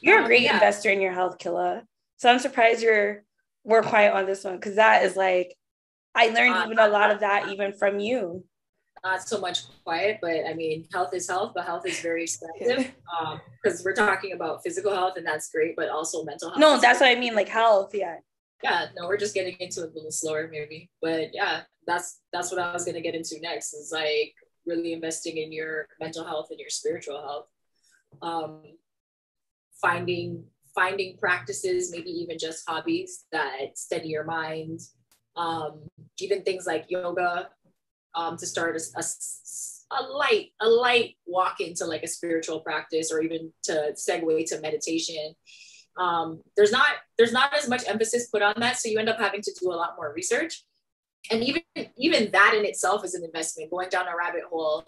you're 0.00 0.22
a 0.22 0.26
great 0.26 0.42
yeah. 0.42 0.54
investor 0.54 0.90
in 0.90 1.00
your 1.00 1.12
health, 1.12 1.38
Killa. 1.38 1.82
So 2.16 2.30
I'm 2.30 2.38
surprised 2.38 2.82
you're 2.82 3.24
more 3.66 3.82
quiet 3.82 4.14
on 4.14 4.26
this 4.26 4.44
one 4.44 4.56
because 4.56 4.76
that 4.76 5.04
is 5.04 5.16
like, 5.16 5.54
I 6.14 6.28
learned 6.28 6.54
uh, 6.54 6.62
even 6.66 6.78
a 6.78 6.88
lot 6.88 7.10
of 7.10 7.20
that 7.20 7.48
even 7.48 7.72
from 7.72 7.98
you 7.98 8.44
not 9.04 9.28
so 9.28 9.38
much 9.38 9.60
quiet, 9.84 10.18
but 10.20 10.46
I 10.48 10.54
mean, 10.54 10.88
health 10.92 11.12
is 11.12 11.28
health, 11.28 11.52
but 11.54 11.66
health 11.66 11.86
is 11.86 12.00
very 12.00 12.22
expensive 12.22 12.92
because 13.62 13.80
um, 13.80 13.84
we're 13.84 13.94
talking 13.94 14.32
about 14.32 14.62
physical 14.64 14.92
health 14.92 15.14
and 15.16 15.26
that's 15.26 15.50
great, 15.50 15.76
but 15.76 15.90
also 15.90 16.24
mental 16.24 16.48
health. 16.48 16.60
No, 16.60 16.80
that's 16.80 17.00
what 17.00 17.10
I 17.10 17.14
mean, 17.14 17.34
like 17.34 17.48
health. 17.48 17.94
Yeah. 17.94 18.16
Yeah. 18.62 18.86
No, 18.96 19.06
we're 19.06 19.18
just 19.18 19.34
getting 19.34 19.56
into 19.60 19.82
it 19.84 19.90
a 19.90 19.94
little 19.94 20.10
slower, 20.10 20.48
maybe, 20.50 20.90
but 21.02 21.34
yeah, 21.34 21.62
that's 21.86 22.20
that's 22.32 22.50
what 22.50 22.60
I 22.60 22.72
was 22.72 22.84
gonna 22.84 23.02
get 23.02 23.14
into 23.14 23.38
next. 23.40 23.74
Is 23.74 23.90
like 23.92 24.34
really 24.66 24.94
investing 24.94 25.36
in 25.36 25.52
your 25.52 25.86
mental 26.00 26.24
health 26.24 26.48
and 26.50 26.58
your 26.58 26.70
spiritual 26.70 27.20
health. 27.20 27.46
Um, 28.22 28.62
finding 29.82 30.44
finding 30.74 31.16
practices, 31.18 31.92
maybe 31.92 32.10
even 32.10 32.38
just 32.38 32.68
hobbies 32.68 33.24
that 33.32 33.76
steady 33.76 34.08
your 34.08 34.24
mind. 34.24 34.80
Um, 35.36 35.82
even 36.18 36.42
things 36.42 36.66
like 36.66 36.86
yoga 36.88 37.50
um, 38.14 38.36
to 38.36 38.46
start 38.46 38.76
a, 38.76 38.98
a, 38.98 39.04
a, 39.96 40.02
light 40.02 40.52
a 40.60 40.68
light 40.68 41.16
walk 41.26 41.60
into 41.60 41.84
like 41.84 42.02
a 42.02 42.08
spiritual 42.08 42.60
practice 42.60 43.12
or 43.12 43.22
even 43.22 43.52
to 43.64 43.92
segue 43.94 44.46
to 44.46 44.60
meditation. 44.60 45.34
Um, 45.96 46.42
there's 46.56 46.72
not 46.72 46.88
there's 47.18 47.32
not 47.32 47.54
as 47.54 47.68
much 47.68 47.82
emphasis 47.86 48.28
put 48.28 48.42
on 48.42 48.54
that 48.58 48.78
so 48.78 48.88
you 48.88 48.98
end 48.98 49.08
up 49.08 49.18
having 49.18 49.42
to 49.42 49.56
do 49.60 49.70
a 49.70 49.74
lot 49.74 49.94
more 49.96 50.12
research. 50.14 50.64
And 51.30 51.42
even 51.42 51.62
even 51.96 52.30
that 52.32 52.54
in 52.56 52.64
itself 52.64 53.04
is 53.04 53.14
an 53.14 53.24
investment 53.24 53.70
going 53.70 53.88
down 53.88 54.08
a 54.08 54.16
rabbit 54.16 54.42
hole 54.50 54.84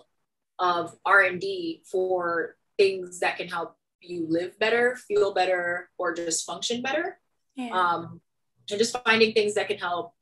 of 0.58 0.96
r&d 1.04 1.82
for 1.84 2.56
things 2.78 3.20
that 3.20 3.36
can 3.36 3.46
help 3.46 3.76
you 4.00 4.26
live 4.28 4.58
better 4.58 4.96
feel 4.96 5.34
better 5.34 5.90
or 5.98 6.14
just 6.14 6.46
function 6.46 6.82
better. 6.82 7.18
Yeah. 7.56 7.70
um, 7.70 8.20
and 8.70 8.78
just 8.78 8.96
finding 9.04 9.32
things 9.32 9.54
that 9.54 9.68
can 9.68 9.78
help 9.78 10.12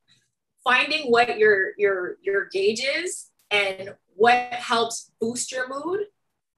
finding 0.64 1.10
what 1.10 1.38
your 1.38 1.72
your 1.78 2.16
your 2.22 2.46
gauge 2.46 2.82
is 2.82 3.30
and 3.50 3.94
what 4.16 4.36
helps 4.52 5.12
boost 5.20 5.52
your 5.52 5.68
mood 5.68 6.00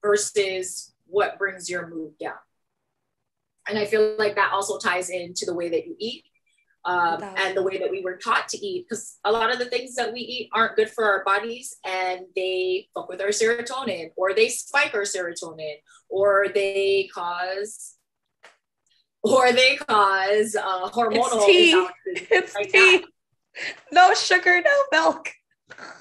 versus 0.01 0.93
what 1.05 1.37
brings 1.37 1.69
your 1.69 1.87
mood 1.87 2.17
down. 2.19 2.37
And 3.67 3.77
I 3.77 3.85
feel 3.85 4.15
like 4.17 4.35
that 4.35 4.53
also 4.53 4.77
ties 4.77 5.09
into 5.09 5.45
the 5.45 5.53
way 5.53 5.69
that 5.69 5.85
you 5.85 5.95
eat 5.99 6.23
um, 6.85 7.21
and 7.21 7.55
the 7.55 7.61
way 7.63 7.77
that 7.79 7.91
we 7.91 8.01
were 8.01 8.15
taught 8.15 8.47
to 8.49 8.65
eat 8.65 8.85
because 8.87 9.17
a 9.25 9.31
lot 9.31 9.51
of 9.51 9.59
the 9.59 9.65
things 9.65 9.95
that 9.95 10.13
we 10.13 10.21
eat 10.21 10.49
aren't 10.53 10.77
good 10.77 10.89
for 10.89 11.03
our 11.03 11.23
bodies 11.25 11.75
and 11.85 12.21
they 12.35 12.87
fuck 12.93 13.09
with 13.09 13.19
our 13.19 13.27
serotonin 13.27 14.11
or 14.15 14.33
they 14.33 14.47
spike 14.47 14.93
our 14.93 15.01
serotonin 15.01 15.75
or 16.07 16.47
they 16.53 17.09
cause 17.13 17.95
or 19.21 19.51
they 19.51 19.75
cause 19.75 20.55
uh, 20.55 20.89
hormonal 20.89 21.27
it's 21.33 21.45
tea. 21.45 21.87
It's 22.31 22.55
like 22.55 22.71
tea. 22.71 23.03
No 23.91 24.13
sugar, 24.13 24.61
no 24.61 24.83
milk. 24.91 25.31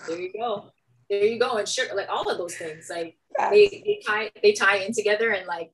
There 0.09 0.21
you 0.21 0.33
go. 0.33 0.71
There 1.09 1.25
you 1.25 1.39
go. 1.39 1.57
And 1.57 1.69
sugar, 1.69 1.95
like 1.95 2.09
all 2.09 2.29
of 2.31 2.39
those 2.39 2.57
things, 2.57 2.89
like 2.91 3.19
yes. 3.39 3.51
they, 3.51 3.67
they 3.69 4.01
tie 4.07 4.31
they 4.43 4.53
tie 4.53 4.77
in 4.79 4.93
together 4.93 5.31
and 5.31 5.47
like 5.47 5.73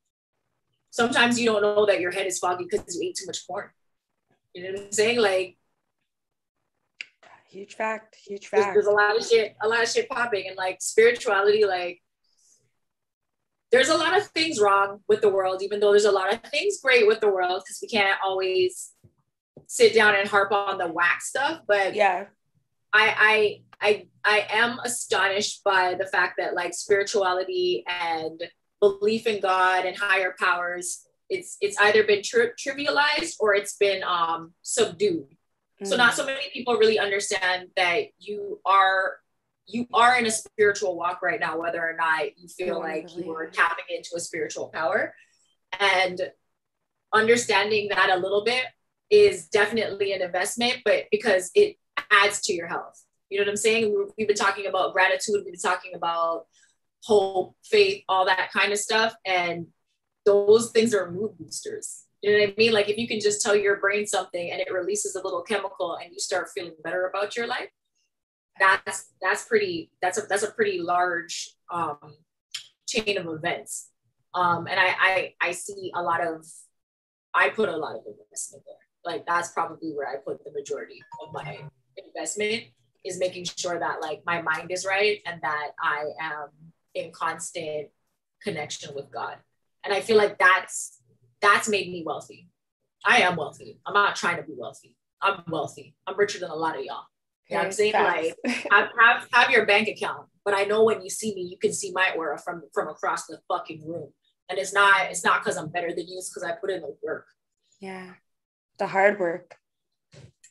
sometimes 0.90 1.40
you 1.40 1.46
don't 1.46 1.62
know 1.62 1.86
that 1.86 2.00
your 2.00 2.10
head 2.10 2.26
is 2.26 2.38
foggy 2.38 2.66
because 2.70 2.94
you 2.94 3.08
ate 3.08 3.16
too 3.16 3.26
much 3.26 3.46
corn. 3.46 3.70
You 4.54 4.64
know 4.64 4.72
what 4.72 4.86
I'm 4.86 4.92
saying? 4.92 5.18
Like 5.18 5.56
huge 7.52 7.74
fact, 7.74 8.16
huge 8.16 8.46
fact. 8.46 8.74
There's, 8.74 8.86
there's, 8.86 8.86
a 8.86 8.90
lot 8.90 9.16
of 9.16 9.26
shit, 9.26 9.56
a 9.62 9.68
lot 9.68 9.82
of 9.82 9.88
shit 9.88 10.08
popping, 10.08 10.48
and 10.48 10.56
like 10.56 10.78
spirituality, 10.80 11.64
like 11.64 12.00
there's 13.70 13.88
a 13.88 13.96
lot 13.96 14.16
of 14.16 14.26
things 14.28 14.60
wrong 14.60 15.00
with 15.08 15.20
the 15.20 15.28
world, 15.28 15.62
even 15.62 15.80
though 15.80 15.90
there's 15.90 16.04
a 16.04 16.12
lot 16.12 16.32
of 16.32 16.42
things 16.50 16.80
great 16.82 17.06
with 17.06 17.20
the 17.20 17.30
world 17.30 17.62
because 17.64 17.78
we 17.80 17.88
can't 17.88 18.18
always 18.24 18.92
sit 19.72 19.94
down 19.94 20.14
and 20.14 20.28
harp 20.28 20.52
on 20.52 20.76
the 20.76 20.86
wax 20.86 21.30
stuff, 21.30 21.62
but 21.66 21.94
yeah, 21.94 22.26
I 22.92 23.62
I 23.80 23.86
I 23.88 24.06
I 24.22 24.46
am 24.50 24.78
astonished 24.84 25.64
by 25.64 25.94
the 25.94 26.04
fact 26.04 26.34
that 26.36 26.52
like 26.52 26.74
spirituality 26.74 27.82
and 27.88 28.42
belief 28.80 29.26
in 29.26 29.40
God 29.40 29.86
and 29.86 29.96
higher 29.96 30.34
powers, 30.38 31.06
it's 31.30 31.56
it's 31.62 31.80
either 31.80 32.04
been 32.04 32.22
tri- 32.22 32.50
trivialized 32.60 33.36
or 33.40 33.54
it's 33.54 33.76
been 33.78 34.02
um 34.02 34.52
subdued. 34.60 35.28
Mm. 35.82 35.86
So 35.86 35.96
not 35.96 36.12
so 36.12 36.26
many 36.26 36.50
people 36.52 36.76
really 36.76 36.98
understand 36.98 37.68
that 37.76 38.08
you 38.18 38.60
are 38.66 39.20
you 39.66 39.86
are 39.94 40.18
in 40.18 40.26
a 40.26 40.30
spiritual 40.30 40.98
walk 40.98 41.22
right 41.22 41.40
now, 41.40 41.58
whether 41.58 41.80
or 41.80 41.96
not 41.98 42.38
you 42.38 42.46
feel 42.46 42.78
like 42.78 43.08
you 43.16 43.32
are 43.32 43.46
tapping 43.46 43.86
into 43.88 44.10
a 44.16 44.20
spiritual 44.20 44.68
power. 44.68 45.14
And 45.80 46.20
understanding 47.14 47.88
that 47.88 48.10
a 48.10 48.18
little 48.18 48.44
bit 48.44 48.64
is 49.12 49.46
definitely 49.48 50.14
an 50.14 50.22
investment, 50.22 50.78
but 50.86 51.04
because 51.10 51.50
it 51.54 51.76
adds 52.10 52.40
to 52.40 52.54
your 52.54 52.66
health. 52.66 53.04
You 53.28 53.38
know 53.38 53.44
what 53.44 53.50
I'm 53.50 53.56
saying? 53.56 54.08
We've 54.16 54.26
been 54.26 54.36
talking 54.36 54.66
about 54.66 54.94
gratitude, 54.94 55.42
we've 55.44 55.52
been 55.52 55.60
talking 55.60 55.92
about 55.94 56.46
hope, 57.04 57.54
faith, 57.62 58.04
all 58.08 58.24
that 58.24 58.50
kind 58.52 58.72
of 58.72 58.78
stuff. 58.78 59.14
And 59.26 59.66
those 60.24 60.70
things 60.70 60.94
are 60.94 61.10
mood 61.10 61.32
boosters. 61.38 62.04
You 62.22 62.32
know 62.32 62.38
what 62.38 62.50
I 62.50 62.54
mean? 62.56 62.72
Like 62.72 62.88
if 62.88 62.96
you 62.96 63.06
can 63.06 63.20
just 63.20 63.42
tell 63.42 63.54
your 63.54 63.76
brain 63.76 64.06
something 64.06 64.50
and 64.50 64.60
it 64.60 64.72
releases 64.72 65.14
a 65.14 65.22
little 65.22 65.42
chemical 65.42 65.96
and 65.96 66.10
you 66.12 66.18
start 66.18 66.48
feeling 66.54 66.74
better 66.82 67.06
about 67.06 67.36
your 67.36 67.46
life, 67.46 67.68
that's 68.58 69.12
that's 69.20 69.44
pretty 69.44 69.90
that's 70.00 70.18
a 70.18 70.22
that's 70.22 70.42
a 70.42 70.52
pretty 70.52 70.80
large 70.80 71.54
um, 71.70 72.14
chain 72.86 73.18
of 73.18 73.26
events. 73.26 73.88
Um, 74.34 74.66
and 74.68 74.78
I, 74.78 74.94
I 75.00 75.34
I 75.40 75.52
see 75.52 75.90
a 75.94 76.02
lot 76.02 76.26
of 76.26 76.46
I 77.34 77.48
put 77.48 77.68
a 77.68 77.76
lot 77.76 77.96
of 77.96 78.02
investment 78.06 78.64
there 78.66 78.81
like 79.04 79.26
that's 79.26 79.50
probably 79.50 79.92
where 79.92 80.08
I 80.08 80.16
put 80.16 80.44
the 80.44 80.52
majority 80.52 81.02
of 81.22 81.32
my 81.32 81.58
investment 81.96 82.64
is 83.04 83.18
making 83.18 83.44
sure 83.44 83.78
that 83.78 84.00
like 84.00 84.22
my 84.24 84.42
mind 84.42 84.70
is 84.70 84.86
right 84.86 85.20
and 85.26 85.40
that 85.42 85.70
I 85.80 86.04
am 86.20 86.48
in 86.94 87.10
constant 87.12 87.88
connection 88.42 88.94
with 88.94 89.10
God. 89.10 89.36
And 89.84 89.92
I 89.92 90.00
feel 90.00 90.16
like 90.16 90.38
that's 90.38 91.00
that's 91.40 91.68
made 91.68 91.90
me 91.90 92.04
wealthy. 92.06 92.48
I 93.04 93.22
am 93.22 93.36
wealthy. 93.36 93.80
I'm 93.84 93.94
not 93.94 94.14
trying 94.14 94.36
to 94.36 94.44
be 94.44 94.54
wealthy. 94.56 94.96
I'm 95.20 95.42
wealthy. 95.48 95.96
I'm 96.06 96.16
richer 96.16 96.38
than 96.38 96.50
a 96.50 96.54
lot 96.54 96.78
of 96.78 96.84
y'all. 96.84 97.04
You 97.48 97.56
know 97.56 97.60
what 97.62 97.66
I'm 97.66 97.72
saying? 97.72 97.92
Like 97.94 98.36
have, 98.70 98.88
have 98.98 99.28
have 99.32 99.50
your 99.50 99.66
bank 99.66 99.88
account, 99.88 100.28
but 100.44 100.54
I 100.54 100.64
know 100.64 100.84
when 100.84 101.02
you 101.02 101.10
see 101.10 101.34
me, 101.34 101.42
you 101.42 101.58
can 101.58 101.72
see 101.72 101.90
my 101.92 102.12
aura 102.16 102.38
from 102.38 102.62
from 102.72 102.88
across 102.88 103.26
the 103.26 103.40
fucking 103.48 103.86
room. 103.86 104.12
And 104.48 104.58
it's 104.58 104.72
not 104.72 105.10
it's 105.10 105.24
not 105.24 105.42
because 105.42 105.56
I'm 105.56 105.68
better 105.68 105.88
than 105.88 106.06
you, 106.06 106.18
it's 106.18 106.30
because 106.30 106.44
I 106.44 106.52
put 106.52 106.70
in 106.70 106.82
the 106.82 106.96
work. 107.02 107.26
Yeah 107.80 108.12
the 108.82 108.88
hard 108.88 109.20
work. 109.20 109.56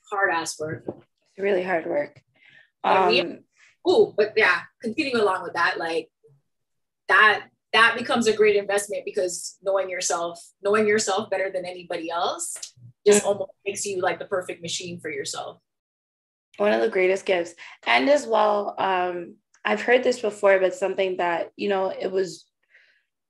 Hard 0.09 0.31
ass 0.31 0.57
work. 0.57 0.85
It's 0.87 1.39
really 1.39 1.63
hard 1.63 1.85
work. 1.85 2.21
Um, 2.83 3.39
oh, 3.85 4.13
but 4.15 4.33
yeah, 4.37 4.61
continuing 4.81 5.21
along 5.21 5.43
with 5.43 5.53
that, 5.53 5.77
like 5.77 6.09
that 7.09 7.43
that 7.73 7.95
becomes 7.97 8.27
a 8.27 8.35
great 8.35 8.55
investment 8.55 9.03
because 9.05 9.57
knowing 9.61 9.89
yourself, 9.89 10.41
knowing 10.63 10.87
yourself 10.87 11.29
better 11.29 11.51
than 11.51 11.65
anybody 11.65 12.09
else, 12.09 12.55
just 13.05 13.19
mm-hmm. 13.19 13.27
almost 13.27 13.51
makes 13.65 13.85
you 13.85 14.01
like 14.01 14.19
the 14.19 14.25
perfect 14.25 14.61
machine 14.61 14.99
for 15.01 15.09
yourself. 15.09 15.59
One 16.57 16.71
of 16.71 16.81
the 16.81 16.89
greatest 16.89 17.25
gifts, 17.25 17.53
and 17.85 18.09
as 18.09 18.25
well, 18.25 18.75
um, 18.77 19.35
I've 19.65 19.81
heard 19.81 20.03
this 20.03 20.19
before, 20.19 20.59
but 20.59 20.73
something 20.73 21.17
that 21.17 21.51
you 21.57 21.67
know 21.67 21.89
it 21.89 22.11
was 22.11 22.45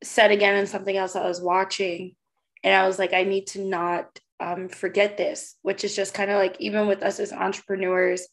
said 0.04 0.30
again 0.30 0.58
in 0.58 0.68
something 0.68 0.95
else 0.95 1.16
I 1.16 1.28
was 1.28 1.41
watching, 1.41 2.16
and 2.64 2.76
I 2.76 2.86
was 2.86 2.99
like, 2.99 3.14
I 3.14 3.24
need 3.24 3.47
to 3.47 3.66
not 3.66 4.20
um, 4.42 4.70
forget 4.70 5.18
this, 5.18 5.56
which 5.62 5.84
is 5.84 5.96
just 5.96 6.14
kind 6.14 6.32
of 6.32 6.38
like 6.38 6.58
even 6.60 6.88
with 6.88 7.04
us 7.04 7.20
as 7.20 7.32
entrepreneurs, 7.32 8.28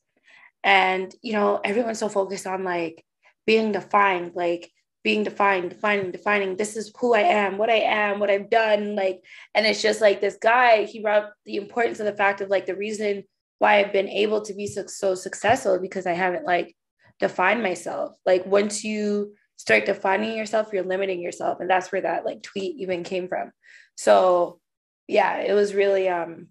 and 0.64 1.14
you 1.22 1.34
know, 1.34 1.60
everyone's 1.62 1.98
so 1.98 2.08
focused 2.08 2.46
on 2.46 2.64
like 2.64 3.04
being 3.46 3.72
defined, 3.72 4.32
like 4.34 4.70
being 5.04 5.22
defined, 5.24 5.70
defining, 5.70 6.10
defining. 6.10 6.56
This 6.56 6.76
is 6.76 6.92
who 6.98 7.14
I 7.14 7.20
am, 7.20 7.58
what 7.58 7.70
I 7.70 7.80
am, 7.80 8.18
what 8.18 8.30
I've 8.30 8.50
done, 8.50 8.96
like, 8.96 9.20
and 9.54 9.66
it's 9.66 9.82
just 9.82 10.00
like 10.00 10.20
this 10.20 10.36
guy. 10.40 10.84
He 10.84 11.00
brought 11.00 11.30
the 11.44 11.56
importance 11.56 12.00
of 12.00 12.06
the 12.06 12.16
fact 12.16 12.40
of 12.40 12.48
like 12.48 12.66
the 12.66 12.76
reason 12.76 13.24
why 13.58 13.78
I've 13.78 13.92
been 13.92 14.08
able 14.08 14.42
to 14.42 14.54
be 14.54 14.66
so, 14.66 14.86
so 14.86 15.14
successful 15.14 15.78
because 15.78 16.06
I 16.06 16.12
haven't 16.12 16.44
like 16.44 16.76
defined 17.20 17.62
myself. 17.62 18.12
Like 18.26 18.46
once 18.46 18.84
you 18.84 19.34
start 19.56 19.86
defining 19.86 20.36
yourself, 20.36 20.72
you're 20.72 20.84
limiting 20.84 21.20
yourself, 21.20 21.60
and 21.60 21.70
that's 21.70 21.92
where 21.92 22.02
that 22.02 22.24
like 22.24 22.42
tweet 22.42 22.76
even 22.78 23.02
came 23.02 23.28
from. 23.28 23.50
So 23.96 24.60
yeah, 25.08 25.38
it 25.38 25.54
was 25.54 25.74
really 25.74 26.08
um 26.08 26.48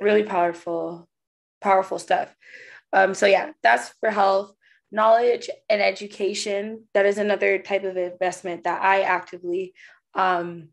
really 0.00 0.24
powerful, 0.24 1.08
powerful 1.60 1.98
stuff. 1.98 2.34
Um, 2.92 3.14
so 3.14 3.26
yeah, 3.26 3.52
that's 3.62 3.90
for 4.00 4.10
health, 4.10 4.54
knowledge, 4.90 5.48
and 5.68 5.82
education. 5.82 6.84
That 6.94 7.06
is 7.06 7.18
another 7.18 7.58
type 7.58 7.84
of 7.84 7.96
investment 7.96 8.64
that 8.64 8.82
I 8.82 9.02
actively 9.02 9.74
um, 10.14 10.68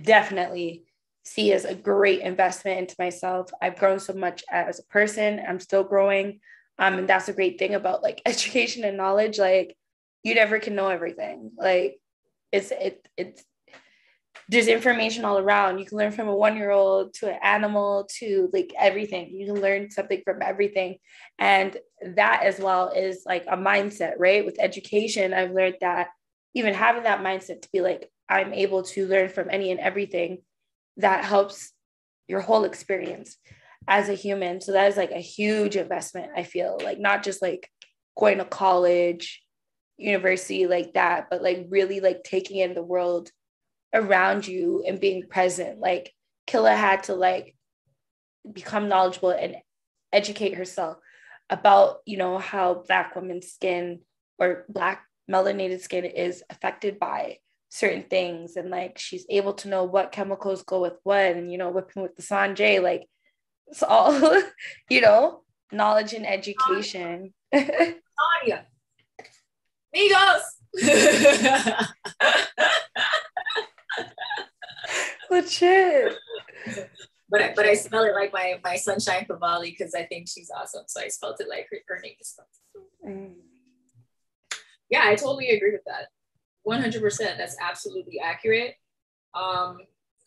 definitely 0.00 0.84
see 1.24 1.52
as 1.52 1.64
a 1.64 1.74
great 1.74 2.20
investment 2.20 2.78
into 2.78 2.94
myself. 2.98 3.50
I've 3.60 3.78
grown 3.78 3.98
so 3.98 4.12
much 4.12 4.44
as 4.50 4.78
a 4.78 4.84
person. 4.84 5.40
I'm 5.46 5.60
still 5.60 5.84
growing. 5.84 6.40
Um, 6.78 6.98
and 6.98 7.08
that's 7.08 7.28
a 7.28 7.32
great 7.32 7.58
thing 7.58 7.74
about 7.74 8.02
like 8.02 8.20
education 8.26 8.84
and 8.84 8.96
knowledge. 8.96 9.38
Like 9.38 9.76
you 10.22 10.34
never 10.34 10.58
can 10.58 10.74
know 10.74 10.88
everything. 10.88 11.52
Like 11.56 11.98
it's 12.52 12.70
it 12.70 13.06
it's 13.16 13.44
there's 14.48 14.68
information 14.68 15.24
all 15.24 15.38
around. 15.38 15.78
You 15.78 15.86
can 15.86 15.98
learn 15.98 16.12
from 16.12 16.28
a 16.28 16.34
one 16.34 16.56
year 16.56 16.70
old 16.70 17.14
to 17.14 17.28
an 17.28 17.38
animal 17.42 18.08
to 18.18 18.48
like 18.52 18.72
everything. 18.78 19.30
You 19.30 19.46
can 19.46 19.60
learn 19.60 19.90
something 19.90 20.22
from 20.24 20.40
everything. 20.40 20.98
And 21.38 21.76
that 22.14 22.42
as 22.44 22.60
well 22.60 22.90
is 22.90 23.22
like 23.26 23.44
a 23.48 23.56
mindset, 23.56 24.14
right? 24.18 24.44
With 24.44 24.60
education, 24.60 25.34
I've 25.34 25.50
learned 25.50 25.76
that 25.80 26.08
even 26.54 26.74
having 26.74 27.02
that 27.02 27.22
mindset 27.22 27.62
to 27.62 27.68
be 27.72 27.80
like, 27.80 28.08
I'm 28.28 28.52
able 28.52 28.82
to 28.82 29.06
learn 29.06 29.28
from 29.28 29.48
any 29.50 29.70
and 29.70 29.80
everything 29.80 30.38
that 30.96 31.24
helps 31.24 31.72
your 32.28 32.40
whole 32.40 32.64
experience 32.64 33.36
as 33.88 34.08
a 34.08 34.14
human. 34.14 34.60
So 34.60 34.72
that 34.72 34.88
is 34.88 34.96
like 34.96 35.10
a 35.12 35.18
huge 35.18 35.76
investment, 35.76 36.32
I 36.36 36.42
feel 36.42 36.78
like 36.82 36.98
not 36.98 37.22
just 37.22 37.42
like 37.42 37.68
going 38.16 38.38
to 38.38 38.44
college, 38.44 39.42
university 39.98 40.66
like 40.66 40.94
that, 40.94 41.28
but 41.30 41.42
like 41.42 41.66
really 41.68 42.00
like 42.00 42.22
taking 42.22 42.58
in 42.58 42.74
the 42.74 42.82
world 42.82 43.30
around 43.94 44.46
you 44.46 44.84
and 44.86 45.00
being 45.00 45.26
present. 45.28 45.78
Like 45.78 46.12
Killa 46.46 46.74
had 46.74 47.04
to 47.04 47.14
like 47.14 47.54
become 48.50 48.88
knowledgeable 48.88 49.30
and 49.30 49.56
educate 50.12 50.54
herself 50.54 50.98
about, 51.50 51.98
you 52.06 52.16
know, 52.16 52.38
how 52.38 52.82
black 52.86 53.14
women's 53.14 53.52
skin 53.52 54.00
or 54.38 54.64
black 54.68 55.04
melanated 55.30 55.80
skin 55.80 56.04
is 56.04 56.42
affected 56.50 56.98
by 56.98 57.38
certain 57.68 58.04
things 58.04 58.56
and 58.56 58.70
like 58.70 58.96
she's 58.96 59.26
able 59.28 59.52
to 59.52 59.68
know 59.68 59.82
what 59.84 60.12
chemicals 60.12 60.62
go 60.62 60.80
with 60.80 60.94
what 61.02 61.36
and 61.36 61.50
you 61.50 61.58
know 61.58 61.68
whipping 61.68 62.00
with 62.00 62.14
the 62.14 62.22
sanjay 62.22 62.80
like 62.80 63.08
it's 63.66 63.82
all 63.82 64.40
you 64.88 65.00
know 65.00 65.42
knowledge 65.72 66.12
and 66.12 66.24
education 66.24 67.34
Tanya. 67.52 68.66
Migos. 69.94 70.42
Legit. 75.30 76.14
But 77.28 77.42
I, 77.42 77.52
but 77.54 77.66
I 77.66 77.74
spell 77.74 78.04
it 78.04 78.14
like 78.14 78.32
my 78.32 78.60
my 78.62 78.76
sunshine 78.76 79.26
Bali 79.28 79.70
because 79.70 79.94
I 79.94 80.04
think 80.04 80.28
she's 80.28 80.50
awesome. 80.50 80.84
So 80.86 81.00
I 81.00 81.08
spelled 81.08 81.40
it 81.40 81.48
like 81.48 81.66
her, 81.70 81.78
her 81.88 82.00
name 82.00 82.14
is 82.20 82.38
mm. 83.04 83.34
Yeah, 84.88 85.02
I 85.04 85.16
totally 85.16 85.50
agree 85.50 85.72
with 85.72 85.82
that. 85.86 86.08
100%. 86.66 87.18
That's 87.38 87.56
absolutely 87.60 88.20
accurate. 88.20 88.74
Um, 89.34 89.78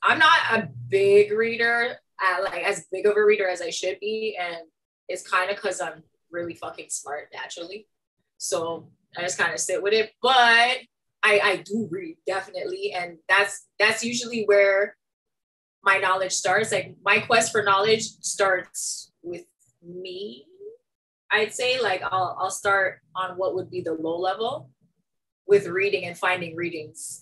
I'm 0.01 0.19
not 0.19 0.39
a 0.51 0.69
big 0.89 1.31
reader, 1.31 1.95
uh, 2.21 2.43
like 2.43 2.63
as 2.63 2.87
big 2.91 3.05
of 3.05 3.17
a 3.17 3.23
reader 3.23 3.47
as 3.47 3.61
I 3.61 3.69
should 3.69 3.99
be. 3.99 4.37
And 4.39 4.67
it's 5.07 5.27
kind 5.27 5.49
of 5.49 5.57
because 5.57 5.81
I'm 5.81 6.03
really 6.31 6.53
fucking 6.53 6.87
smart 6.89 7.29
naturally. 7.33 7.87
So 8.37 8.89
I 9.17 9.21
just 9.21 9.37
kind 9.37 9.53
of 9.53 9.59
sit 9.59 9.81
with 9.81 9.93
it. 9.93 10.11
But 10.21 10.77
I, 11.23 11.39
I 11.43 11.55
do 11.57 11.87
read 11.91 12.17
definitely. 12.25 12.93
And 12.95 13.17
that's 13.27 13.67
that's 13.77 14.03
usually 14.03 14.43
where 14.43 14.95
my 15.83 15.97
knowledge 15.97 16.33
starts. 16.33 16.71
Like 16.71 16.95
my 17.03 17.19
quest 17.19 17.51
for 17.51 17.63
knowledge 17.63 18.03
starts 18.21 19.11
with 19.21 19.45
me. 19.83 20.45
I'd 21.31 21.53
say 21.53 21.81
like 21.81 22.01
I'll 22.03 22.37
I'll 22.39 22.51
start 22.51 23.01
on 23.15 23.37
what 23.37 23.55
would 23.55 23.69
be 23.69 23.81
the 23.81 23.93
low 23.93 24.17
level 24.17 24.69
with 25.47 25.67
reading 25.67 26.05
and 26.05 26.17
finding 26.17 26.55
readings 26.55 27.21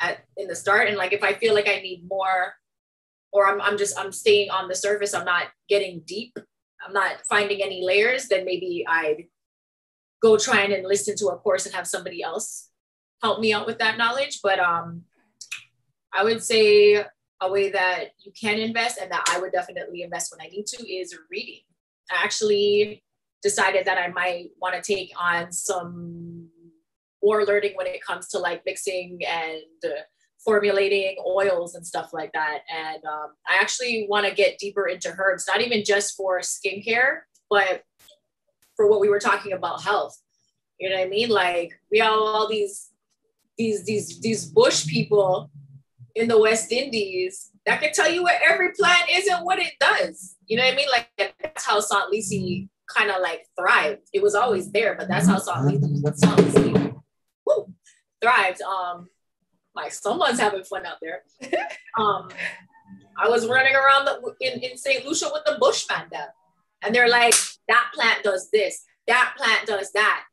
at 0.00 0.24
in 0.36 0.48
the 0.48 0.54
start 0.54 0.88
and 0.88 0.96
like 0.96 1.12
if 1.12 1.22
i 1.22 1.32
feel 1.32 1.54
like 1.54 1.68
i 1.68 1.78
need 1.78 2.04
more 2.08 2.54
or 3.32 3.46
i'm, 3.46 3.60
I'm 3.60 3.78
just 3.78 3.98
i'm 3.98 4.12
staying 4.12 4.50
on 4.50 4.68
the 4.68 4.74
surface 4.74 5.14
i'm 5.14 5.24
not 5.24 5.46
getting 5.68 6.02
deep 6.04 6.36
i'm 6.84 6.92
not 6.92 7.24
finding 7.28 7.62
any 7.62 7.84
layers 7.84 8.26
then 8.26 8.44
maybe 8.44 8.84
i'd 8.88 9.26
go 10.20 10.36
try 10.36 10.62
and 10.62 10.86
listen 10.86 11.16
to 11.18 11.28
a 11.28 11.36
course 11.36 11.66
and 11.66 11.74
have 11.74 11.86
somebody 11.86 12.22
else 12.22 12.70
help 13.24 13.40
me 13.40 13.52
out 13.52 13.66
with 13.66 13.78
that 13.78 13.98
knowledge 13.98 14.40
but 14.42 14.58
um 14.58 15.02
i 16.12 16.22
would 16.22 16.42
say 16.42 17.04
a 17.40 17.50
way 17.50 17.70
that 17.70 18.10
you 18.24 18.32
can 18.38 18.58
invest 18.58 18.98
and 19.00 19.10
that 19.10 19.24
i 19.30 19.40
would 19.40 19.52
definitely 19.52 20.02
invest 20.02 20.30
when 20.30 20.44
i 20.46 20.50
need 20.50 20.66
to 20.66 20.78
is 20.86 21.16
reading 21.30 21.62
i 22.12 22.22
actually 22.22 23.02
decided 23.42 23.86
that 23.86 23.98
i 23.98 24.08
might 24.08 24.50
want 24.60 24.74
to 24.74 24.94
take 24.94 25.10
on 25.18 25.50
some 25.50 26.48
more 27.22 27.44
learning 27.44 27.72
when 27.74 27.86
it 27.86 28.04
comes 28.04 28.28
to 28.28 28.38
like 28.38 28.62
mixing 28.66 29.18
and 29.26 29.62
formulating 30.44 31.16
oils 31.26 31.74
and 31.74 31.86
stuff 31.86 32.12
like 32.12 32.32
that. 32.34 32.58
And 32.70 33.02
um, 33.04 33.30
I 33.48 33.58
actually 33.60 34.06
want 34.08 34.26
to 34.26 34.34
get 34.34 34.58
deeper 34.58 34.86
into 34.86 35.14
herbs, 35.18 35.46
not 35.48 35.62
even 35.62 35.82
just 35.84 36.16
for 36.16 36.40
skincare, 36.40 37.20
but 37.48 37.82
for 38.76 38.88
what 38.88 39.00
we 39.00 39.08
were 39.08 39.20
talking 39.20 39.52
about 39.52 39.82
health. 39.82 40.20
You 40.78 40.90
know 40.90 40.96
what 40.96 41.06
I 41.06 41.08
mean? 41.08 41.30
Like 41.30 41.80
we 41.90 41.98
have 42.00 42.12
all 42.12 42.48
these 42.48 42.90
these 43.56 43.84
these 43.84 44.20
these 44.20 44.44
bush 44.44 44.86
people 44.86 45.50
in 46.14 46.28
the 46.28 46.38
West 46.38 46.72
Indies 46.72 47.50
that 47.66 47.80
can 47.80 47.92
tell 47.92 48.10
you 48.10 48.22
what 48.22 48.40
every 48.46 48.72
plant 48.72 49.10
is 49.10 49.26
and 49.26 49.44
what 49.44 49.58
it 49.58 49.72
does. 49.80 50.36
You 50.46 50.56
know 50.56 50.64
what 50.64 50.74
I 50.74 50.76
mean? 50.76 50.88
Like 50.90 51.34
that's 51.42 51.64
how 51.64 51.80
St. 51.80 52.10
Lucie 52.10 52.68
kind 52.94 53.10
of 53.10 53.16
like 53.22 53.46
thrived. 53.58 54.02
It 54.12 54.22
was 54.22 54.34
always 54.34 54.70
there, 54.70 54.94
but 54.94 55.08
that's 55.08 55.26
how 55.26 55.38
St. 55.38 55.64
Lucie, 55.64 56.02
St. 56.14 56.38
Lucie 56.38 56.94
woo, 57.46 57.72
thrived. 58.20 58.62
Um, 58.62 59.08
like 59.74 59.92
someone's 59.92 60.38
having 60.38 60.64
fun 60.64 60.86
out 60.86 60.98
there. 61.00 61.22
Um, 61.96 62.28
I 63.16 63.28
was 63.28 63.46
running 63.46 63.76
around 63.76 64.06
the, 64.06 64.34
in, 64.40 64.58
in 64.58 64.76
St. 64.76 65.06
Lucia 65.06 65.30
with 65.32 65.44
the 65.44 65.56
Bushman 65.60 66.08
there. 66.10 66.34
And 66.82 66.92
they're 66.92 67.08
like, 67.08 67.34
that 67.68 67.92
plant 67.94 68.24
does 68.24 68.50
this, 68.50 68.84
that 69.06 69.34
plant 69.36 69.66
does 69.66 69.92
that. 69.92 70.24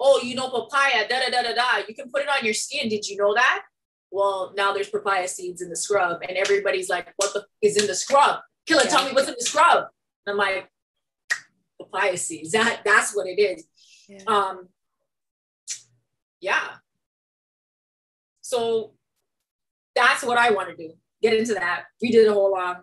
Oh, 0.00 0.20
you 0.22 0.34
know, 0.34 0.48
papaya, 0.48 1.06
da 1.08 1.20
da 1.20 1.30
da 1.30 1.42
da 1.42 1.54
da. 1.54 1.84
You 1.86 1.94
can 1.94 2.10
put 2.10 2.22
it 2.22 2.28
on 2.28 2.44
your 2.44 2.54
skin. 2.54 2.88
Did 2.88 3.06
you 3.06 3.18
know 3.18 3.34
that? 3.34 3.62
Well, 4.10 4.52
now 4.56 4.72
there's 4.72 4.88
papaya 4.88 5.28
seeds 5.28 5.60
in 5.60 5.68
the 5.68 5.76
scrub, 5.76 6.22
and 6.26 6.36
everybody's 6.36 6.88
like, 6.88 7.12
what 7.16 7.32
the 7.34 7.40
f- 7.40 7.46
is 7.62 7.76
in 7.76 7.86
the 7.86 7.94
scrub? 7.94 8.40
Killa, 8.66 8.82
yeah. 8.84 8.90
tell 8.90 9.04
me 9.04 9.12
what's 9.12 9.28
in 9.28 9.34
the 9.38 9.44
scrub. 9.44 9.84
And 10.26 10.32
I'm 10.32 10.36
like, 10.36 10.68
papaya 11.80 12.16
seeds. 12.16 12.52
That 12.52 12.80
that's 12.84 13.14
what 13.14 13.26
it 13.26 13.40
is. 13.40 13.66
Yeah. 14.08 14.22
Um, 14.26 14.68
yeah. 16.40 16.76
So 18.40 18.94
that's 19.94 20.24
what 20.24 20.38
I 20.38 20.50
want 20.50 20.70
to 20.70 20.76
do. 20.76 20.94
Get 21.22 21.34
into 21.34 21.54
that. 21.54 21.84
We 22.00 22.10
did 22.10 22.26
a 22.26 22.32
whole 22.32 22.56
um, 22.56 22.78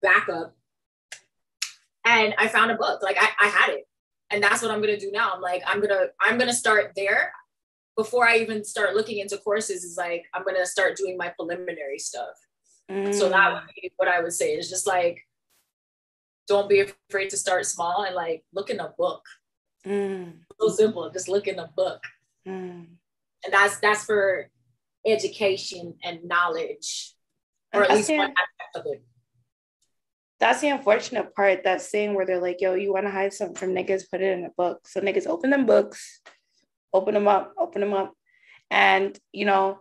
backup. 0.00 0.54
And 2.04 2.34
I 2.36 2.48
found 2.48 2.70
a 2.70 2.74
book. 2.74 3.02
Like 3.02 3.16
I, 3.18 3.28
I 3.40 3.48
had 3.48 3.70
it. 3.70 3.84
And 4.32 4.42
that's 4.42 4.62
what 4.62 4.70
I'm 4.70 4.80
gonna 4.80 4.98
do 4.98 5.10
now. 5.12 5.32
I'm 5.34 5.40
like, 5.40 5.62
I'm 5.66 5.80
gonna, 5.80 6.06
I'm 6.20 6.38
gonna 6.38 6.54
start 6.54 6.92
there 6.96 7.32
before 7.96 8.26
I 8.26 8.38
even 8.38 8.64
start 8.64 8.94
looking 8.94 9.18
into 9.18 9.36
courses, 9.38 9.84
is 9.84 9.96
like 9.96 10.24
I'm 10.34 10.44
gonna 10.44 10.66
start 10.66 10.96
doing 10.96 11.16
my 11.16 11.28
preliminary 11.28 11.98
stuff. 11.98 12.34
Mm. 12.90 13.14
So 13.14 13.28
that 13.28 13.52
would 13.52 13.62
be 13.74 13.92
what 13.96 14.08
I 14.08 14.20
would 14.20 14.32
say 14.32 14.54
is 14.54 14.68
just 14.68 14.86
like 14.86 15.26
don't 16.48 16.68
be 16.68 16.80
afraid 16.80 17.30
to 17.30 17.36
start 17.36 17.66
small 17.66 18.04
and 18.04 18.14
like 18.14 18.44
look 18.52 18.70
in 18.70 18.80
a 18.80 18.92
book. 18.98 19.22
Mm. 19.86 20.34
So 20.60 20.68
simple. 20.68 21.10
Just 21.10 21.28
look 21.28 21.46
in 21.46 21.58
a 21.58 21.70
book. 21.76 22.02
Mm. 22.46 22.86
And 23.44 23.52
that's 23.52 23.78
that's 23.78 24.04
for 24.04 24.50
education 25.06 25.94
and 26.02 26.24
knowledge, 26.24 27.14
or 27.72 27.84
at 27.84 27.90
least 27.90 28.10
one 28.10 28.30
aspect 28.30 28.76
of 28.76 28.86
it. 28.86 29.04
That's 30.42 30.60
the 30.60 30.70
unfortunate 30.70 31.36
part. 31.36 31.62
That 31.62 31.80
saying 31.80 32.14
where 32.14 32.26
they're 32.26 32.40
like, 32.40 32.60
"Yo, 32.60 32.74
you 32.74 32.92
want 32.92 33.06
to 33.06 33.12
hide 33.12 33.32
something 33.32 33.54
from 33.54 33.74
niggas? 33.74 34.10
Put 34.10 34.20
it 34.20 34.36
in 34.36 34.44
a 34.44 34.50
book." 34.50 34.88
So 34.88 35.00
niggas 35.00 35.28
open 35.28 35.50
them 35.50 35.66
books, 35.66 36.20
open 36.92 37.14
them 37.14 37.28
up, 37.28 37.54
open 37.56 37.80
them 37.80 37.94
up, 37.94 38.12
and 38.68 39.16
you 39.32 39.44
know, 39.44 39.78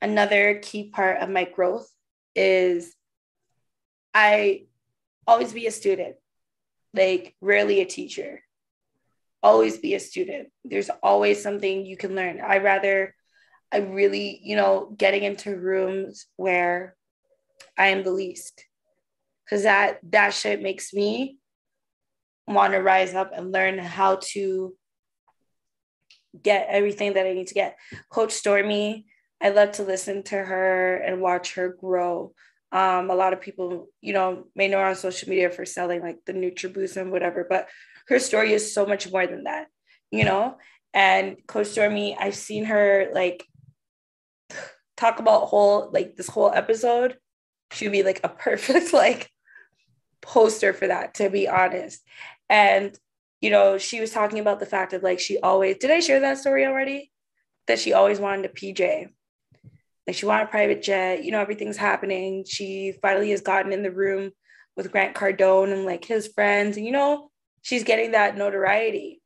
another 0.00 0.58
key 0.58 0.90
part 0.90 1.22
of 1.22 1.30
my 1.30 1.44
growth 1.44 1.88
is 2.34 2.96
I 4.12 4.66
always 5.24 5.52
be 5.52 5.68
a 5.68 5.70
student, 5.70 6.16
like 6.92 7.36
rarely 7.40 7.80
a 7.80 7.86
teacher 7.86 8.42
always 9.42 9.78
be 9.78 9.94
a 9.94 10.00
student. 10.00 10.48
There's 10.64 10.90
always 11.02 11.42
something 11.42 11.84
you 11.84 11.96
can 11.96 12.14
learn. 12.14 12.40
I 12.40 12.58
rather, 12.58 13.14
I 13.72 13.78
really, 13.78 14.40
you 14.42 14.56
know, 14.56 14.94
getting 14.96 15.24
into 15.24 15.56
rooms 15.56 16.26
where 16.36 16.96
I 17.76 17.88
am 17.88 18.04
the 18.04 18.12
least, 18.12 18.64
because 19.52 19.64
that 19.64 19.98
that 20.12 20.32
shit 20.32 20.62
makes 20.62 20.94
me 20.94 21.36
want 22.48 22.72
to 22.72 22.78
rise 22.78 23.14
up 23.14 23.32
and 23.34 23.52
learn 23.52 23.78
how 23.78 24.18
to 24.22 24.74
get 26.42 26.68
everything 26.70 27.12
that 27.12 27.26
I 27.26 27.34
need 27.34 27.48
to 27.48 27.54
get. 27.54 27.76
Coach 28.08 28.32
Stormy, 28.32 29.04
I 29.42 29.50
love 29.50 29.72
to 29.72 29.82
listen 29.82 30.22
to 30.24 30.36
her 30.36 30.96
and 30.96 31.20
watch 31.20 31.56
her 31.56 31.68
grow. 31.68 32.32
Um, 32.72 33.10
a 33.10 33.14
lot 33.14 33.34
of 33.34 33.42
people, 33.42 33.90
you 34.00 34.14
know, 34.14 34.44
may 34.56 34.68
know 34.68 34.78
her 34.78 34.86
on 34.86 34.96
social 34.96 35.28
media 35.28 35.50
for 35.50 35.66
selling 35.66 36.00
like 36.00 36.20
the 36.24 36.32
NutriBoost 36.32 36.96
and 36.96 37.12
whatever, 37.12 37.46
but 37.46 37.68
her 38.08 38.18
story 38.18 38.54
is 38.54 38.72
so 38.72 38.86
much 38.86 39.12
more 39.12 39.26
than 39.26 39.44
that, 39.44 39.66
you 40.10 40.24
know. 40.24 40.56
And 40.94 41.36
Coach 41.46 41.66
Stormy, 41.66 42.16
I've 42.18 42.36
seen 42.36 42.64
her 42.64 43.10
like 43.12 43.44
talk 44.96 45.20
about 45.20 45.48
whole 45.48 45.90
like 45.92 46.16
this 46.16 46.28
whole 46.28 46.50
episode. 46.50 47.18
She'd 47.70 47.92
be 47.92 48.02
like 48.02 48.20
a 48.24 48.28
perfect 48.30 48.94
like 48.94 49.28
poster 50.22 50.72
for 50.72 50.86
that, 50.86 51.14
to 51.14 51.28
be 51.28 51.48
honest. 51.48 52.00
And 52.48 52.98
you 53.40 53.50
know, 53.50 53.76
she 53.76 54.00
was 54.00 54.12
talking 54.12 54.38
about 54.38 54.60
the 54.60 54.66
fact 54.66 54.92
of 54.92 55.02
like 55.02 55.18
she 55.18 55.38
always 55.38 55.76
did 55.78 55.90
I 55.90 56.00
share 56.00 56.20
that 56.20 56.38
story 56.38 56.64
already? 56.64 57.10
That 57.66 57.78
she 57.78 57.92
always 57.92 58.20
wanted 58.20 58.46
a 58.46 58.48
PJ. 58.48 59.08
Like 60.06 60.16
she 60.16 60.26
wanted 60.26 60.44
a 60.44 60.50
private 60.50 60.82
jet, 60.82 61.24
you 61.24 61.30
know, 61.30 61.40
everything's 61.40 61.76
happening. 61.76 62.44
She 62.46 62.94
finally 63.02 63.30
has 63.30 63.40
gotten 63.40 63.72
in 63.72 63.82
the 63.82 63.90
room 63.90 64.32
with 64.76 64.90
Grant 64.90 65.14
Cardone 65.14 65.72
and 65.72 65.84
like 65.84 66.04
his 66.04 66.28
friends, 66.28 66.76
and 66.76 66.86
you 66.86 66.92
know, 66.92 67.30
she's 67.62 67.84
getting 67.84 68.12
that 68.12 68.36
notoriety. 68.36 69.20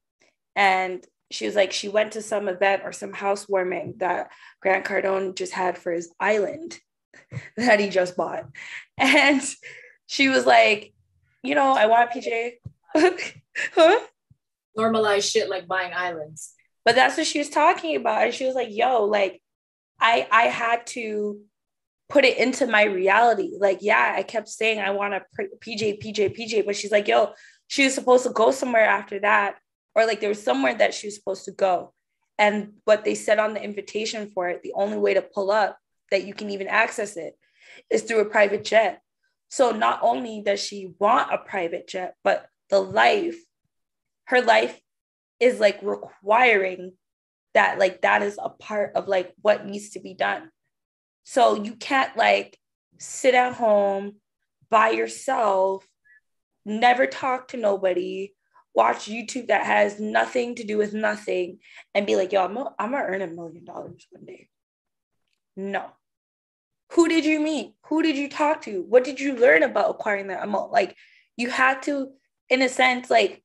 And 0.54 1.04
she 1.30 1.46
was 1.46 1.54
like, 1.54 1.72
she 1.72 1.88
went 1.88 2.12
to 2.12 2.22
some 2.22 2.48
event 2.48 2.82
or 2.84 2.92
some 2.92 3.12
housewarming 3.12 3.94
that 3.98 4.30
Grant 4.60 4.84
Cardone 4.84 5.34
just 5.34 5.52
had 5.52 5.76
for 5.76 5.92
his 5.92 6.10
island 6.20 6.78
that 7.56 7.80
he 7.80 7.88
just 7.88 8.16
bought. 8.16 8.44
And 8.98 9.42
she 10.06 10.28
was 10.28 10.46
like, 10.46 10.92
you 11.42 11.54
know, 11.54 11.72
I 11.72 11.86
want 11.86 12.10
a 12.14 12.18
PJ. 12.18 12.52
huh? 13.74 14.00
Normalize 14.78 15.30
shit 15.30 15.48
like 15.48 15.66
buying 15.66 15.92
islands. 15.94 16.52
But 16.84 16.94
that's 16.94 17.16
what 17.16 17.26
she 17.26 17.38
was 17.38 17.48
talking 17.48 17.96
about. 17.96 18.24
And 18.24 18.34
she 18.34 18.46
was 18.46 18.54
like, 18.54 18.68
yo, 18.70 19.04
like 19.04 19.42
I 20.00 20.28
I 20.30 20.42
had 20.44 20.86
to 20.88 21.40
put 22.08 22.24
it 22.24 22.38
into 22.38 22.66
my 22.66 22.84
reality. 22.84 23.52
Like, 23.58 23.78
yeah, 23.80 24.14
I 24.16 24.22
kept 24.22 24.48
saying 24.48 24.78
I 24.80 24.90
want 24.90 25.14
a 25.14 25.22
PJ, 25.64 26.02
PJ, 26.02 26.36
PJ, 26.38 26.64
but 26.64 26.76
she's 26.76 26.92
like, 26.92 27.08
yo, 27.08 27.32
she 27.66 27.84
was 27.84 27.94
supposed 27.94 28.24
to 28.24 28.30
go 28.30 28.50
somewhere 28.50 28.84
after 28.86 29.18
that, 29.20 29.56
or 29.94 30.06
like 30.06 30.20
there 30.20 30.28
was 30.28 30.42
somewhere 30.42 30.74
that 30.74 30.94
she 30.94 31.08
was 31.08 31.16
supposed 31.16 31.46
to 31.46 31.52
go. 31.52 31.92
And 32.38 32.74
what 32.84 33.04
they 33.04 33.14
said 33.14 33.38
on 33.38 33.54
the 33.54 33.62
invitation 33.62 34.30
for 34.30 34.48
it, 34.48 34.62
the 34.62 34.74
only 34.74 34.98
way 34.98 35.14
to 35.14 35.22
pull 35.22 35.50
up 35.50 35.78
that 36.10 36.26
you 36.26 36.34
can 36.34 36.50
even 36.50 36.68
access 36.68 37.16
it 37.16 37.36
is 37.90 38.02
through 38.02 38.20
a 38.20 38.30
private 38.30 38.64
jet. 38.64 39.00
So 39.48 39.70
not 39.70 40.00
only 40.02 40.42
does 40.44 40.60
she 40.60 40.92
want 40.98 41.32
a 41.32 41.38
private 41.38 41.88
jet, 41.88 42.14
but 42.24 42.46
the 42.70 42.80
life, 42.80 43.38
her 44.24 44.42
life 44.42 44.78
is 45.40 45.60
like 45.60 45.78
requiring 45.82 46.92
that, 47.54 47.78
like, 47.78 48.02
that 48.02 48.22
is 48.22 48.38
a 48.42 48.50
part 48.50 48.92
of 48.94 49.08
like 49.08 49.32
what 49.40 49.66
needs 49.66 49.90
to 49.90 50.00
be 50.00 50.14
done. 50.14 50.50
So 51.24 51.54
you 51.54 51.74
can't 51.74 52.16
like 52.16 52.58
sit 52.98 53.34
at 53.34 53.54
home 53.54 54.16
by 54.70 54.90
yourself, 54.90 55.86
never 56.64 57.06
talk 57.06 57.48
to 57.48 57.56
nobody, 57.56 58.34
watch 58.74 59.06
YouTube 59.06 59.48
that 59.48 59.64
has 59.64 59.98
nothing 59.98 60.54
to 60.56 60.64
do 60.64 60.76
with 60.76 60.92
nothing, 60.92 61.58
and 61.94 62.06
be 62.06 62.16
like, 62.16 62.32
yo, 62.32 62.44
I'm 62.44 62.54
gonna, 62.54 62.74
earn 62.78 63.22
a 63.22 63.26
million 63.26 63.64
dollars 63.64 64.06
one 64.10 64.24
day. 64.24 64.48
No, 65.56 65.86
who 66.92 67.08
did 67.08 67.24
you 67.24 67.40
meet? 67.40 67.74
Who 67.88 68.02
did 68.02 68.16
you 68.16 68.28
talk 68.28 68.62
to? 68.62 68.82
What 68.82 69.04
did 69.04 69.20
you 69.20 69.36
learn 69.36 69.62
about 69.62 69.90
acquiring 69.90 70.28
that 70.28 70.44
amount? 70.44 70.72
Like 70.72 70.96
you 71.36 71.50
had 71.50 71.82
to, 71.82 72.10
in 72.48 72.62
a 72.62 72.68
sense, 72.68 73.10
like 73.10 73.42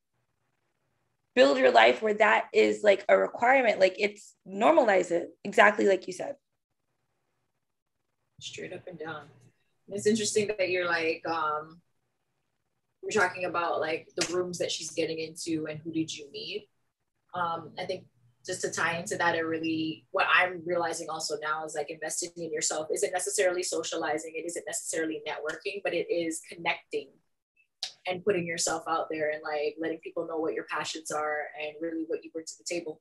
build 1.35 1.57
your 1.57 1.71
life 1.71 2.01
where 2.01 2.13
that 2.15 2.45
is 2.53 2.83
like 2.83 3.05
a 3.09 3.17
requirement. 3.17 3.79
Like 3.79 3.95
it's 3.97 4.35
normalize 4.47 5.11
it 5.11 5.29
exactly 5.43 5.87
like 5.87 6.07
you 6.07 6.13
said. 6.13 6.35
Straight 8.39 8.73
up 8.73 8.87
and 8.87 8.99
down. 8.99 9.23
It's 9.89 10.07
interesting 10.07 10.49
that 10.57 10.69
you're 10.69 10.87
like, 10.87 11.21
um, 11.27 11.81
we're 13.01 13.09
talking 13.09 13.45
about 13.45 13.79
like 13.79 14.07
the 14.15 14.33
rooms 14.33 14.59
that 14.59 14.71
she's 14.71 14.91
getting 14.91 15.19
into 15.19 15.65
and 15.67 15.79
who 15.79 15.91
did 15.91 16.15
you 16.15 16.31
meet. 16.31 16.69
Um, 17.33 17.71
I 17.79 17.85
think 17.85 18.05
just 18.45 18.61
to 18.61 18.71
tie 18.71 18.97
into 18.97 19.17
that, 19.17 19.35
it 19.35 19.41
really, 19.41 20.05
what 20.11 20.25
I'm 20.33 20.61
realizing 20.65 21.09
also 21.09 21.35
now 21.41 21.63
is 21.65 21.75
like 21.75 21.89
investing 21.89 22.31
in 22.37 22.51
yourself 22.51 22.87
isn't 22.93 23.11
necessarily 23.11 23.63
socializing, 23.63 24.33
it 24.35 24.45
isn't 24.45 24.65
necessarily 24.67 25.21
networking, 25.27 25.81
but 25.83 25.93
it 25.93 26.07
is 26.11 26.41
connecting 26.51 27.09
and 28.07 28.23
putting 28.23 28.47
yourself 28.47 28.83
out 28.87 29.07
there 29.11 29.29
and 29.29 29.41
like 29.43 29.75
letting 29.79 29.99
people 29.99 30.27
know 30.27 30.37
what 30.37 30.53
your 30.53 30.65
passions 30.65 31.11
are 31.11 31.43
and 31.61 31.75
really 31.79 32.03
what 32.07 32.23
you 32.23 32.31
bring 32.31 32.45
to 32.45 32.57
the 32.57 32.63
table. 32.67 32.99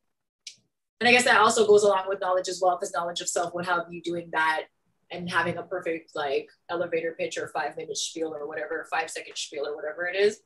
And 1.00 1.08
I 1.08 1.12
guess 1.12 1.24
that 1.24 1.38
also 1.38 1.66
goes 1.66 1.82
along 1.82 2.04
with 2.08 2.20
knowledge 2.20 2.48
as 2.48 2.60
well, 2.62 2.76
because 2.76 2.92
knowledge 2.92 3.22
of 3.22 3.28
self 3.28 3.54
would 3.54 3.64
have 3.64 3.86
you 3.90 4.02
doing 4.02 4.28
that 4.32 4.64
and 5.10 5.30
having 5.30 5.56
a 5.56 5.62
perfect 5.62 6.12
like 6.14 6.48
elevator 6.68 7.16
pitch 7.18 7.38
or 7.38 7.48
five 7.48 7.76
minute 7.76 7.96
spiel 7.96 8.34
or 8.34 8.46
whatever, 8.46 8.86
five 8.90 9.10
second 9.10 9.36
spiel 9.36 9.66
or 9.66 9.74
whatever 9.74 10.06
it 10.06 10.16
is. 10.16 10.40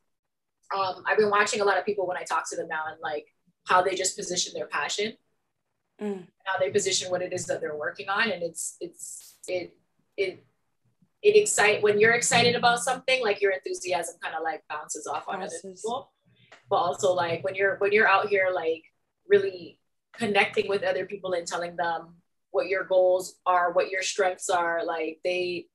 Um, 0.74 1.02
I've 1.06 1.18
been 1.18 1.30
watching 1.30 1.60
a 1.60 1.64
lot 1.64 1.78
of 1.78 1.84
people 1.84 2.06
when 2.06 2.16
I 2.16 2.22
talk 2.22 2.48
to 2.50 2.56
them 2.56 2.68
now 2.68 2.82
and 2.88 2.98
like 3.02 3.26
how 3.64 3.82
they 3.82 3.94
just 3.94 4.16
position 4.16 4.52
their 4.54 4.66
passion, 4.66 5.14
mm. 6.00 6.24
how 6.44 6.58
they 6.58 6.70
position 6.70 7.10
what 7.10 7.22
it 7.22 7.32
is 7.32 7.46
that 7.46 7.60
they're 7.60 7.76
working 7.76 8.08
on, 8.08 8.30
and 8.30 8.42
it's 8.42 8.76
it's 8.80 9.36
it 9.48 9.76
it 10.16 10.44
it 11.22 11.36
excite 11.36 11.82
when 11.82 11.98
you're 11.98 12.12
excited 12.12 12.54
about 12.54 12.80
something, 12.80 13.22
like 13.22 13.40
your 13.40 13.52
enthusiasm 13.52 14.16
kind 14.22 14.34
of 14.34 14.42
like 14.42 14.62
bounces 14.68 15.06
off 15.06 15.24
on 15.28 15.42
other 15.42 15.56
people. 15.62 16.12
But 16.68 16.76
also 16.76 17.12
like 17.12 17.44
when 17.44 17.54
you're 17.54 17.76
when 17.76 17.92
you're 17.92 18.08
out 18.08 18.28
here 18.28 18.50
like 18.54 18.84
really 19.28 19.78
connecting 20.16 20.68
with 20.68 20.82
other 20.82 21.06
people 21.06 21.32
and 21.32 21.46
telling 21.46 21.76
them 21.76 22.16
what 22.50 22.68
your 22.68 22.84
goals 22.84 23.36
are, 23.46 23.72
what 23.72 23.90
your 23.90 24.02
strengths 24.02 24.48
are, 24.48 24.84
like 24.84 25.18
they 25.24 25.66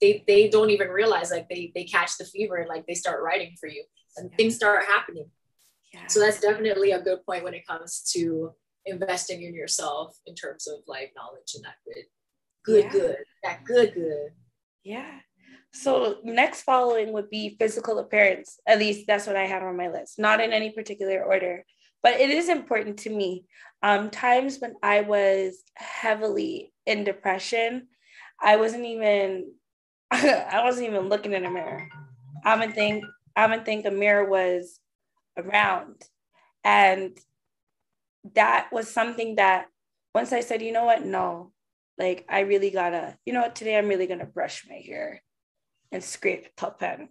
they 0.00 0.24
they 0.26 0.48
don't 0.48 0.70
even 0.70 0.88
realize 0.88 1.30
like 1.30 1.48
they 1.48 1.72
they 1.74 1.84
catch 1.84 2.18
the 2.18 2.24
fever 2.24 2.56
and 2.56 2.68
like 2.68 2.86
they 2.86 2.94
start 2.94 3.22
writing 3.22 3.54
for 3.58 3.68
you 3.68 3.84
and 4.16 4.30
yeah. 4.30 4.36
things 4.36 4.56
start 4.56 4.84
happening 4.84 5.26
so 6.08 6.20
that's 6.20 6.40
definitely 6.40 6.92
a 6.92 7.02
good 7.02 7.24
point 7.26 7.44
when 7.44 7.54
it 7.54 7.66
comes 7.66 8.02
to 8.12 8.52
investing 8.86 9.42
in 9.42 9.54
yourself 9.54 10.16
in 10.26 10.34
terms 10.34 10.66
of 10.66 10.80
like 10.86 11.12
knowledge 11.16 11.54
and 11.54 11.64
that 11.64 11.74
good, 11.84 12.04
good, 12.64 12.84
yeah. 12.84 12.90
good, 12.90 13.16
that 13.44 13.64
good, 13.64 13.94
good. 13.94 14.30
Yeah. 14.84 15.20
So 15.72 16.18
next 16.22 16.62
following 16.62 17.12
would 17.12 17.30
be 17.30 17.56
physical 17.58 17.98
appearance. 17.98 18.58
At 18.66 18.78
least 18.78 19.06
that's 19.06 19.26
what 19.26 19.36
I 19.36 19.46
had 19.46 19.62
on 19.62 19.76
my 19.76 19.88
list, 19.88 20.18
not 20.18 20.40
in 20.40 20.52
any 20.52 20.70
particular 20.70 21.24
order, 21.24 21.64
but 22.02 22.20
it 22.20 22.30
is 22.30 22.48
important 22.48 22.98
to 23.00 23.10
me. 23.10 23.44
Um, 23.82 24.10
times 24.10 24.58
when 24.58 24.74
I 24.82 25.00
was 25.00 25.62
heavily 25.74 26.72
in 26.86 27.04
depression, 27.04 27.88
I 28.40 28.56
wasn't 28.56 28.84
even, 28.84 29.52
I 30.10 30.62
wasn't 30.64 30.88
even 30.88 31.08
looking 31.08 31.32
in 31.32 31.46
a 31.46 31.50
mirror. 31.50 31.88
I 32.44 32.56
would 32.56 32.74
think, 32.74 33.04
I 33.34 33.46
would 33.46 33.64
think 33.64 33.86
a 33.86 33.90
mirror 33.90 34.28
was 34.28 34.78
around. 35.36 36.02
And 36.64 37.18
that 38.34 38.68
was 38.72 38.88
something 38.88 39.36
that 39.36 39.66
once 40.14 40.32
I 40.32 40.40
said, 40.40 40.62
you 40.62 40.72
know 40.72 40.84
what, 40.84 41.04
no, 41.04 41.52
like 41.98 42.24
I 42.28 42.40
really 42.40 42.70
gotta, 42.70 43.16
you 43.24 43.32
know 43.32 43.42
what, 43.42 43.54
today 43.54 43.76
I'm 43.76 43.88
really 43.88 44.06
gonna 44.06 44.26
brush 44.26 44.64
my 44.68 44.76
hair 44.76 45.22
and 45.90 46.02
scrape 46.02 46.54
top 46.56 46.82
end, 46.82 47.08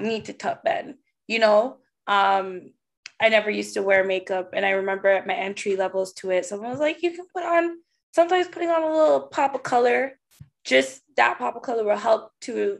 need 0.00 0.26
to 0.26 0.32
top 0.32 0.62
end, 0.66 0.96
you 1.26 1.38
know. 1.38 1.78
Um, 2.06 2.72
I 3.20 3.28
never 3.28 3.50
used 3.50 3.74
to 3.74 3.82
wear 3.82 4.04
makeup, 4.04 4.50
and 4.52 4.66
I 4.66 4.70
remember 4.70 5.08
at 5.08 5.26
my 5.26 5.34
entry 5.34 5.76
levels 5.76 6.12
to 6.14 6.30
it, 6.30 6.44
someone 6.44 6.70
was 6.70 6.80
like, 6.80 7.02
you 7.02 7.12
can 7.12 7.26
put 7.32 7.44
on 7.44 7.76
sometimes 8.12 8.48
putting 8.48 8.70
on 8.70 8.82
a 8.82 8.92
little 8.92 9.20
pop 9.28 9.54
of 9.54 9.62
color, 9.62 10.18
just 10.64 11.02
that 11.16 11.38
pop 11.38 11.54
of 11.56 11.62
color 11.62 11.84
will 11.84 11.96
help 11.96 12.32
to 12.42 12.78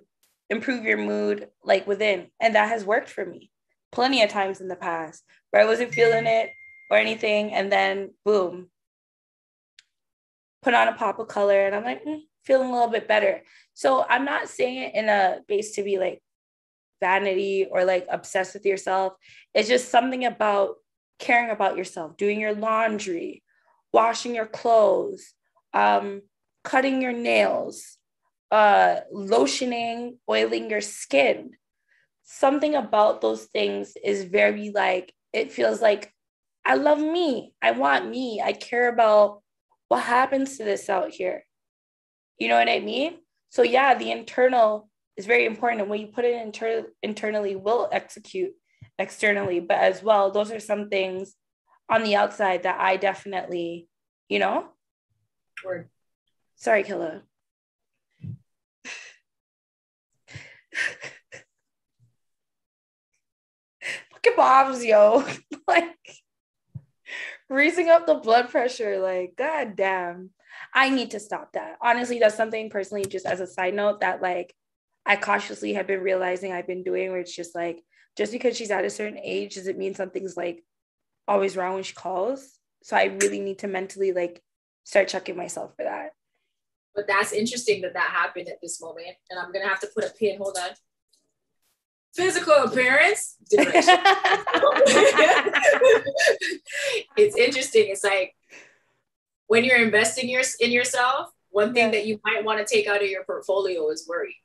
improve 0.50 0.84
your 0.84 0.98
mood 0.98 1.48
like 1.64 1.86
within. 1.86 2.26
And 2.40 2.54
that 2.54 2.68
has 2.68 2.84
worked 2.84 3.08
for 3.08 3.24
me 3.24 3.51
plenty 3.92 4.22
of 4.22 4.30
times 4.30 4.60
in 4.60 4.68
the 4.68 4.76
past 4.76 5.22
where 5.50 5.62
I 5.62 5.66
wasn't 5.66 5.94
feeling 5.94 6.26
it 6.26 6.50
or 6.90 6.96
anything. 6.96 7.52
And 7.52 7.70
then 7.70 8.10
boom, 8.24 8.68
put 10.62 10.74
on 10.74 10.88
a 10.88 10.94
pop 10.94 11.18
of 11.18 11.28
color 11.28 11.66
and 11.66 11.74
I'm 11.74 11.84
like, 11.84 12.04
mm, 12.04 12.20
feeling 12.44 12.70
a 12.70 12.72
little 12.72 12.88
bit 12.88 13.06
better. 13.06 13.42
So 13.74 14.04
I'm 14.08 14.24
not 14.24 14.48
saying 14.48 14.82
it 14.82 14.94
in 14.94 15.08
a 15.08 15.40
base 15.46 15.76
to 15.76 15.82
be 15.82 15.98
like 15.98 16.22
vanity 17.00 17.66
or 17.70 17.84
like 17.84 18.06
obsessed 18.10 18.54
with 18.54 18.64
yourself. 18.64 19.12
It's 19.54 19.68
just 19.68 19.90
something 19.90 20.24
about 20.24 20.76
caring 21.18 21.50
about 21.50 21.76
yourself, 21.76 22.16
doing 22.16 22.40
your 22.40 22.54
laundry, 22.54 23.42
washing 23.92 24.34
your 24.34 24.46
clothes, 24.46 25.34
um, 25.74 26.22
cutting 26.64 27.02
your 27.02 27.12
nails, 27.12 27.98
uh, 28.50 29.00
lotioning, 29.14 30.16
oiling 30.28 30.70
your 30.70 30.80
skin 30.80 31.52
something 32.24 32.74
about 32.74 33.20
those 33.20 33.44
things 33.44 33.94
is 34.02 34.24
very 34.24 34.70
like 34.70 35.12
it 35.32 35.52
feels 35.52 35.80
like 35.80 36.12
I 36.64 36.74
love 36.74 37.00
me. 37.00 37.54
I 37.60 37.72
want 37.72 38.08
me. 38.08 38.40
I 38.42 38.52
care 38.52 38.88
about 38.88 39.42
what 39.88 40.02
happens 40.02 40.58
to 40.58 40.64
this 40.64 40.88
out 40.88 41.10
here. 41.10 41.44
You 42.38 42.48
know 42.48 42.56
what 42.58 42.68
I 42.68 42.80
mean? 42.80 43.18
So 43.50 43.62
yeah, 43.62 43.94
the 43.94 44.10
internal 44.10 44.88
is 45.16 45.26
very 45.26 45.44
important. 45.44 45.82
And 45.82 45.90
when 45.90 46.00
you 46.00 46.06
put 46.08 46.24
it 46.24 46.40
inter- 46.40 46.86
internally, 47.02 47.56
will 47.56 47.88
execute 47.92 48.52
externally. 48.98 49.60
But 49.60 49.78
as 49.78 50.02
well, 50.02 50.30
those 50.30 50.50
are 50.50 50.60
some 50.60 50.88
things 50.88 51.34
on 51.90 52.04
the 52.04 52.16
outside 52.16 52.62
that 52.62 52.80
I 52.80 52.96
definitely, 52.96 53.88
you 54.28 54.38
know. 54.38 54.68
Word. 55.64 55.88
Sorry, 56.56 56.82
Killa. 56.84 57.22
kebabs, 64.22 64.84
yo. 64.84 65.24
like 65.68 65.96
raising 67.48 67.88
up 67.88 68.06
the 68.06 68.14
blood 68.14 68.48
pressure. 68.50 68.98
Like, 68.98 69.34
god 69.36 69.76
damn. 69.76 70.30
I 70.74 70.90
need 70.90 71.10
to 71.12 71.20
stop 71.20 71.52
that. 71.52 71.76
Honestly, 71.80 72.18
that's 72.18 72.36
something 72.36 72.70
personally, 72.70 73.04
just 73.04 73.26
as 73.26 73.40
a 73.40 73.46
side 73.46 73.74
note, 73.74 74.00
that 74.00 74.22
like 74.22 74.54
I 75.04 75.16
cautiously 75.16 75.74
have 75.74 75.86
been 75.86 76.00
realizing 76.00 76.52
I've 76.52 76.66
been 76.66 76.82
doing 76.82 77.10
where 77.10 77.20
it's 77.20 77.34
just 77.34 77.54
like, 77.54 77.82
just 78.16 78.32
because 78.32 78.56
she's 78.56 78.70
at 78.70 78.84
a 78.84 78.90
certain 78.90 79.18
age 79.18 79.54
does 79.54 79.66
it 79.66 79.78
mean 79.78 79.94
something's 79.94 80.36
like 80.36 80.62
always 81.26 81.56
wrong 81.56 81.74
when 81.74 81.82
she 81.82 81.94
calls. 81.94 82.58
So 82.82 82.96
I 82.96 83.04
really 83.04 83.40
need 83.40 83.60
to 83.60 83.68
mentally 83.68 84.12
like 84.12 84.42
start 84.84 85.08
checking 85.08 85.36
myself 85.36 85.72
for 85.76 85.84
that. 85.84 86.10
But 86.94 87.06
that's 87.06 87.32
interesting 87.32 87.80
that 87.82 87.94
that 87.94 88.10
happened 88.10 88.48
at 88.48 88.60
this 88.60 88.80
moment. 88.80 89.16
And 89.30 89.38
I'm 89.38 89.52
going 89.52 89.62
to 89.62 89.68
have 89.68 89.80
to 89.80 89.88
put 89.94 90.04
a 90.04 90.10
pin. 90.10 90.38
Hold 90.38 90.58
on. 90.60 90.70
Physical 92.14 92.54
appearance, 92.64 93.36
it's 97.16 97.36
interesting. 97.36 97.86
It's 97.88 98.04
like 98.04 98.34
when 99.46 99.64
you're 99.64 99.82
investing 99.82 100.28
your, 100.28 100.42
in 100.60 100.70
yourself, 100.70 101.30
one 101.50 101.72
thing 101.72 101.86
yeah. 101.86 101.90
that 101.92 102.06
you 102.06 102.20
might 102.24 102.44
want 102.44 102.58
to 102.58 102.74
take 102.74 102.86
out 102.86 103.02
of 103.02 103.08
your 103.08 103.24
portfolio 103.24 103.88
is 103.90 104.06
worry. 104.08 104.36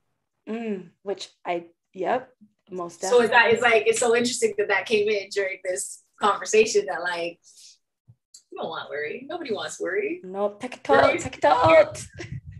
Mm, 0.47 0.89
which 1.03 1.29
I, 1.45 1.65
yep, 1.93 2.29
most 2.69 3.01
definitely. 3.01 3.17
So 3.17 3.23
it's, 3.23 3.31
that, 3.31 3.51
it's 3.51 3.61
like, 3.61 3.87
it's 3.87 3.99
so 3.99 4.15
interesting 4.15 4.53
that 4.57 4.69
that 4.69 4.85
came 4.85 5.09
in 5.09 5.27
during 5.31 5.59
this 5.63 6.03
conversation 6.21 6.85
that 6.87 7.01
like, 7.01 7.39
you 8.51 8.57
don't 8.57 8.69
want 8.69 8.89
worry. 8.89 9.25
Nobody 9.29 9.53
wants 9.53 9.79
worry. 9.79 10.21
No, 10.23 10.55
take 10.59 10.75
it 10.75 10.89
out, 10.89 11.19
take 11.19 11.37
it 11.37 11.45
out. 11.45 11.95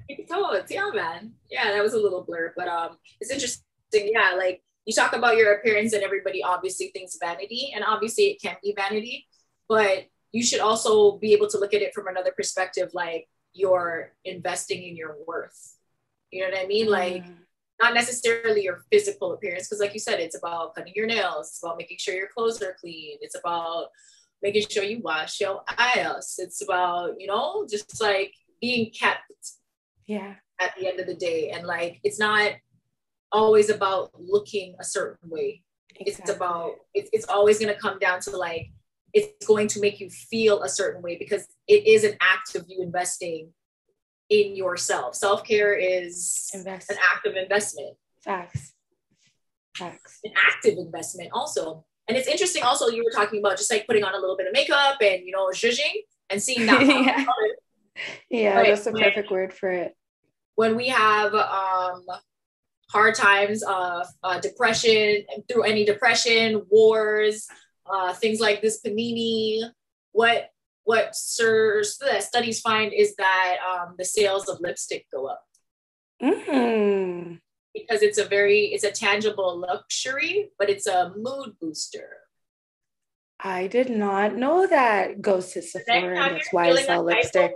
Take 0.08 0.20
it 0.20 0.32
out. 0.32 0.70
Yeah, 0.70 0.92
man. 0.94 1.34
Yeah, 1.50 1.72
that 1.72 1.84
was 1.84 1.94
a 1.94 2.00
little 2.00 2.24
blur, 2.24 2.54
but 2.56 2.68
um, 2.68 2.98
it's 3.20 3.32
interesting. 3.32 3.64
Yeah, 3.94 4.36
like 4.38 4.62
you 4.88 4.94
talk 4.94 5.14
about 5.14 5.38
your 5.38 5.54
appearance, 5.54 5.94
and 5.94 6.02
everybody 6.02 6.42
obviously 6.42 6.88
thinks 6.88 7.18
vanity, 7.22 7.72
and 7.76 7.84
obviously 7.86 8.26
it 8.26 8.42
can 8.42 8.56
be 8.64 8.74
vanity, 8.76 9.28
but 9.70 10.06
you 10.32 10.44
should 10.44 10.62
also 10.62 11.18
be 11.18 11.34
able 11.34 11.48
to 11.50 11.60
look 11.60 11.74
at 11.74 11.82
it 11.82 11.94
from 11.94 12.08
another 12.08 12.32
perspective, 12.36 12.90
like 12.94 13.28
you're 13.54 14.14
investing 14.26 14.82
in 14.82 14.96
your 14.96 15.16
worth. 15.28 15.78
You 16.32 16.42
know 16.42 16.50
what 16.50 16.64
I 16.64 16.68
mean? 16.68 16.90
Like 16.90 17.24
mm 17.24 17.38
not 17.80 17.94
necessarily 17.94 18.64
your 18.64 18.84
physical 18.92 19.34
appearance 19.34 19.68
because 19.68 19.80
like 19.80 19.94
you 19.94 20.00
said 20.00 20.20
it's 20.20 20.38
about 20.38 20.74
cutting 20.76 20.94
your 20.96 21.06
nails 21.06 21.50
it's 21.50 21.64
about 21.64 21.78
making 21.78 21.98
sure 22.00 22.16
your 22.16 22.28
clothes 22.28 22.62
are 22.62 22.76
clean 22.80 23.18
it's 23.22 23.38
about 23.38 23.88
making 24.42 24.66
sure 24.70 24.84
you 24.84 25.00
wash 25.02 25.40
your 25.40 25.62
eyes 25.78 26.36
it's 26.40 26.62
about 26.62 27.20
you 27.20 27.28
know 27.28 27.66
just 27.70 28.02
like 28.02 28.34
being 28.62 28.92
kept 28.92 29.32
yeah 30.06 30.36
at 30.60 30.74
the 30.80 30.88
end 30.88 31.00
of 31.00 31.08
the 31.08 31.16
day 31.16 31.52
and 31.52 31.68
like 31.68 32.00
it's 32.04 32.20
not 32.20 32.52
always 33.32 33.70
about 33.70 34.12
looking 34.18 34.76
a 34.80 34.84
certain 34.84 35.30
way 35.30 35.64
exactly. 36.00 36.22
it's 36.22 36.32
about 36.32 36.72
it's, 36.94 37.10
it's 37.14 37.26
always 37.26 37.60
going 37.60 37.74
to 37.74 37.80
come 37.80 38.00
down 38.00 38.20
to 38.22 38.36
like 38.36 38.72
it's 39.14 39.46
going 39.46 39.68
to 39.68 39.80
make 39.80 40.00
you 40.00 40.10
feel 40.10 40.64
a 40.64 40.70
certain 40.70 41.02
way 41.02 41.18
because 41.18 41.48
it 41.68 41.88
is 41.88 42.04
an 42.04 42.16
act 42.22 42.56
of 42.56 42.66
you 42.68 42.82
investing 42.82 43.52
in 44.30 44.56
yourself. 44.56 45.16
Self 45.16 45.44
care 45.44 45.74
is 45.74 46.52
Invest. 46.54 46.92
an 46.92 46.98
of 47.26 47.36
investment. 47.36 47.96
Facts. 48.22 48.74
Facts. 49.76 50.20
An 50.24 50.34
active 50.48 50.78
investment 50.78 51.30
also. 51.34 51.86
And 52.08 52.18
it's 52.18 52.28
interesting 52.28 52.64
also, 52.64 52.88
you 52.88 53.04
were 53.04 53.12
talking 53.12 53.40
about 53.40 53.58
just 53.58 53.72
like 53.72 53.86
putting 53.88 54.04
on 54.04 54.14
a 54.14 54.18
little 54.18 54.38
bit 54.38 54.48
of 54.48 54.54
makeup 54.54 54.98
and, 55.02 55.26
you 55.26 55.32
know, 55.32 55.48
zhuzhing 55.48 56.04
and 56.30 56.42
seeing 56.42 56.66
that. 56.66 56.82
yeah, 58.30 58.62
yeah 58.62 58.64
that's 58.64 58.86
the 58.86 58.92
perfect 58.92 59.30
word 59.30 59.54
for 59.54 59.70
it. 59.70 59.96
When 60.56 60.76
we 60.76 60.88
have 60.88 61.34
um, 61.34 62.06
hard 62.90 63.16
times, 63.16 63.64
uh, 63.64 64.06
uh, 64.24 64.40
depression, 64.40 65.24
through 65.50 65.64
any 65.64 65.86
depression, 65.86 66.66
wars, 66.70 67.48
uh, 67.86 68.14
things 68.14 68.40
like 68.40 68.62
this 68.62 68.82
panini, 68.82 69.62
what 70.12 70.50
what 70.84 71.14
studies 71.14 72.62
find 72.62 72.94
is 72.94 73.14
that 73.18 73.58
um, 73.70 73.96
the 73.98 74.06
sales 74.06 74.48
of 74.48 74.62
lipstick 74.62 75.06
go 75.12 75.26
up. 75.26 75.44
Mm. 76.24 77.40
Because 77.74 78.02
it's 78.02 78.18
a 78.18 78.24
very, 78.24 78.68
it's 78.68 78.86
a 78.86 78.92
tangible 78.92 79.60
luxury, 79.60 80.50
but 80.58 80.70
it's 80.70 80.88
a 80.88 81.12
mood 81.18 81.58
booster. 81.60 82.27
I 83.48 83.68
did 83.68 83.90
not 83.90 84.36
know 84.36 84.68
that 84.68 85.22
goes 85.22 85.54
to 85.54 85.62
Sephora 85.62 86.20
and 86.20 86.36
that's 86.36 86.52
why 86.52 86.70
I 86.70 86.76
sell 86.84 87.04
lipstick. 87.04 87.56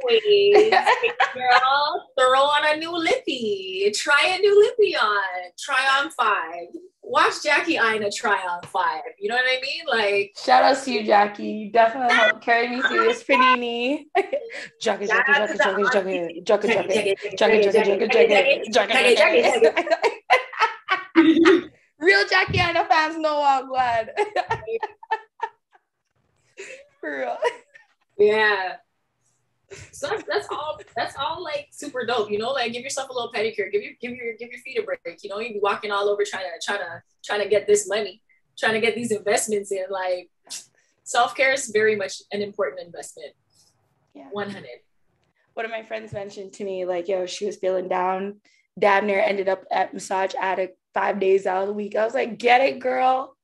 girl, 1.33 2.09
throw 2.17 2.43
on 2.43 2.73
a 2.73 2.77
new 2.77 2.95
lippy. 2.97 3.91
Try 3.93 4.35
a 4.37 4.39
new 4.39 4.57
lippy 4.63 4.95
on. 4.95 5.51
Try 5.59 5.85
on 5.99 6.09
five 6.11 6.67
watch 7.11 7.43
Jackie 7.43 7.77
Aina 7.77 8.09
try 8.09 8.37
on 8.47 8.61
five. 8.63 9.01
You 9.19 9.29
know 9.29 9.35
what 9.35 9.43
I 9.45 9.59
mean? 9.61 9.83
Like 9.87 10.33
shout 10.41 10.63
out 10.63 10.81
to 10.83 10.91
you, 10.91 11.03
Jackie. 11.05 11.43
You 11.43 11.71
definitely 11.71 12.15
helped 12.15 12.41
carry 12.41 12.69
me 12.69 12.81
through 12.81 13.03
this 13.03 13.23
panini. 13.23 14.05
Jackie, 14.81 15.07
Jackie, 15.07 15.33
Jackie, 15.33 15.57
Jackie, 15.57 15.83
Jackie, 15.93 16.41
Jackie, 16.41 16.73
Jackie, 16.73 17.37
Jackie, 17.37 17.67
Jackie, 17.69 18.07
Jackie, 18.71 19.15
Jackie, 19.15 19.15
Jackie. 19.15 19.71
Real 21.99 22.25
Jackie 22.27 22.59
Aina 22.59 22.85
fans 22.85 23.17
know 23.17 23.43
I'm 23.43 23.67
glad. 23.67 24.11
For 27.01 27.17
real. 27.17 27.37
Yeah. 28.17 28.75
So 29.91 30.07
that's, 30.07 30.23
that's 30.27 30.47
all 30.51 30.79
that's 30.95 31.15
all 31.17 31.41
like 31.41 31.69
super 31.71 32.05
dope 32.05 32.29
you 32.29 32.37
know 32.37 32.51
like 32.51 32.73
give 32.73 32.83
yourself 32.83 33.09
a 33.09 33.13
little 33.13 33.31
pedicure 33.31 33.71
give 33.71 33.81
your 33.81 33.93
give 34.01 34.11
your 34.11 34.33
give 34.37 34.51
your 34.51 34.59
feet 34.59 34.77
a 34.77 34.83
break 34.83 34.99
you 35.23 35.29
know 35.29 35.39
you 35.39 35.53
be 35.53 35.59
walking 35.61 35.91
all 35.91 36.09
over 36.09 36.23
trying 36.25 36.43
to 36.43 36.65
trying 36.65 36.79
to 36.79 37.01
trying 37.23 37.41
to 37.41 37.47
get 37.47 37.67
this 37.67 37.87
money 37.87 38.21
trying 38.59 38.73
to 38.73 38.81
get 38.81 38.95
these 38.95 39.11
investments 39.11 39.71
in 39.71 39.85
like 39.89 40.29
self-care 41.03 41.53
is 41.53 41.69
very 41.69 41.95
much 41.95 42.21
an 42.33 42.41
important 42.41 42.85
investment. 42.85 43.33
Yeah. 44.13 44.27
100 44.31 44.65
one 45.53 45.65
of 45.65 45.71
my 45.71 45.83
friends 45.83 46.11
mentioned 46.11 46.51
to 46.53 46.65
me 46.65 46.83
like 46.83 47.07
yo 47.07 47.25
she 47.25 47.45
was 47.45 47.55
feeling 47.55 47.87
down 47.87 48.35
damn 48.77 49.07
near 49.07 49.21
ended 49.21 49.47
up 49.47 49.63
at 49.71 49.93
massage 49.93 50.33
addict 50.39 50.77
five 50.93 51.19
days 51.19 51.45
out 51.45 51.61
of 51.61 51.67
the 51.67 51.73
week. 51.73 51.95
I 51.95 52.05
was 52.05 52.13
like 52.13 52.37
get 52.37 52.61
it 52.61 52.79
girl. 52.79 53.35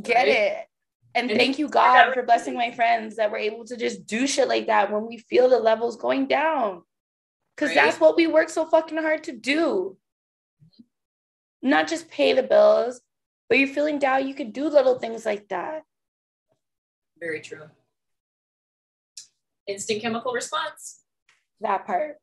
Get 0.00 0.16
right? 0.16 0.28
it 0.28 0.66
and, 1.14 1.30
and 1.30 1.38
thank 1.38 1.58
you, 1.58 1.68
God, 1.68 2.12
for 2.14 2.22
blessing 2.22 2.54
my 2.54 2.70
friends 2.70 3.16
that 3.16 3.30
were 3.30 3.38
able 3.38 3.64
to 3.66 3.76
just 3.76 4.06
do 4.06 4.26
shit 4.26 4.48
like 4.48 4.66
that 4.66 4.90
when 4.90 5.06
we 5.06 5.18
feel 5.18 5.48
the 5.48 5.58
levels 5.58 5.96
going 5.96 6.26
down. 6.26 6.82
Because 7.54 7.76
right? 7.76 7.84
that's 7.84 8.00
what 8.00 8.16
we 8.16 8.26
work 8.26 8.48
so 8.48 8.64
fucking 8.64 8.98
hard 8.98 9.24
to 9.24 9.32
do. 9.32 9.96
Not 11.60 11.88
just 11.88 12.10
pay 12.10 12.32
the 12.32 12.42
bills, 12.42 13.00
but 13.48 13.58
you're 13.58 13.68
feeling 13.68 13.98
down, 13.98 14.26
you 14.26 14.34
could 14.34 14.52
do 14.52 14.68
little 14.68 14.98
things 14.98 15.26
like 15.26 15.48
that. 15.48 15.82
Very 17.20 17.40
true. 17.40 17.66
Instant 19.66 20.00
chemical 20.00 20.32
response. 20.32 21.00
That 21.60 21.86
part. 21.86 22.16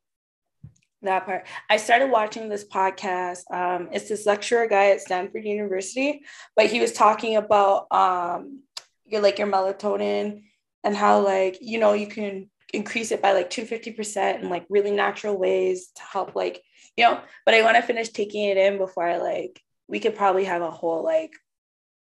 That 1.02 1.24
part. 1.24 1.46
I 1.70 1.78
started 1.78 2.10
watching 2.10 2.48
this 2.48 2.64
podcast. 2.64 3.50
Um, 3.50 3.88
it's 3.92 4.08
this 4.08 4.26
lecturer 4.26 4.66
guy 4.66 4.90
at 4.90 5.00
Stanford 5.00 5.44
University, 5.44 6.22
but 6.54 6.66
he 6.66 6.80
was 6.80 6.92
talking 6.92 7.36
about 7.36 7.86
um, 7.90 8.64
your 9.10 9.20
like 9.20 9.38
your 9.38 9.48
melatonin 9.48 10.42
and 10.84 10.96
how 10.96 11.20
like 11.20 11.58
you 11.60 11.78
know 11.78 11.92
you 11.92 12.06
can 12.06 12.50
increase 12.72 13.10
it 13.10 13.20
by 13.20 13.32
like 13.32 13.50
250% 13.50 14.40
in 14.40 14.48
like 14.48 14.64
really 14.70 14.92
natural 14.92 15.36
ways 15.36 15.90
to 15.96 16.02
help 16.02 16.36
like 16.36 16.62
you 16.96 17.04
know 17.04 17.20
but 17.44 17.54
i 17.54 17.62
want 17.62 17.76
to 17.76 17.82
finish 17.82 18.08
taking 18.10 18.44
it 18.44 18.56
in 18.56 18.78
before 18.78 19.04
i 19.04 19.16
like 19.16 19.60
we 19.88 19.98
could 19.98 20.14
probably 20.14 20.44
have 20.44 20.62
a 20.62 20.70
whole 20.70 21.04
like 21.04 21.32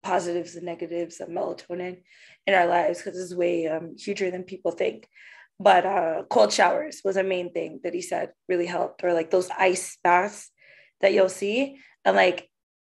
positives 0.03 0.55
and 0.55 0.65
negatives 0.65 1.19
of 1.19 1.29
melatonin 1.29 2.01
in 2.45 2.53
our 2.53 2.67
lives 2.67 3.01
because 3.01 3.19
it's 3.19 3.33
way 3.33 3.67
um, 3.67 3.95
huger 3.97 4.29
than 4.29 4.43
people 4.43 4.71
think. 4.71 5.07
But 5.59 5.85
uh, 5.85 6.23
cold 6.29 6.51
showers 6.51 7.01
was 7.05 7.15
a 7.15 7.23
main 7.23 7.53
thing 7.53 7.79
that 7.83 7.93
he 7.93 8.01
said 8.01 8.31
really 8.49 8.65
helped 8.65 9.03
or 9.03 9.13
like 9.13 9.31
those 9.31 9.49
ice 9.49 9.97
baths 10.03 10.51
that 11.01 11.13
you'll 11.13 11.29
see. 11.29 11.77
And 12.03 12.15
like 12.15 12.49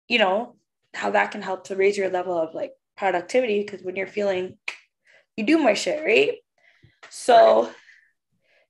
you 0.09 0.19
know 0.19 0.57
how 0.95 1.11
that 1.11 1.31
can 1.31 1.43
help 1.43 1.65
to 1.65 1.77
raise 1.77 1.97
your 1.97 2.11
level 2.11 2.39
of 2.39 2.55
like 2.55 2.73
productivity 2.97 3.61
because 3.61 3.83
when 3.83 3.97
you're 3.97 4.07
feeling 4.07 4.57
you 5.37 5.45
do 5.45 5.59
more 5.59 5.75
shit, 5.75 6.05
right? 6.05 6.39
So 7.11 7.71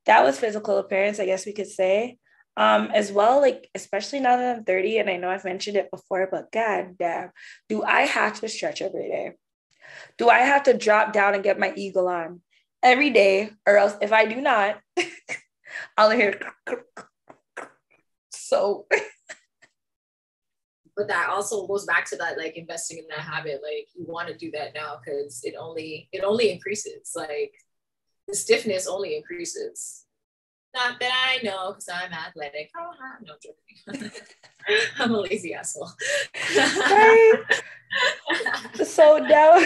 that 0.06 0.24
was 0.24 0.38
physical 0.38 0.78
appearance, 0.78 1.20
I 1.20 1.26
guess 1.26 1.46
we 1.46 1.52
could 1.52 1.68
say. 1.68 2.18
Um, 2.56 2.90
as 2.94 3.10
well, 3.10 3.40
like 3.40 3.68
especially 3.74 4.20
now 4.20 4.36
that 4.36 4.56
I'm 4.56 4.64
30, 4.64 4.98
and 4.98 5.10
I 5.10 5.16
know 5.16 5.28
I've 5.28 5.44
mentioned 5.44 5.76
it 5.76 5.90
before, 5.90 6.28
but 6.30 6.52
god 6.52 6.96
damn, 6.98 7.30
do 7.68 7.82
I 7.82 8.02
have 8.02 8.40
to 8.40 8.48
stretch 8.48 8.80
every 8.80 9.08
day? 9.08 9.32
Do 10.18 10.28
I 10.28 10.38
have 10.38 10.64
to 10.64 10.78
drop 10.78 11.12
down 11.12 11.34
and 11.34 11.42
get 11.42 11.58
my 11.58 11.72
eagle 11.74 12.06
on 12.06 12.40
every 12.82 13.10
day? 13.10 13.50
Or 13.66 13.76
else 13.76 13.96
if 14.00 14.12
I 14.12 14.26
do 14.26 14.40
not, 14.40 14.78
I'll 15.96 16.10
hear 16.10 16.38
so 18.30 18.86
but 20.96 21.08
that 21.08 21.28
also 21.28 21.66
goes 21.66 21.84
back 21.84 22.08
to 22.10 22.16
that 22.16 22.38
like 22.38 22.56
investing 22.56 22.98
in 22.98 23.04
that 23.08 23.18
habit 23.18 23.60
like 23.62 23.88
you 23.94 24.04
want 24.06 24.28
to 24.28 24.36
do 24.36 24.50
that 24.52 24.74
now 24.74 24.98
because 25.04 25.40
it 25.44 25.54
only 25.58 26.08
it 26.12 26.24
only 26.24 26.50
increases 26.50 27.12
like 27.14 27.52
the 28.28 28.34
stiffness 28.34 28.86
only 28.86 29.16
increases. 29.16 30.02
Not 30.74 30.98
that 30.98 31.38
i 31.38 31.44
know 31.44 31.70
because 31.70 31.88
i'm 31.88 32.12
athletic. 32.12 32.70
Oh 32.76 32.90
no 33.26 33.32
I'm 33.32 33.38
joking. 33.42 34.10
I'm 34.98 35.14
a 35.14 35.20
lazy 35.20 35.54
asshole. 35.54 35.90
So 38.84 39.18
now, 39.18 39.60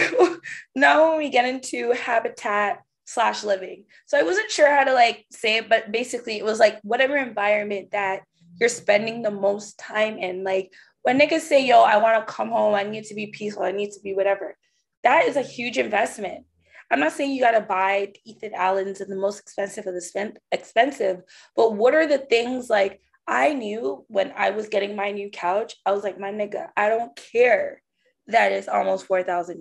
now 0.75 1.09
when 1.09 1.17
we 1.17 1.29
get 1.29 1.45
into 1.45 1.91
habitat 1.91 2.81
slash 3.05 3.43
living, 3.43 3.85
so 4.05 4.17
I 4.17 4.23
wasn't 4.23 4.51
sure 4.51 4.69
how 4.73 4.83
to 4.83 4.93
like 4.93 5.25
say 5.31 5.57
it, 5.57 5.69
but 5.69 5.91
basically 5.91 6.37
it 6.37 6.45
was 6.45 6.59
like 6.59 6.79
whatever 6.83 7.17
environment 7.17 7.91
that 7.91 8.21
you're 8.59 8.69
spending 8.69 9.21
the 9.21 9.31
most 9.31 9.79
time 9.79 10.17
in. 10.17 10.43
Like 10.43 10.73
when 11.03 11.19
niggas 11.19 11.41
say, 11.41 11.65
"Yo, 11.65 11.81
I 11.81 11.97
want 11.97 12.25
to 12.25 12.33
come 12.33 12.49
home. 12.49 12.73
I 12.73 12.83
need 12.83 13.05
to 13.05 13.15
be 13.15 13.27
peaceful. 13.27 13.63
I 13.63 13.71
need 13.71 13.91
to 13.91 13.99
be 14.01 14.13
whatever," 14.13 14.57
that 15.03 15.25
is 15.25 15.35
a 15.35 15.41
huge 15.41 15.77
investment. 15.77 16.45
I'm 16.91 16.99
not 16.99 17.11
saying 17.11 17.31
you 17.31 17.41
got 17.41 17.51
to 17.51 17.61
buy 17.61 18.13
Ethan 18.25 18.53
Allen's 18.55 18.99
and 18.99 19.11
the 19.11 19.15
most 19.15 19.39
expensive 19.39 19.85
of 19.85 19.93
the 19.93 20.33
expensive, 20.51 21.21
but 21.55 21.73
what 21.73 21.93
are 21.93 22.07
the 22.07 22.17
things 22.17 22.69
like 22.69 22.99
I 23.27 23.53
knew 23.53 24.05
when 24.07 24.33
I 24.35 24.49
was 24.49 24.69
getting 24.69 24.95
my 24.95 25.11
new 25.11 25.29
couch, 25.29 25.75
I 25.85 25.91
was 25.91 26.03
like, 26.03 26.19
my 26.19 26.31
nigga, 26.31 26.69
I 26.75 26.89
don't 26.89 27.15
care 27.15 27.83
that 28.25 28.51
it's 28.51 28.67
almost 28.67 29.07
$4,000. 29.07 29.59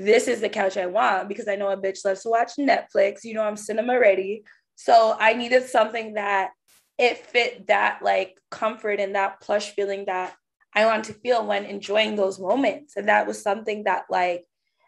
This 0.00 0.26
is 0.26 0.40
the 0.40 0.48
couch 0.48 0.76
I 0.76 0.86
want 0.86 1.28
because 1.28 1.46
I 1.46 1.54
know 1.54 1.68
a 1.68 1.76
bitch 1.76 2.04
loves 2.04 2.22
to 2.22 2.30
watch 2.30 2.52
Netflix. 2.58 3.22
You 3.22 3.34
know, 3.34 3.42
I'm 3.42 3.56
cinema 3.56 3.98
ready. 3.98 4.42
So 4.74 5.16
I 5.20 5.34
needed 5.34 5.68
something 5.68 6.14
that 6.14 6.50
it 6.98 7.18
fit 7.18 7.68
that 7.68 8.00
like 8.02 8.38
comfort 8.50 9.00
and 9.00 9.14
that 9.14 9.40
plush 9.40 9.74
feeling 9.74 10.06
that 10.06 10.34
I 10.74 10.86
want 10.86 11.04
to 11.04 11.12
feel 11.14 11.46
when 11.46 11.64
enjoying 11.64 12.16
those 12.16 12.38
moments. 12.38 12.96
And 12.96 13.08
that 13.08 13.26
was 13.26 13.42
something 13.42 13.84
that, 13.84 14.04
like, 14.10 14.44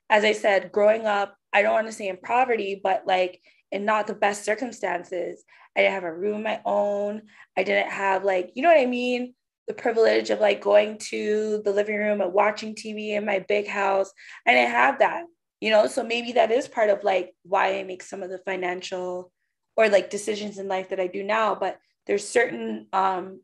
as 0.08 0.24
I 0.24 0.32
said, 0.32 0.72
growing 0.72 1.06
up, 1.06 1.36
I 1.52 1.62
don't 1.62 1.72
want 1.72 1.86
to 1.86 1.92
say 1.92 2.08
in 2.08 2.16
poverty, 2.16 2.80
but 2.82 3.06
like 3.06 3.40
in 3.72 3.84
not 3.84 4.06
the 4.06 4.14
best 4.14 4.44
circumstances. 4.44 5.44
I 5.76 5.82
didn't 5.82 5.94
have 5.94 6.04
a 6.04 6.12
room 6.12 6.42
my 6.42 6.60
own. 6.64 7.22
I 7.56 7.62
didn't 7.62 7.90
have 7.90 8.24
like, 8.24 8.52
you 8.54 8.62
know 8.62 8.68
what 8.68 8.80
I 8.80 8.86
mean? 8.86 9.34
The 9.68 9.74
privilege 9.74 10.30
of 10.30 10.40
like 10.40 10.60
going 10.60 10.98
to 11.10 11.62
the 11.64 11.72
living 11.72 11.96
room 11.96 12.20
and 12.20 12.32
watching 12.32 12.74
TV 12.74 13.10
in 13.10 13.24
my 13.24 13.38
big 13.38 13.68
house. 13.68 14.12
I 14.46 14.54
didn't 14.54 14.72
have 14.72 14.98
that, 14.98 15.24
you 15.60 15.70
know? 15.70 15.86
So 15.86 16.02
maybe 16.02 16.32
that 16.32 16.50
is 16.50 16.66
part 16.66 16.90
of 16.90 17.04
like 17.04 17.34
why 17.44 17.78
I 17.78 17.84
make 17.84 18.02
some 18.02 18.22
of 18.22 18.30
the 18.30 18.38
financial 18.38 19.32
or 19.76 19.88
like 19.88 20.10
decisions 20.10 20.58
in 20.58 20.66
life 20.66 20.88
that 20.88 21.00
I 21.00 21.06
do 21.06 21.22
now. 21.22 21.54
But 21.54 21.78
there's 22.06 22.28
certain 22.28 22.86
um 22.92 23.40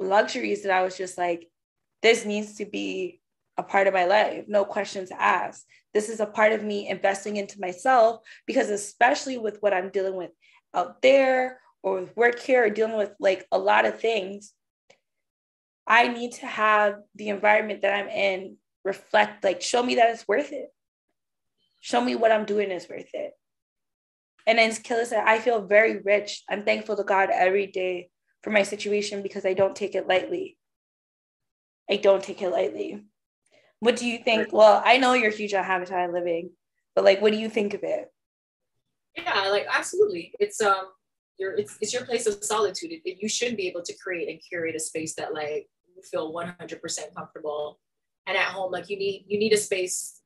luxuries 0.00 0.62
that 0.62 0.72
I 0.72 0.82
was 0.82 0.96
just 0.96 1.18
like, 1.18 1.48
this 2.02 2.24
needs 2.24 2.54
to 2.56 2.64
be 2.64 3.20
a 3.56 3.62
part 3.62 3.88
of 3.88 3.94
my 3.94 4.04
life, 4.04 4.44
no 4.46 4.64
questions 4.64 5.10
asked. 5.18 5.66
This 5.92 6.08
is 6.08 6.20
a 6.20 6.26
part 6.26 6.52
of 6.52 6.62
me 6.62 6.88
investing 6.88 7.36
into 7.36 7.60
myself 7.60 8.20
because, 8.46 8.70
especially 8.70 9.36
with 9.36 9.58
what 9.60 9.74
I'm 9.74 9.90
dealing 9.90 10.16
with 10.16 10.30
out 10.74 11.02
there 11.02 11.60
or 11.82 12.00
with 12.00 12.16
work 12.16 12.38
here 12.38 12.64
or 12.64 12.70
dealing 12.70 12.96
with 12.96 13.12
like 13.18 13.46
a 13.50 13.58
lot 13.58 13.84
of 13.84 14.00
things, 14.00 14.52
I 15.86 16.08
need 16.08 16.32
to 16.34 16.46
have 16.46 16.96
the 17.14 17.30
environment 17.30 17.82
that 17.82 17.94
I'm 17.94 18.08
in 18.08 18.58
reflect, 18.84 19.42
like, 19.42 19.62
show 19.62 19.82
me 19.82 19.96
that 19.96 20.10
it's 20.10 20.28
worth 20.28 20.52
it. 20.52 20.68
Show 21.80 22.00
me 22.00 22.14
what 22.14 22.32
I'm 22.32 22.44
doing 22.44 22.70
is 22.70 22.88
worth 22.88 23.10
it. 23.14 23.32
And 24.48 24.58
as 24.58 24.78
Killa 24.78 25.04
said, 25.04 25.24
I 25.26 25.40
feel 25.40 25.60
very 25.60 25.98
rich. 25.98 26.42
I'm 26.48 26.64
thankful 26.64 26.96
to 26.96 27.04
God 27.04 27.28
every 27.30 27.66
day 27.66 28.08
for 28.42 28.48
my 28.48 28.62
situation 28.62 29.22
because 29.22 29.44
I 29.44 29.52
don't 29.52 29.76
take 29.76 29.94
it 29.94 30.08
lightly. 30.08 30.56
I 31.90 31.96
don't 31.96 32.24
take 32.24 32.40
it 32.40 32.48
lightly. 32.48 33.04
What 33.80 33.96
do 33.96 34.06
you 34.06 34.18
think? 34.18 34.50
Well, 34.50 34.82
I 34.82 34.96
know 34.96 35.12
you're 35.12 35.30
huge 35.30 35.52
on 35.52 35.64
habitat 35.64 36.12
living, 36.14 36.50
but 36.94 37.04
like, 37.04 37.20
what 37.20 37.30
do 37.32 37.38
you 37.38 37.50
think 37.50 37.74
of 37.74 37.82
it? 37.82 38.10
Yeah, 39.14 39.48
like 39.50 39.66
absolutely. 39.70 40.32
It's 40.40 40.62
um, 40.62 40.92
your 41.38 41.52
it's, 41.54 41.76
it's 41.82 41.92
your 41.92 42.06
place 42.06 42.26
of 42.26 42.42
solitude. 42.42 42.92
It, 43.04 43.18
you 43.20 43.28
should 43.28 43.54
be 43.54 43.68
able 43.68 43.82
to 43.82 43.94
create 44.02 44.30
and 44.30 44.40
curate 44.48 44.74
a 44.74 44.80
space 44.80 45.14
that 45.16 45.34
like 45.34 45.68
you 45.94 46.02
feel 46.02 46.32
100% 46.32 47.14
comfortable 47.14 47.78
and 48.26 48.36
at 48.36 48.44
home. 48.44 48.72
Like 48.72 48.88
you 48.88 48.98
need 48.98 49.26
you 49.28 49.38
need 49.38 49.52
a 49.52 49.58
space 49.58 50.20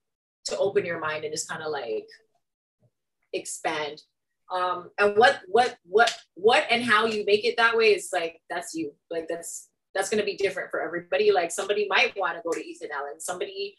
to 0.45 0.57
open 0.59 0.85
your 0.85 1.01
mind 1.01 1.25
and 1.25 1.33
just 1.33 1.49
kind 1.49 1.63
of 1.63 1.73
like 1.73 2.07
expand. 3.33 4.03
Um, 4.53 4.91
and 4.99 5.17
what 5.17 5.41
what 5.47 5.77
what 5.85 6.15
what 6.35 6.67
and 6.71 6.83
how 6.83 7.07
you 7.07 7.25
make 7.25 7.45
it 7.45 7.57
that 7.57 7.77
way 7.77 7.95
is 7.95 8.11
like 8.13 8.41
that's 8.51 8.75
you. 8.75 8.93
Like 9.11 9.27
that's 9.29 9.69
that's 9.95 10.11
to 10.11 10.23
be 10.23 10.37
different 10.37 10.71
for 10.71 10.81
everybody. 10.81 11.33
Like 11.33 11.51
somebody 11.51 11.87
might 11.89 12.17
want 12.17 12.37
to 12.37 12.43
go 12.45 12.53
to 12.53 12.65
Ethan 12.65 12.91
Allen. 12.95 13.19
Somebody 13.19 13.77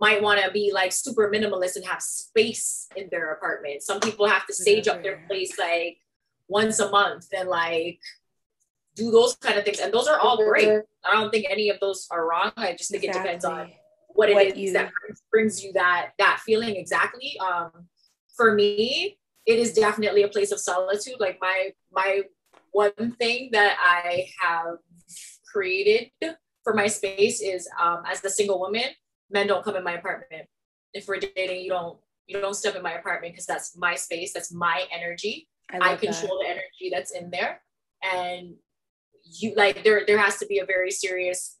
might 0.00 0.20
want 0.20 0.40
to 0.42 0.50
be 0.50 0.72
like 0.74 0.92
super 0.92 1.30
minimalist 1.30 1.76
and 1.76 1.84
have 1.84 2.02
space 2.02 2.88
in 2.96 3.08
their 3.10 3.32
apartment. 3.32 3.82
Some 3.82 4.00
people 4.00 4.26
have 4.26 4.46
to 4.46 4.54
sage 4.54 4.88
up 4.88 5.02
their 5.02 5.24
place 5.28 5.56
like 5.58 5.98
once 6.48 6.80
a 6.80 6.90
month 6.90 7.28
and 7.36 7.48
like 7.48 8.00
do 8.96 9.10
those 9.10 9.36
kind 9.36 9.58
of 9.58 9.64
things. 9.64 9.78
And 9.78 9.92
those 9.92 10.08
are 10.08 10.18
all 10.18 10.38
great. 10.38 10.68
I 11.04 11.12
don't 11.12 11.30
think 11.30 11.46
any 11.48 11.70
of 11.70 11.78
those 11.80 12.08
are 12.10 12.28
wrong. 12.28 12.52
I 12.56 12.72
just 12.72 12.90
think 12.90 13.04
exactly. 13.04 13.30
it 13.30 13.34
depends 13.40 13.44
on 13.44 13.70
what 14.08 14.28
it 14.28 14.56
is 14.56 14.58
you... 14.58 14.72
that 14.72 14.90
brings 15.30 15.62
you 15.62 15.72
that 15.74 16.12
that 16.18 16.40
feeling 16.44 16.74
exactly. 16.74 17.38
Um, 17.38 17.70
for 18.36 18.54
me, 18.54 19.18
it 19.46 19.58
is 19.58 19.72
definitely 19.72 20.24
a 20.24 20.28
place 20.28 20.52
of 20.52 20.60
solitude. 20.60 21.16
Like 21.20 21.38
my 21.40 21.70
my 21.92 22.22
one 22.72 23.12
thing 23.18 23.50
that 23.52 23.76
I 23.80 24.26
have 24.40 24.78
created 25.50 26.10
for 26.64 26.74
my 26.74 26.88
space 26.88 27.40
is 27.40 27.68
um, 27.80 28.02
as 28.06 28.22
a 28.24 28.30
single 28.30 28.58
woman, 28.58 28.84
men 29.30 29.46
don't 29.46 29.64
come 29.64 29.76
in 29.76 29.84
my 29.84 29.94
apartment. 29.94 30.46
If 30.92 31.06
we're 31.08 31.20
dating, 31.20 31.62
you 31.62 31.70
don't 31.70 31.98
you 32.26 32.40
don't 32.40 32.54
step 32.54 32.74
in 32.74 32.82
my 32.82 32.92
apartment 32.92 33.34
because 33.34 33.46
that's 33.46 33.76
my 33.76 33.94
space, 33.94 34.32
that's 34.32 34.52
my 34.52 34.84
energy. 34.92 35.48
I, 35.70 35.92
I 35.92 35.96
control 35.96 36.38
that. 36.40 36.44
the 36.44 36.50
energy 36.50 36.90
that's 36.92 37.12
in 37.12 37.30
there. 37.30 37.62
And 38.02 38.54
you 39.22 39.54
like 39.56 39.84
there 39.84 40.02
there 40.06 40.18
has 40.18 40.38
to 40.38 40.46
be 40.46 40.58
a 40.58 40.66
very 40.66 40.90
serious 40.90 41.56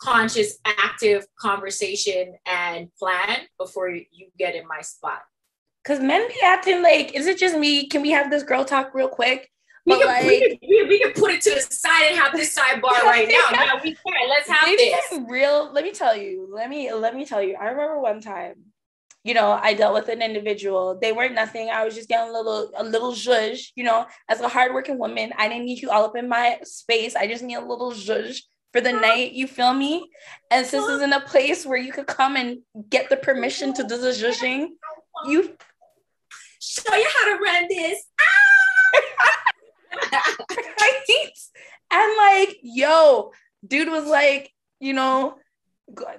conscious 0.00 0.58
active 0.64 1.26
conversation 1.38 2.34
and 2.46 2.88
plan 2.98 3.42
before 3.58 3.88
you 3.88 4.26
get 4.36 4.54
in 4.54 4.66
my 4.66 4.80
spot 4.80 5.22
because 5.84 6.00
men 6.00 6.26
be 6.28 6.36
acting 6.44 6.82
like 6.82 7.14
is 7.14 7.26
it 7.26 7.38
just 7.38 7.56
me 7.56 7.86
can 7.86 8.02
we 8.02 8.10
have 8.10 8.30
this 8.30 8.42
girl 8.42 8.64
talk 8.64 8.94
real 8.94 9.08
quick 9.08 9.50
we 9.86 9.98
can, 9.98 10.06
like, 10.06 10.24
we, 10.24 10.40
can, 10.40 10.58
we, 10.62 10.84
we, 10.88 10.98
can 10.98 11.12
put 11.12 11.30
it 11.30 11.42
to 11.42 11.50
the 11.50 11.60
side 11.60 12.08
and 12.08 12.16
have 12.16 12.32
this 12.32 12.56
sidebar 12.56 12.82
right 13.02 13.28
now. 13.28 13.48
Yeah, 13.52 13.80
we 13.82 13.90
can. 13.92 14.28
Let's 14.30 14.48
have 14.48 14.66
this. 14.66 15.20
Real. 15.28 15.70
Let 15.72 15.84
me 15.84 15.92
tell 15.92 16.16
you. 16.16 16.48
Let 16.50 16.70
me 16.70 16.90
let 16.92 17.14
me 17.14 17.26
tell 17.26 17.42
you. 17.42 17.56
I 17.60 17.66
remember 17.66 18.00
one 18.00 18.22
time, 18.22 18.54
you 19.24 19.34
know, 19.34 19.58
I 19.62 19.74
dealt 19.74 19.92
with 19.92 20.08
an 20.08 20.22
individual. 20.22 20.98
They 20.98 21.12
weren't 21.12 21.34
nothing. 21.34 21.68
I 21.68 21.84
was 21.84 21.94
just 21.94 22.08
getting 22.08 22.30
a 22.30 22.32
little 22.32 22.70
a 22.76 22.82
little 22.82 23.12
zhuzh. 23.12 23.72
You 23.74 23.84
know, 23.84 24.06
as 24.30 24.40
a 24.40 24.48
hardworking 24.48 24.98
woman, 24.98 25.34
I 25.36 25.48
didn't 25.48 25.66
need 25.66 25.82
you 25.82 25.90
all 25.90 26.06
up 26.06 26.16
in 26.16 26.30
my 26.30 26.60
space. 26.62 27.14
I 27.14 27.26
just 27.26 27.42
need 27.42 27.56
a 27.56 27.60
little 27.60 27.92
zhuzh 27.92 28.38
for 28.72 28.80
the 28.80 28.92
night. 28.92 29.32
You 29.32 29.46
feel 29.46 29.74
me? 29.74 30.08
And 30.50 30.66
since 30.66 30.86
this 30.86 30.96
is 30.96 31.02
in 31.02 31.12
a 31.12 31.20
place 31.20 31.66
where 31.66 31.78
you 31.78 31.92
could 31.92 32.06
come 32.06 32.36
and 32.36 32.60
get 32.88 33.10
the 33.10 33.16
permission 33.16 33.74
to 33.74 33.82
do 33.82 33.98
the 33.98 34.08
zhuzhing, 34.22 34.68
you 35.26 35.58
show 36.64 36.94
you 36.94 37.08
how 37.18 37.36
to 37.36 37.42
run 37.42 37.66
this. 37.68 38.04
Ah! 38.20 39.44
right? 40.80 40.94
And 41.90 42.16
like, 42.16 42.58
yo, 42.62 43.32
dude 43.66 43.88
was 43.88 44.06
like, 44.06 44.50
you 44.80 44.92
know, 44.92 45.36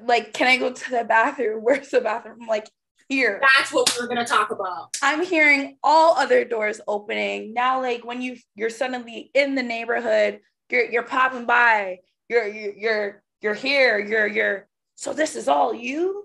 like, 0.05 0.33
can 0.33 0.47
I 0.47 0.57
go 0.57 0.71
to 0.71 0.91
the 0.91 1.03
bathroom? 1.03 1.59
Where's 1.63 1.89
the 1.89 2.01
bathroom? 2.01 2.37
I'm 2.41 2.47
like, 2.47 2.69
here. 3.09 3.41
That's 3.57 3.71
what 3.71 3.95
we're 3.99 4.07
gonna 4.07 4.25
talk 4.25 4.51
about. 4.51 4.95
I'm 5.03 5.23
hearing 5.23 5.77
all 5.83 6.15
other 6.15 6.43
doors 6.45 6.81
opening. 6.87 7.53
Now, 7.53 7.81
like 7.81 8.03
when 8.03 8.21
you 8.21 8.37
you're 8.55 8.69
suddenly 8.69 9.29
in 9.33 9.53
the 9.53 9.63
neighborhood, 9.63 10.39
you're 10.71 10.89
you're 10.89 11.03
popping 11.03 11.45
by, 11.45 11.99
you're 12.29 12.47
you're 12.47 12.73
you're 12.73 13.23
you're 13.41 13.53
here, 13.53 13.99
you're 13.99 14.25
you're 14.25 14.67
so 14.95 15.13
this 15.13 15.35
is 15.35 15.47
all 15.47 15.73
you. 15.73 16.23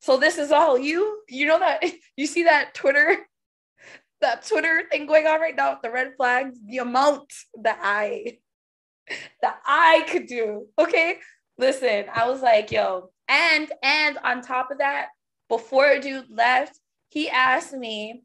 So 0.00 0.16
this 0.16 0.38
is 0.38 0.52
all 0.52 0.78
you. 0.78 1.20
You 1.28 1.46
know 1.46 1.58
that 1.58 1.84
you 2.16 2.26
see 2.26 2.44
that 2.44 2.72
Twitter 2.72 3.18
that 4.22 4.46
Twitter 4.46 4.82
thing 4.90 5.06
going 5.06 5.26
on 5.26 5.40
right 5.40 5.54
now 5.54 5.72
with 5.72 5.82
the 5.82 5.90
red 5.90 6.14
flags, 6.16 6.58
the 6.66 6.78
amount 6.78 7.32
that 7.62 7.78
I 7.82 8.38
that 9.42 9.58
I 9.66 10.06
could 10.08 10.26
do. 10.26 10.68
Okay. 10.78 11.18
Listen, 11.58 12.06
I 12.12 12.28
was 12.28 12.40
like, 12.40 12.72
yo, 12.72 13.10
and 13.28 13.70
and 13.82 14.18
on 14.24 14.40
top 14.40 14.70
of 14.70 14.78
that, 14.78 15.08
before 15.48 15.98
dude 16.00 16.30
left, 16.30 16.78
he 17.10 17.28
asked 17.28 17.74
me 17.74 18.22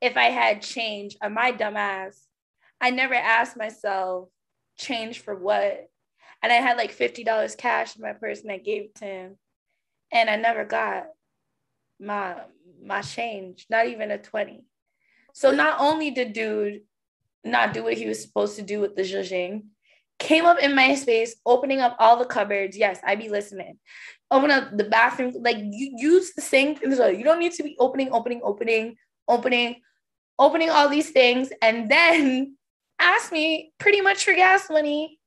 if 0.00 0.16
I 0.16 0.24
had 0.24 0.62
change 0.62 1.16
on 1.22 1.34
my 1.34 1.52
dumbass. 1.52 2.16
I 2.80 2.90
never 2.90 3.14
asked 3.14 3.56
myself 3.56 4.28
change 4.76 5.20
for 5.20 5.34
what. 5.34 5.88
And 6.42 6.52
I 6.52 6.56
had 6.56 6.76
like 6.76 6.94
$50 6.94 7.56
cash 7.56 7.96
in 7.96 8.02
my 8.02 8.12
purse 8.12 8.42
and 8.42 8.52
I 8.52 8.58
gave 8.58 8.84
it 8.84 8.94
to 8.96 9.04
him. 9.04 9.36
And 10.12 10.28
I 10.28 10.36
never 10.36 10.64
got 10.64 11.06
my 12.00 12.36
my 12.82 13.00
change, 13.00 13.66
not 13.70 13.86
even 13.86 14.10
a 14.10 14.18
20. 14.18 14.64
So 15.34 15.50
not 15.50 15.80
only 15.80 16.12
did 16.12 16.32
dude 16.32 16.82
not 17.44 17.74
do 17.74 17.82
what 17.82 17.94
he 17.94 18.06
was 18.06 18.22
supposed 18.22 18.56
to 18.56 18.62
do 18.62 18.80
with 18.80 18.94
the 18.94 19.02
zhuzhing, 19.02 19.64
came 20.20 20.46
up 20.46 20.58
in 20.60 20.76
my 20.76 20.94
space, 20.94 21.34
opening 21.44 21.80
up 21.80 21.96
all 21.98 22.16
the 22.16 22.24
cupboards. 22.24 22.76
Yes, 22.76 23.00
I 23.04 23.16
be 23.16 23.28
listening. 23.28 23.78
Open 24.30 24.52
up 24.52 24.76
the 24.76 24.84
bathroom, 24.84 25.34
like 25.40 25.58
you 25.58 25.96
use 25.98 26.32
the 26.34 26.40
sink. 26.40 26.80
You 26.82 27.24
don't 27.24 27.40
need 27.40 27.52
to 27.52 27.64
be 27.64 27.76
opening, 27.80 28.10
opening, 28.12 28.40
opening, 28.44 28.94
opening, 29.26 29.80
opening 30.38 30.70
all 30.70 30.88
these 30.88 31.10
things, 31.10 31.50
and 31.60 31.90
then 31.90 32.56
ask 33.00 33.32
me 33.32 33.72
pretty 33.78 34.00
much 34.00 34.24
for 34.24 34.34
gas 34.34 34.70
money 34.70 35.18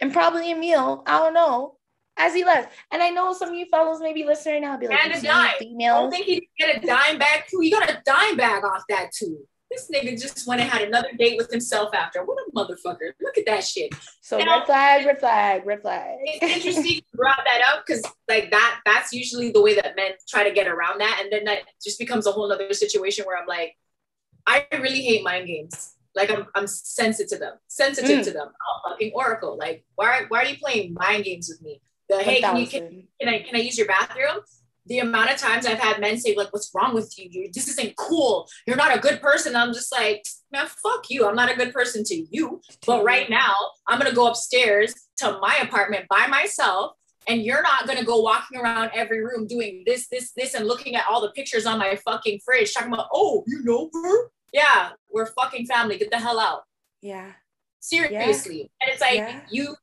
and 0.00 0.12
probably 0.12 0.50
a 0.52 0.56
meal. 0.56 1.02
I 1.06 1.18
don't 1.18 1.34
know. 1.34 1.76
As 2.16 2.34
he 2.34 2.44
left. 2.44 2.72
And 2.92 3.02
I 3.02 3.10
know 3.10 3.32
some 3.32 3.50
of 3.50 3.54
you 3.54 3.66
fellows 3.66 4.00
may 4.00 4.12
be 4.12 4.24
listening 4.24 4.62
now, 4.62 4.76
be 4.76 4.88
like, 4.88 5.04
and 5.04 5.14
a 5.14 5.20
dime. 5.20 5.54
Females? 5.58 5.96
I 5.96 6.00
don't 6.00 6.10
think 6.10 6.26
he 6.26 6.48
get 6.58 6.82
a 6.82 6.86
dime 6.86 7.18
bag 7.18 7.44
too. 7.50 7.60
He 7.60 7.70
got 7.70 7.88
a 7.90 8.02
dime 8.04 8.36
bag 8.36 8.64
off 8.64 8.84
that 8.88 9.10
too. 9.12 9.46
This 9.70 9.90
nigga 9.92 10.20
just 10.20 10.46
went 10.46 10.60
and 10.60 10.70
had 10.70 10.82
another 10.82 11.08
date 11.18 11.36
with 11.36 11.50
himself 11.50 11.92
after. 11.94 12.24
What 12.24 12.38
a 12.38 12.52
motherfucker. 12.56 13.12
Look 13.20 13.38
at 13.38 13.46
that 13.46 13.64
shit. 13.64 13.92
So 14.20 14.38
now, 14.38 14.58
red 14.58 14.66
flag, 14.66 15.06
red 15.06 15.18
flag, 15.18 15.66
red 15.66 15.82
flag. 15.82 16.18
It's 16.22 16.42
interesting 16.56 16.96
you 16.96 17.00
brought 17.12 17.40
that 17.44 17.60
up 17.72 17.84
because 17.84 18.04
like 18.28 18.50
that, 18.52 18.80
that's 18.84 19.12
usually 19.12 19.50
the 19.50 19.60
way 19.60 19.74
that 19.74 19.96
men 19.96 20.12
try 20.28 20.48
to 20.48 20.54
get 20.54 20.68
around 20.68 21.00
that. 21.00 21.20
And 21.22 21.32
then 21.32 21.44
that 21.44 21.62
just 21.82 21.98
becomes 21.98 22.26
a 22.26 22.32
whole 22.32 22.52
other 22.52 22.72
situation 22.72 23.24
where 23.24 23.36
I'm 23.36 23.48
like, 23.48 23.76
I 24.46 24.66
really 24.72 25.02
hate 25.02 25.24
mind 25.24 25.48
games. 25.48 25.94
Like 26.14 26.30
I'm, 26.30 26.46
I'm 26.54 26.68
sensitive 26.68 27.30
to 27.30 27.38
them, 27.38 27.54
sensitive 27.66 28.20
mm. 28.20 28.24
to 28.24 28.30
them. 28.30 28.48
Oh, 28.48 28.90
fucking 28.90 29.10
Oracle. 29.14 29.56
Like, 29.58 29.84
why, 29.96 30.26
why 30.28 30.42
are 30.42 30.46
you 30.46 30.56
playing 30.58 30.94
mind 30.94 31.24
games 31.24 31.48
with 31.48 31.60
me? 31.62 31.80
The 32.08 32.22
hey, 32.22 32.40
can 32.40 32.56
you 32.56 32.66
can, 32.66 33.06
can 33.20 33.28
I 33.28 33.40
can 33.40 33.56
I 33.56 33.60
use 33.60 33.78
your 33.78 33.86
bathroom? 33.86 34.42
The 34.86 34.98
amount 34.98 35.30
of 35.30 35.38
times 35.38 35.64
I've 35.64 35.78
had 35.78 36.00
men 36.00 36.18
say 36.18 36.34
like, 36.36 36.52
"What's 36.52 36.70
wrong 36.74 36.94
with 36.94 37.18
you? 37.18 37.28
you 37.30 37.50
this 37.52 37.68
isn't 37.68 37.96
cool. 37.96 38.48
You're 38.66 38.76
not 38.76 38.96
a 38.96 39.00
good 39.00 39.22
person." 39.22 39.56
I'm 39.56 39.72
just 39.72 39.90
like, 39.90 40.24
man, 40.52 40.66
fuck 40.66 41.08
you. 41.08 41.26
I'm 41.26 41.34
not 41.34 41.50
a 41.50 41.56
good 41.56 41.72
person 41.72 42.04
to 42.04 42.26
you. 42.30 42.60
But 42.86 43.04
right 43.04 43.30
now, 43.30 43.54
I'm 43.86 43.98
gonna 43.98 44.14
go 44.14 44.28
upstairs 44.28 44.94
to 45.18 45.38
my 45.40 45.56
apartment 45.62 46.06
by 46.08 46.26
myself 46.26 46.92
and 47.26 47.42
you're 47.42 47.62
not 47.62 47.86
gonna 47.86 48.04
go 48.04 48.20
walking 48.20 48.60
around 48.60 48.90
every 48.94 49.24
room 49.24 49.46
doing 49.46 49.82
this, 49.86 50.08
this, 50.08 50.32
this, 50.32 50.54
and 50.54 50.66
looking 50.66 50.94
at 50.94 51.06
all 51.08 51.20
the 51.20 51.30
pictures 51.30 51.66
on 51.66 51.78
my 51.78 51.96
fucking 51.96 52.40
fridge, 52.44 52.74
talking 52.74 52.92
about, 52.92 53.08
oh, 53.12 53.44
you 53.46 53.62
know 53.64 53.90
her? 53.92 54.30
Yeah, 54.52 54.90
we're 55.10 55.26
fucking 55.26 55.66
family. 55.66 55.98
Get 55.98 56.10
the 56.10 56.18
hell 56.18 56.38
out. 56.38 56.62
Yeah. 57.00 57.32
Seriously. 57.80 58.56
Yeah. 58.56 58.66
And 58.82 58.92
it's 58.92 59.00
like 59.00 59.16
yeah. 59.16 59.40
you 59.50 59.74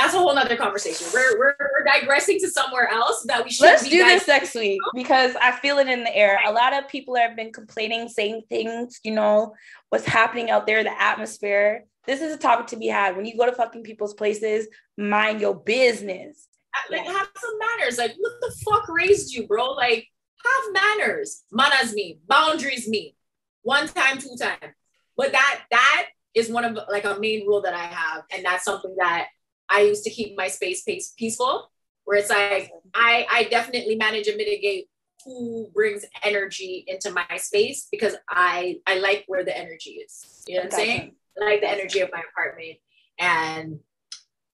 that's 0.00 0.14
a 0.14 0.18
whole 0.18 0.34
nother 0.34 0.56
conversation. 0.56 1.06
We're, 1.12 1.38
we're, 1.38 1.54
we're 1.58 1.84
digressing 1.84 2.38
to 2.40 2.48
somewhere 2.48 2.88
else 2.88 3.22
that 3.26 3.44
we 3.44 3.50
should. 3.50 3.64
Let's 3.64 3.88
do 3.88 4.02
this 4.02 4.26
next 4.26 4.54
week 4.54 4.80
because 4.94 5.36
I 5.40 5.52
feel 5.52 5.78
it 5.78 5.88
in 5.88 6.04
the 6.04 6.16
air. 6.16 6.40
A 6.46 6.52
lot 6.52 6.72
of 6.72 6.88
people 6.88 7.16
have 7.16 7.36
been 7.36 7.52
complaining, 7.52 8.08
saying 8.08 8.42
things. 8.48 9.00
You 9.04 9.12
know 9.12 9.54
what's 9.90 10.06
happening 10.06 10.50
out 10.50 10.66
there, 10.66 10.82
the 10.82 11.02
atmosphere. 11.02 11.84
This 12.06 12.22
is 12.22 12.34
a 12.34 12.38
topic 12.38 12.68
to 12.68 12.76
be 12.76 12.86
had. 12.86 13.14
When 13.14 13.26
you 13.26 13.36
go 13.36 13.44
to 13.44 13.52
fucking 13.52 13.82
people's 13.82 14.14
places, 14.14 14.68
mind 14.96 15.40
your 15.40 15.54
business. 15.54 16.48
Uh, 16.74 16.96
like 16.96 17.06
have 17.06 17.28
some 17.36 17.58
manners. 17.58 17.98
Like 17.98 18.14
what 18.18 18.32
the 18.40 18.54
fuck 18.64 18.88
raised 18.88 19.34
you, 19.34 19.46
bro? 19.46 19.72
Like 19.72 20.06
have 20.44 20.82
manners. 20.98 21.44
Manners 21.52 21.92
me. 21.92 22.20
Boundaries 22.26 22.88
me. 22.88 23.16
One 23.62 23.86
time, 23.86 24.16
two 24.16 24.34
time. 24.40 24.74
But 25.14 25.32
that 25.32 25.60
that 25.70 26.06
is 26.32 26.48
one 26.48 26.64
of 26.64 26.78
like 26.88 27.04
a 27.04 27.18
main 27.20 27.46
rule 27.46 27.60
that 27.62 27.74
I 27.74 27.84
have, 27.84 28.24
and 28.30 28.42
that's 28.44 28.64
something 28.64 28.94
that 28.98 29.26
I 29.70 29.82
used 29.82 30.04
to 30.04 30.10
keep 30.10 30.36
my 30.36 30.48
space 30.48 30.82
peaceful, 31.16 31.70
where 32.04 32.18
it's 32.18 32.28
like 32.28 32.72
I, 32.92 33.26
I 33.30 33.44
definitely 33.44 33.94
manage 33.94 34.26
and 34.26 34.36
mitigate 34.36 34.88
who 35.24 35.70
brings 35.74 36.04
energy 36.22 36.84
into 36.86 37.10
my 37.10 37.36
space 37.36 37.88
because 37.90 38.16
I 38.28 38.78
I 38.86 38.98
like 38.98 39.24
where 39.26 39.44
the 39.44 39.56
energy 39.56 39.90
is. 39.90 40.44
You 40.46 40.56
know 40.56 40.62
what 40.62 40.72
I'm 40.74 40.78
saying? 40.78 41.14
I 41.40 41.44
like 41.44 41.60
the 41.60 41.70
energy 41.70 42.00
of 42.00 42.10
my 42.12 42.22
apartment. 42.30 42.78
And 43.18 43.80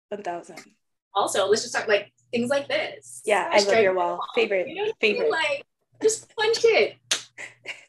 one 0.08 0.22
thousand. 0.22 0.58
Also, 1.14 1.46
let's 1.48 1.62
just 1.62 1.74
talk 1.74 1.88
like 1.88 2.12
things 2.30 2.50
like 2.50 2.68
this. 2.68 3.22
Yeah, 3.24 3.48
I, 3.50 3.56
I 3.56 3.64
love 3.64 3.82
your 3.82 3.94
wall. 3.94 4.20
Favorite. 4.34 4.68
You 4.68 4.74
know 4.74 4.92
favorite. 5.00 5.30
Like 5.30 5.64
just 6.02 6.34
punch 6.36 6.58
it. 6.64 6.96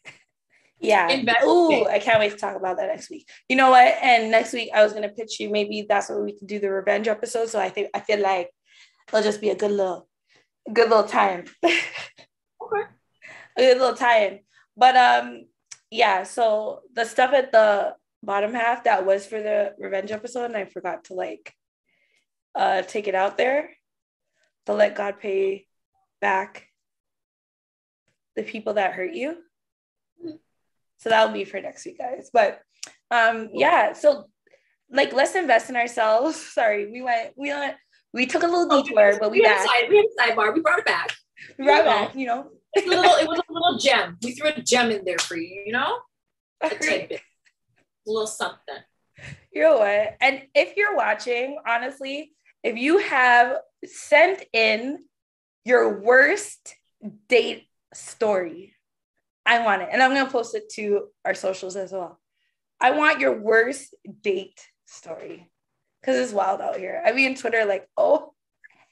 Yeah. 0.80 1.24
Oh, 1.42 1.88
I 1.88 2.00
can't 2.00 2.20
wait 2.20 2.32
to 2.32 2.38
talk 2.38 2.56
about 2.56 2.78
that 2.78 2.88
next 2.88 3.10
week. 3.10 3.28
You 3.50 3.56
know 3.56 3.72
what? 3.72 3.96
And 4.02 4.30
next 4.30 4.54
week 4.54 4.70
I 4.74 4.84
was 4.84 4.94
gonna 4.94 5.10
pitch 5.10 5.40
you. 5.40 5.50
Maybe 5.50 5.86
that's 5.88 6.10
what 6.10 6.24
we 6.24 6.38
can 6.38 6.48
do 6.48 6.60
the 6.60 6.70
revenge 6.70 7.08
episode. 7.08 7.50
So 7.50 7.60
I 7.60 7.70
think 7.70 7.90
I 7.94 8.00
feel 8.00 8.22
like 8.22 8.52
it'll 9.08 9.24
just 9.24 9.42
be 9.42 9.50
a 9.50 9.56
good 9.56 9.72
little, 9.72 10.08
good 10.72 10.90
little 10.90 11.04
time. 11.06 11.46
okay. 11.66 12.84
A 13.58 13.62
good 13.62 13.80
little 13.80 13.96
time. 13.96 14.40
But 14.76 14.96
um, 14.96 15.46
yeah. 15.90 16.24
So 16.24 16.82
the 16.94 17.06
stuff 17.06 17.34
at 17.34 17.52
the 17.52 17.96
bottom 18.22 18.54
half 18.54 18.84
that 18.84 19.06
was 19.06 19.26
for 19.26 19.42
the 19.42 19.74
revenge 19.80 20.12
episode, 20.12 20.46
and 20.46 20.58
I 20.58 20.66
forgot 20.66 21.06
to 21.06 21.16
like, 21.16 21.54
uh, 22.54 22.84
take 22.84 23.08
it 23.08 23.16
out 23.16 23.38
there 23.38 23.72
to 24.68 24.74
let 24.74 24.96
God 24.96 25.20
pay 25.20 25.66
back 26.22 26.68
the 28.36 28.44
people 28.44 28.76
that 28.76 28.94
hurt 28.94 29.14
you 29.14 29.38
so 30.98 31.10
that'll 31.10 31.34
be 31.34 31.46
for 31.46 31.62
next 31.62 31.86
week, 31.86 31.98
guys. 31.98 32.30
But 32.32 32.62
um, 33.12 33.50
yeah, 33.54 33.94
so 33.94 34.26
like 34.92 35.14
let's 35.14 35.36
invest 35.36 35.70
in 35.70 35.76
ourselves. 35.76 36.36
Sorry, 36.54 36.92
we 36.92 37.02
went, 37.02 37.34
we 37.36 37.50
went, 37.50 37.76
we 38.14 38.26
took 38.26 38.44
a 38.44 38.48
little 38.48 38.68
detour, 38.82 39.18
but 39.20 39.32
we, 39.32 39.40
we 39.40 39.46
back. 39.46 39.66
Side, 39.66 39.90
we 39.90 39.98
had 39.98 40.06
a 40.06 40.34
sidebar. 40.34 40.54
We 40.54 40.62
brought 40.62 40.80
it 40.80 40.86
back. 40.86 41.14
We 41.58 41.66
brought 41.66 41.82
it 41.82 41.86
back. 41.86 42.16
You 42.16 42.28
know, 42.28 42.50
it's 42.74 42.88
a 42.88 42.90
little. 42.90 43.12
It 43.16 43.28
was 43.28 43.40
a 43.40 43.44
little 43.54 43.78
gem. 43.78 44.18
We 44.24 44.34
threw 44.34 44.50
a 44.50 44.62
gem 44.62 44.92
in 44.92 45.04
there 45.06 45.20
for 45.20 45.38
you. 45.38 45.64
You 45.66 45.74
know, 45.74 46.00
a 46.62 46.70
tidbit, 46.70 47.22
a 47.22 48.10
little 48.10 48.28
something. 48.28 48.76
You 49.52 49.64
know 49.64 49.78
what? 49.78 50.18
And 50.22 50.44
if 50.54 50.78
you're 50.78 50.96
watching, 50.96 51.58
honestly, 51.66 52.32
if 52.64 52.78
you 52.78 53.00
have 53.00 53.58
sent 53.86 54.44
in 54.54 55.00
your 55.66 56.00
worst 56.00 56.76
date 57.28 57.68
story 57.94 58.74
I 59.48 59.64
want 59.64 59.82
it. 59.82 59.90
And 59.92 60.04
I'm 60.04 60.14
going 60.14 60.26
to 60.26 60.32
post 60.32 60.54
it 60.56 60.70
to 60.74 61.08
our 61.24 61.34
socials 61.34 61.78
as 61.78 61.94
well. 61.94 62.20
I 62.82 62.92
want 62.92 63.22
your 63.22 63.40
worst 63.40 63.96
date 64.22 64.60
story 64.86 65.50
because 66.02 66.18
it's 66.18 66.34
wild 66.34 66.62
out 66.62 66.78
here. 66.78 67.02
I 67.04 67.14
mean, 67.14 67.36
Twitter, 67.36 67.66
like, 67.66 67.88
oh, 67.98 68.34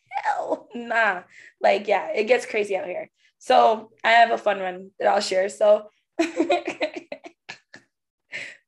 hell 0.09 0.69
nah. 0.73 1.23
Like, 1.61 1.87
yeah, 1.87 2.07
it 2.15 2.23
gets 2.23 2.45
crazy 2.45 2.75
out 2.77 2.87
here. 2.87 3.11
So 3.37 3.91
I 4.03 4.11
have 4.11 4.31
a 4.31 4.37
fun 4.37 4.61
one 4.61 4.91
that 4.97 5.09
I'll 5.09 5.21
share. 5.21 5.49
So, 5.49 5.89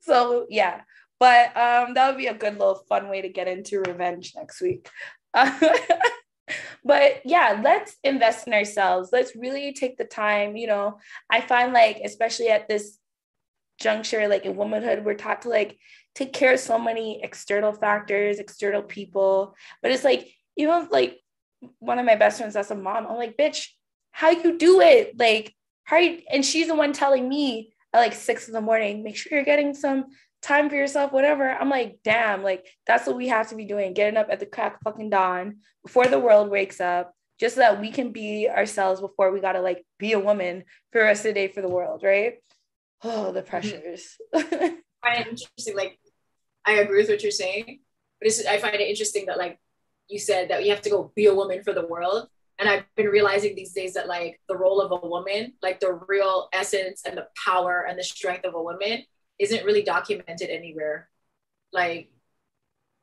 so 0.01 0.45
yeah, 0.49 0.81
but 1.19 1.57
um, 1.57 1.93
that 1.93 2.09
would 2.09 2.17
be 2.17 2.27
a 2.27 2.33
good 2.33 2.59
little 2.59 2.83
fun 2.87 3.09
way 3.09 3.21
to 3.21 3.29
get 3.29 3.47
into 3.47 3.79
revenge 3.79 4.33
next 4.35 4.61
week. 4.61 4.87
but 6.83 7.21
yeah 7.25 7.59
let's 7.63 7.95
invest 8.03 8.47
in 8.47 8.53
ourselves. 8.53 9.09
Let's 9.11 9.35
really 9.35 9.73
take 9.73 9.97
the 9.97 10.05
time 10.05 10.55
you 10.55 10.67
know. 10.67 10.99
I 11.29 11.41
find 11.41 11.73
like 11.73 12.01
especially 12.03 12.49
at 12.49 12.67
this 12.67 12.97
juncture 13.79 14.27
like 14.27 14.45
in 14.45 14.55
womanhood 14.55 15.05
we're 15.05 15.13
taught 15.13 15.43
to 15.43 15.49
like 15.49 15.77
take 16.15 16.33
care 16.33 16.53
of 16.53 16.59
so 16.59 16.79
many 16.79 17.23
external 17.23 17.73
factors 17.73 18.39
external 18.39 18.81
people. 18.81 19.55
But 19.81 19.91
it's 19.91 20.03
like 20.03 20.27
even 20.55 20.87
like 20.91 21.19
one 21.79 21.99
of 21.99 22.05
my 22.05 22.15
best 22.15 22.37
friends 22.37 22.53
that's 22.53 22.69
a 22.69 22.75
mom 22.75 23.07
i'm 23.07 23.17
like 23.17 23.35
bitch 23.35 23.67
how 24.17 24.31
you 24.31 24.57
do 24.57 24.81
it? 24.81 25.13
Like 25.19 25.53
how 25.83 25.97
you, 25.97 26.21
and 26.31 26.43
she's 26.43 26.67
the 26.67 26.73
one 26.73 26.91
telling 26.91 27.29
me 27.29 27.71
at 27.93 27.99
like 27.99 28.13
six 28.13 28.47
in 28.47 28.53
the 28.55 28.61
morning 28.61 29.03
make 29.03 29.15
sure 29.15 29.31
you're 29.31 29.45
getting 29.45 29.75
some 29.75 30.05
time 30.41 30.69
for 30.69 30.75
yourself, 30.75 31.11
whatever. 31.11 31.49
I'm 31.49 31.69
like, 31.69 31.99
damn, 32.03 32.43
like 32.43 32.65
that's 32.85 33.07
what 33.07 33.17
we 33.17 33.27
have 33.27 33.49
to 33.49 33.55
be 33.55 33.65
doing, 33.65 33.93
getting 33.93 34.17
up 34.17 34.27
at 34.29 34.39
the 34.39 34.45
crack 34.45 34.75
of 34.75 34.81
fucking 34.83 35.09
dawn 35.09 35.57
before 35.83 36.07
the 36.07 36.19
world 36.19 36.49
wakes 36.49 36.79
up, 36.79 37.13
just 37.39 37.55
so 37.55 37.61
that 37.61 37.81
we 37.81 37.91
can 37.91 38.11
be 38.11 38.47
ourselves 38.49 39.01
before 39.01 39.31
we 39.31 39.39
gotta 39.39 39.61
like 39.61 39.85
be 39.97 40.13
a 40.13 40.19
woman 40.19 40.63
for 40.91 40.99
the 40.99 41.05
rest 41.05 41.25
of 41.25 41.29
the 41.29 41.33
day 41.33 41.47
for 41.47 41.61
the 41.61 41.69
world, 41.69 42.03
right? 42.03 42.35
Oh, 43.03 43.31
the 43.31 43.41
mm-hmm. 43.41 43.49
pressures. 43.49 44.17
I 44.35 44.77
find 45.01 45.21
it 45.21 45.27
interesting. 45.27 45.75
Like, 45.75 45.99
I 46.65 46.73
agree 46.73 47.01
with 47.01 47.09
what 47.09 47.23
you're 47.23 47.31
saying, 47.31 47.79
but 48.19 48.27
it's, 48.27 48.45
I 48.45 48.57
find 48.57 48.75
it 48.75 48.81
interesting 48.81 49.27
that 49.27 49.37
like 49.37 49.59
you 50.09 50.19
said 50.19 50.49
that 50.49 50.63
you 50.63 50.71
have 50.71 50.81
to 50.81 50.89
go 50.89 51.11
be 51.15 51.25
a 51.25 51.35
woman 51.35 51.63
for 51.63 51.73
the 51.73 51.85
world. 51.85 52.27
And 52.59 52.67
I've 52.67 52.85
been 52.95 53.07
realizing 53.07 53.55
these 53.55 53.73
days 53.73 53.93
that 53.93 54.07
like 54.07 54.39
the 54.49 54.57
role 54.57 54.81
of 54.81 54.91
a 54.91 55.07
woman, 55.07 55.53
like 55.61 55.79
the 55.79 55.99
real 56.07 56.49
essence 56.51 57.03
and 57.05 57.15
the 57.15 57.27
power 57.45 57.85
and 57.87 57.99
the 57.99 58.03
strength 58.03 58.45
of 58.45 58.55
a 58.55 58.61
woman 58.61 59.03
isn't 59.39 59.65
really 59.65 59.83
documented 59.83 60.49
anywhere. 60.49 61.09
Like 61.71 62.11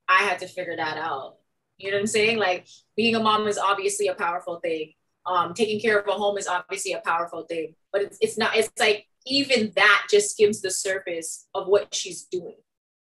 I 0.09 0.23
had 0.25 0.41
to 0.41 0.49
figure 0.49 0.77
that 0.77 0.99
out. 0.99 1.37
You 1.79 1.91
know 1.91 1.97
what 1.97 2.03
I'm 2.03 2.07
saying? 2.07 2.39
Like 2.39 2.67
being 2.97 3.15
a 3.15 3.21
mom 3.21 3.47
is 3.47 3.59
obviously 3.59 4.09
a 4.09 4.15
powerful 4.15 4.61
thing. 4.61 4.95
Um, 5.27 5.55
taking 5.55 5.81
care 5.81 5.99
of 5.99 6.07
a 6.07 6.13
home 6.13 6.37
is 6.37 6.47
obviously 6.47 6.93
a 6.93 7.01
powerful 7.01 7.45
thing, 7.49 7.75
but 7.91 8.03
it's, 8.03 8.19
it's 8.21 8.37
not, 8.37 8.57
it's 8.57 8.71
like 8.79 9.07
even 9.27 9.73
that 9.75 10.07
just 10.11 10.33
skims 10.33 10.61
the 10.61 10.71
surface 10.71 11.47
of 11.55 11.67
what 11.67 11.95
she's 11.95 12.25
doing. 12.25 12.57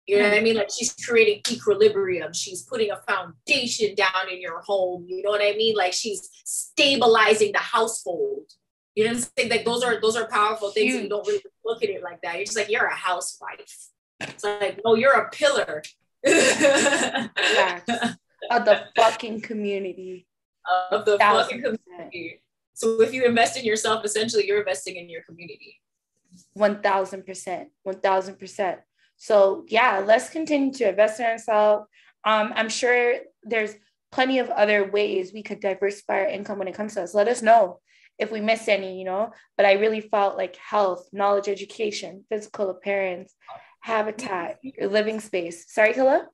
You 0.07 0.19
know 0.19 0.29
what 0.29 0.39
I 0.39 0.41
mean? 0.41 0.57
Like 0.57 0.71
she's 0.77 0.93
creating 0.93 1.43
equilibrium. 1.51 2.33
She's 2.33 2.63
putting 2.63 2.91
a 2.91 3.01
foundation 3.09 3.95
down 3.95 4.29
in 4.31 4.41
your 4.41 4.61
home. 4.63 5.07
You 5.07 5.23
know 5.23 5.31
what 5.31 5.41
I 5.41 5.53
mean? 5.53 5.77
Like 5.77 5.93
she's 5.93 6.29
stabilizing 6.45 7.53
the 7.53 7.59
household. 7.59 8.51
You 9.01 9.07
know 9.07 9.13
what 9.13 9.25
I'm 9.25 9.31
saying? 9.39 9.51
Like 9.51 9.65
those 9.65 9.83
are 9.83 9.99
those 9.99 10.15
are 10.15 10.29
powerful 10.29 10.73
things. 10.73 10.93
And 10.93 11.05
you 11.05 11.09
don't 11.09 11.27
really 11.27 11.43
look 11.65 11.83
at 11.83 11.89
it 11.89 12.03
like 12.03 12.21
that. 12.21 12.37
You're 12.37 12.45
just 12.45 12.59
like 12.59 12.69
you're 12.69 12.85
a 12.85 12.95
housewife. 12.95 13.89
It's 14.21 14.45
like 14.45 14.79
no, 14.85 14.95
you're 14.95 15.15
a 15.15 15.31
pillar 15.31 15.83
of 16.27 16.35
the 18.67 18.85
fucking 18.95 19.41
community. 19.41 20.27
Of 20.91 21.07
the 21.07 21.17
fucking 21.19 21.63
community. 21.63 22.43
So 22.75 23.01
if 23.01 23.15
you 23.15 23.25
invest 23.25 23.57
in 23.57 23.65
yourself, 23.65 24.05
essentially 24.05 24.47
you're 24.47 24.59
investing 24.59 24.97
in 24.97 25.09
your 25.09 25.23
community. 25.23 25.81
One 26.53 26.83
thousand 26.83 27.25
percent. 27.25 27.71
One 27.85 28.01
thousand 28.01 28.39
percent. 28.39 28.81
So 29.17 29.65
yeah, 29.69 30.03
let's 30.05 30.29
continue 30.29 30.75
to 30.75 30.91
invest 30.91 31.21
in 31.21 31.25
ourselves. 31.25 31.87
Um, 32.25 32.53
I'm 32.55 32.69
sure 32.69 33.15
there's 33.45 33.75
plenty 34.13 34.41
of 34.41 34.51
other 34.51 34.91
ways 34.91 35.33
we 35.33 35.43
could 35.43 35.61
diversify 35.61 36.19
our 36.21 36.27
income 36.27 36.59
when 36.59 36.69
it 36.69 36.75
comes 36.75 36.93
to 36.97 37.03
us. 37.03 37.15
Let 37.15 37.29
us 37.29 37.41
know 37.41 37.81
if 38.21 38.31
we 38.31 38.41
missed 38.41 38.69
any, 38.69 38.99
you 38.99 39.05
know. 39.05 39.33
But 39.57 39.67
I 39.67 39.73
really 39.73 40.01
felt 40.01 40.37
like 40.37 40.55
health, 40.57 41.09
knowledge, 41.13 41.49
education, 41.49 42.25
physical 42.29 42.71
appearance, 42.71 43.35
habitat, 43.81 44.59
living 44.81 45.21
space. 45.21 45.73
Sorry, 45.73 45.95
Killa? 45.95 46.29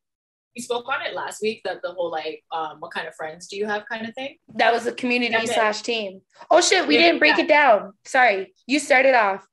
We 0.54 0.62
spoke 0.62 0.86
on 0.88 1.06
it 1.06 1.14
last 1.14 1.42
week 1.42 1.60
that 1.64 1.82
the 1.82 1.92
whole 1.92 2.10
like 2.10 2.42
um 2.50 2.76
what 2.80 2.90
kind 2.90 3.06
of 3.06 3.14
friends 3.14 3.46
do 3.46 3.56
you 3.56 3.66
have 3.66 3.84
kind 3.86 4.06
of 4.06 4.14
thing. 4.14 4.36
That 4.54 4.72
was 4.72 4.86
a 4.86 4.92
community 4.92 5.46
slash 5.46 5.82
team. 5.82 6.22
Oh 6.50 6.60
shit, 6.60 6.86
we 6.88 6.96
yeah, 6.96 7.02
didn't 7.02 7.18
break 7.20 7.36
yeah. 7.36 7.44
it 7.44 7.48
down. 7.48 7.92
Sorry. 8.04 8.54
You 8.66 8.80
started 8.80 9.14
off. 9.14 9.46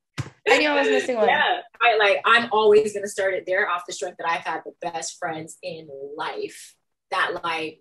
I 0.50 0.58
knew 0.58 0.70
I 0.70 0.80
was 0.80 0.90
missing 0.90 1.18
one. 1.18 1.28
Yeah, 1.28 1.60
I 1.82 1.98
like 1.98 2.22
I'm 2.26 2.50
always 2.52 2.94
gonna 2.94 3.08
start 3.08 3.34
it 3.34 3.44
there 3.46 3.70
off 3.70 3.84
the 3.86 3.94
strength 3.94 4.18
that 4.18 4.30
I've 4.30 4.42
had 4.42 4.62
the 4.66 4.74
best 4.82 5.18
friends 5.20 5.58
in 5.62 5.88
life 6.18 6.76
that 7.12 7.44
like 7.44 7.80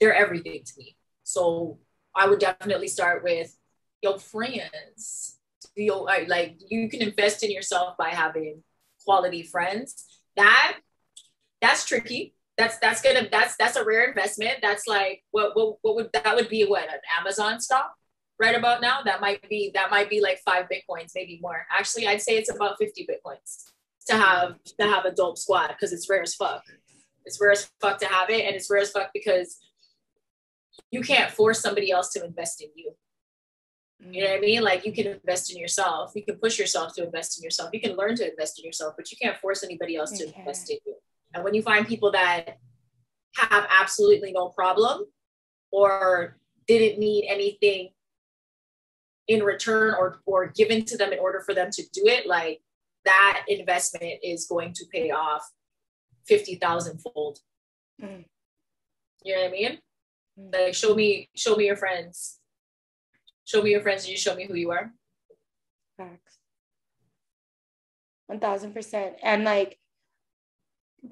they're 0.00 0.14
everything 0.14 0.62
to 0.64 0.72
me. 0.78 0.96
So 1.22 1.78
I 2.14 2.28
would 2.28 2.40
definitely 2.40 2.88
start 2.88 3.24
with 3.24 3.56
your 4.02 4.18
friends. 4.18 5.38
Your 5.74 6.06
like 6.28 6.58
you 6.68 6.88
can 6.88 7.00
invest 7.00 7.42
in 7.42 7.50
yourself 7.50 7.96
by 7.96 8.10
having 8.10 8.62
quality 9.04 9.42
friends. 9.42 10.20
That 10.36 10.78
that's 11.60 11.86
tricky. 11.86 12.34
That's 12.58 12.78
that's 12.78 13.00
gonna 13.00 13.28
that's 13.30 13.56
that's 13.56 13.76
a 13.76 13.84
rare 13.84 14.08
investment. 14.08 14.58
That's 14.60 14.86
like 14.86 15.22
what 15.30 15.56
what 15.56 15.76
what 15.82 15.94
would 15.94 16.10
that 16.12 16.34
would 16.34 16.48
be 16.48 16.64
what 16.64 16.92
an 16.92 17.00
Amazon 17.18 17.60
stock 17.60 17.94
right 18.38 18.56
about 18.56 18.82
now? 18.82 19.00
That 19.02 19.20
might 19.20 19.48
be 19.48 19.70
that 19.74 19.90
might 19.90 20.10
be 20.10 20.20
like 20.20 20.40
five 20.44 20.66
bitcoins, 20.66 21.12
maybe 21.14 21.38
more. 21.40 21.64
Actually, 21.70 22.06
I'd 22.08 22.20
say 22.20 22.36
it's 22.36 22.54
about 22.54 22.76
50 22.78 23.06
bitcoins 23.06 23.70
to 24.08 24.16
have 24.16 24.62
to 24.78 24.86
have 24.86 25.04
a 25.04 25.12
dope 25.12 25.38
squad 25.38 25.68
because 25.68 25.92
it's 25.92 26.10
rare 26.10 26.22
as 26.22 26.34
fuck. 26.34 26.62
It's 27.24 27.40
rare 27.40 27.52
as 27.52 27.70
fuck 27.80 27.98
to 28.00 28.06
have 28.06 28.28
it, 28.30 28.44
and 28.44 28.54
it's 28.54 28.68
rare 28.68 28.82
as 28.82 28.90
fuck 28.90 29.10
because 29.14 29.58
you 30.90 31.02
can't 31.02 31.30
force 31.30 31.60
somebody 31.60 31.90
else 31.90 32.10
to 32.12 32.24
invest 32.24 32.60
in 32.60 32.68
you. 32.74 32.92
You 34.10 34.24
know 34.24 34.30
what 34.30 34.38
I 34.38 34.40
mean? 34.40 34.62
Like 34.62 34.84
you 34.84 34.92
can 34.92 35.06
invest 35.06 35.52
in 35.52 35.58
yourself. 35.58 36.12
You 36.16 36.24
can 36.24 36.36
push 36.36 36.58
yourself 36.58 36.94
to 36.96 37.04
invest 37.04 37.38
in 37.38 37.44
yourself. 37.44 37.70
You 37.72 37.80
can 37.80 37.96
learn 37.96 38.16
to 38.16 38.28
invest 38.28 38.58
in 38.58 38.64
yourself, 38.64 38.94
but 38.96 39.10
you 39.10 39.16
can't 39.20 39.36
force 39.38 39.62
anybody 39.62 39.96
else 39.96 40.10
to 40.18 40.26
invest 40.36 40.70
in 40.70 40.78
you. 40.84 40.94
And 41.34 41.44
when 41.44 41.54
you 41.54 41.62
find 41.62 41.86
people 41.86 42.10
that 42.12 42.58
have 43.36 43.66
absolutely 43.70 44.32
no 44.32 44.48
problem 44.48 45.04
or 45.70 46.36
didn't 46.66 46.98
need 46.98 47.26
anything 47.28 47.90
in 49.28 49.42
return 49.42 49.94
or 49.94 50.20
or 50.26 50.48
given 50.48 50.84
to 50.86 50.96
them 50.96 51.12
in 51.12 51.18
order 51.18 51.40
for 51.40 51.54
them 51.54 51.70
to 51.70 51.82
do 51.92 52.02
it, 52.06 52.26
like 52.26 52.60
that 53.04 53.44
investment 53.48 54.20
is 54.22 54.46
going 54.46 54.72
to 54.74 54.84
pay 54.92 55.10
off 55.10 55.48
50,000 56.26 57.00
fold. 57.00 57.38
Mm. 58.02 58.24
You 59.24 59.34
know 59.34 59.42
what 59.42 59.48
I 59.48 59.52
mean? 59.52 59.78
Mm. 60.38 60.52
Like 60.52 60.74
show 60.74 60.94
me, 60.94 61.30
show 61.34 61.54
me 61.54 61.66
your 61.66 61.76
friends. 61.76 62.38
Show 63.44 63.62
me 63.62 63.70
your 63.70 63.80
friends 63.80 64.04
and 64.04 64.12
you 64.12 64.16
show 64.16 64.34
me 64.34 64.46
who 64.46 64.54
you 64.54 64.70
are. 64.70 64.92
Facts. 65.96 66.38
One 68.26 68.40
thousand 68.40 68.72
percent. 68.72 69.16
And 69.22 69.44
like 69.44 69.78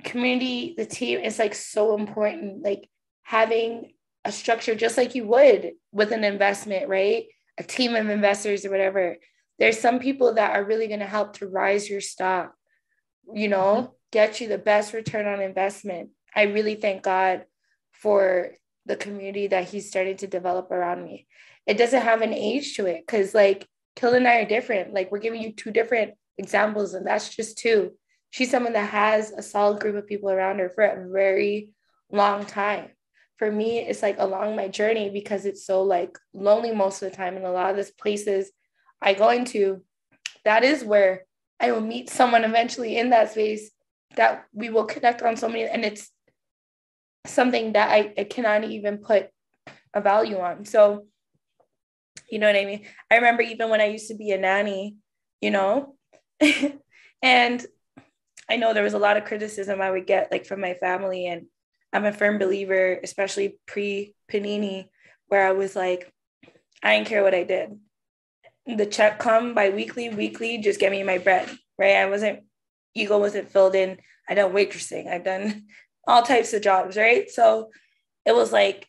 community, 0.04 0.74
the 0.76 0.86
team 0.86 1.20
is 1.20 1.38
like 1.38 1.54
so 1.54 1.96
important. 1.96 2.62
Like 2.62 2.88
having 3.22 3.92
a 4.24 4.32
structure 4.32 4.74
just 4.74 4.96
like 4.96 5.14
you 5.14 5.26
would 5.26 5.72
with 5.92 6.12
an 6.12 6.24
investment, 6.24 6.88
right? 6.88 7.24
A 7.58 7.62
team 7.62 7.94
of 7.94 8.08
investors 8.08 8.64
or 8.64 8.70
whatever. 8.70 9.16
There's 9.58 9.78
some 9.78 9.98
people 9.98 10.34
that 10.34 10.56
are 10.56 10.64
really 10.64 10.88
going 10.88 11.00
to 11.00 11.06
help 11.06 11.36
to 11.38 11.46
rise 11.46 11.90
your 11.90 12.00
stock, 12.00 12.54
you 13.34 13.48
know, 13.48 13.74
mm-hmm. 13.74 13.92
get 14.12 14.40
you 14.40 14.48
the 14.48 14.58
best 14.58 14.94
return 14.94 15.26
on 15.26 15.42
investment. 15.42 16.10
I 16.34 16.44
really 16.44 16.76
thank 16.76 17.02
God 17.02 17.44
for 17.92 18.52
the 18.86 18.96
community 18.96 19.48
that 19.48 19.68
he's 19.68 19.88
starting 19.88 20.16
to 20.18 20.26
develop 20.26 20.70
around 20.70 21.04
me. 21.04 21.26
It 21.66 21.78
doesn't 21.78 22.02
have 22.02 22.22
an 22.22 22.32
age 22.32 22.76
to 22.76 22.86
it 22.86 23.04
because, 23.06 23.34
like, 23.34 23.66
Kill 23.96 24.14
and 24.14 24.26
I 24.26 24.38
are 24.40 24.48
different. 24.48 24.94
Like, 24.94 25.10
we're 25.10 25.18
giving 25.18 25.42
you 25.42 25.52
two 25.52 25.70
different 25.70 26.14
examples, 26.38 26.94
and 26.94 27.06
that's 27.06 27.34
just 27.34 27.58
two. 27.58 27.92
She's 28.30 28.50
someone 28.50 28.72
that 28.74 28.90
has 28.90 29.32
a 29.32 29.42
solid 29.42 29.80
group 29.80 29.96
of 29.96 30.06
people 30.06 30.30
around 30.30 30.60
her 30.60 30.70
for 30.70 30.84
a 30.84 31.08
very 31.10 31.70
long 32.10 32.46
time. 32.46 32.90
For 33.36 33.50
me, 33.50 33.78
it's 33.78 34.02
like 34.02 34.16
along 34.18 34.54
my 34.54 34.68
journey 34.68 35.10
because 35.10 35.46
it's 35.46 35.66
so 35.66 35.82
like 35.82 36.16
lonely 36.32 36.72
most 36.72 37.02
of 37.02 37.10
the 37.10 37.16
time. 37.16 37.36
And 37.36 37.44
a 37.44 37.50
lot 37.50 37.70
of 37.70 37.76
these 37.76 37.90
places 37.90 38.52
I 39.00 39.14
go 39.14 39.30
into, 39.30 39.82
that 40.44 40.62
is 40.62 40.84
where 40.84 41.24
I 41.58 41.72
will 41.72 41.80
meet 41.80 42.10
someone 42.10 42.44
eventually 42.44 42.96
in 42.96 43.10
that 43.10 43.32
space 43.32 43.70
that 44.16 44.44
we 44.52 44.70
will 44.70 44.84
connect 44.84 45.22
on 45.22 45.36
so 45.36 45.48
many. 45.48 45.64
And 45.64 45.84
it's 45.84 46.10
something 47.26 47.72
that 47.72 47.90
I, 47.90 48.12
I 48.16 48.24
cannot 48.24 48.64
even 48.64 48.98
put 48.98 49.28
a 49.94 50.00
value 50.00 50.38
on. 50.38 50.64
So, 50.64 51.06
you 52.30 52.38
know 52.38 52.46
what 52.46 52.56
I 52.56 52.64
mean? 52.64 52.86
I 53.10 53.16
remember 53.16 53.42
even 53.42 53.70
when 53.70 53.80
I 53.80 53.86
used 53.86 54.08
to 54.08 54.14
be 54.14 54.30
a 54.30 54.38
nanny, 54.38 54.96
you 55.40 55.50
know, 55.50 55.96
and 57.22 57.66
I 58.48 58.56
know 58.56 58.74
there 58.74 58.84
was 58.84 58.94
a 58.94 58.98
lot 58.98 59.16
of 59.16 59.24
criticism 59.24 59.80
I 59.80 59.90
would 59.90 60.06
get 60.06 60.30
like 60.30 60.46
from 60.46 60.60
my 60.60 60.74
family. 60.74 61.26
And 61.26 61.46
I'm 61.92 62.04
a 62.04 62.12
firm 62.12 62.38
believer, 62.38 62.98
especially 63.02 63.58
pre 63.66 64.14
Panini, 64.30 64.88
where 65.28 65.46
I 65.46 65.52
was 65.52 65.76
like, 65.76 66.12
I 66.82 66.96
didn't 66.96 67.08
care 67.08 67.22
what 67.22 67.34
I 67.34 67.44
did. 67.44 67.78
The 68.66 68.86
check 68.86 69.18
come 69.18 69.54
by 69.54 69.70
weekly, 69.70 70.08
weekly, 70.08 70.58
just 70.58 70.80
get 70.80 70.92
me 70.92 71.02
my 71.02 71.18
bread, 71.18 71.48
right? 71.78 71.96
I 71.96 72.06
wasn't, 72.06 72.40
ego 72.94 73.18
wasn't 73.18 73.50
filled 73.50 73.74
in. 73.74 73.98
I 74.28 74.34
done 74.34 74.52
waitressing. 74.52 75.08
I've 75.08 75.24
done 75.24 75.66
all 76.06 76.22
types 76.22 76.52
of 76.52 76.62
jobs, 76.62 76.96
right? 76.96 77.30
So 77.30 77.70
it 78.24 78.34
was 78.34 78.52
like 78.52 78.86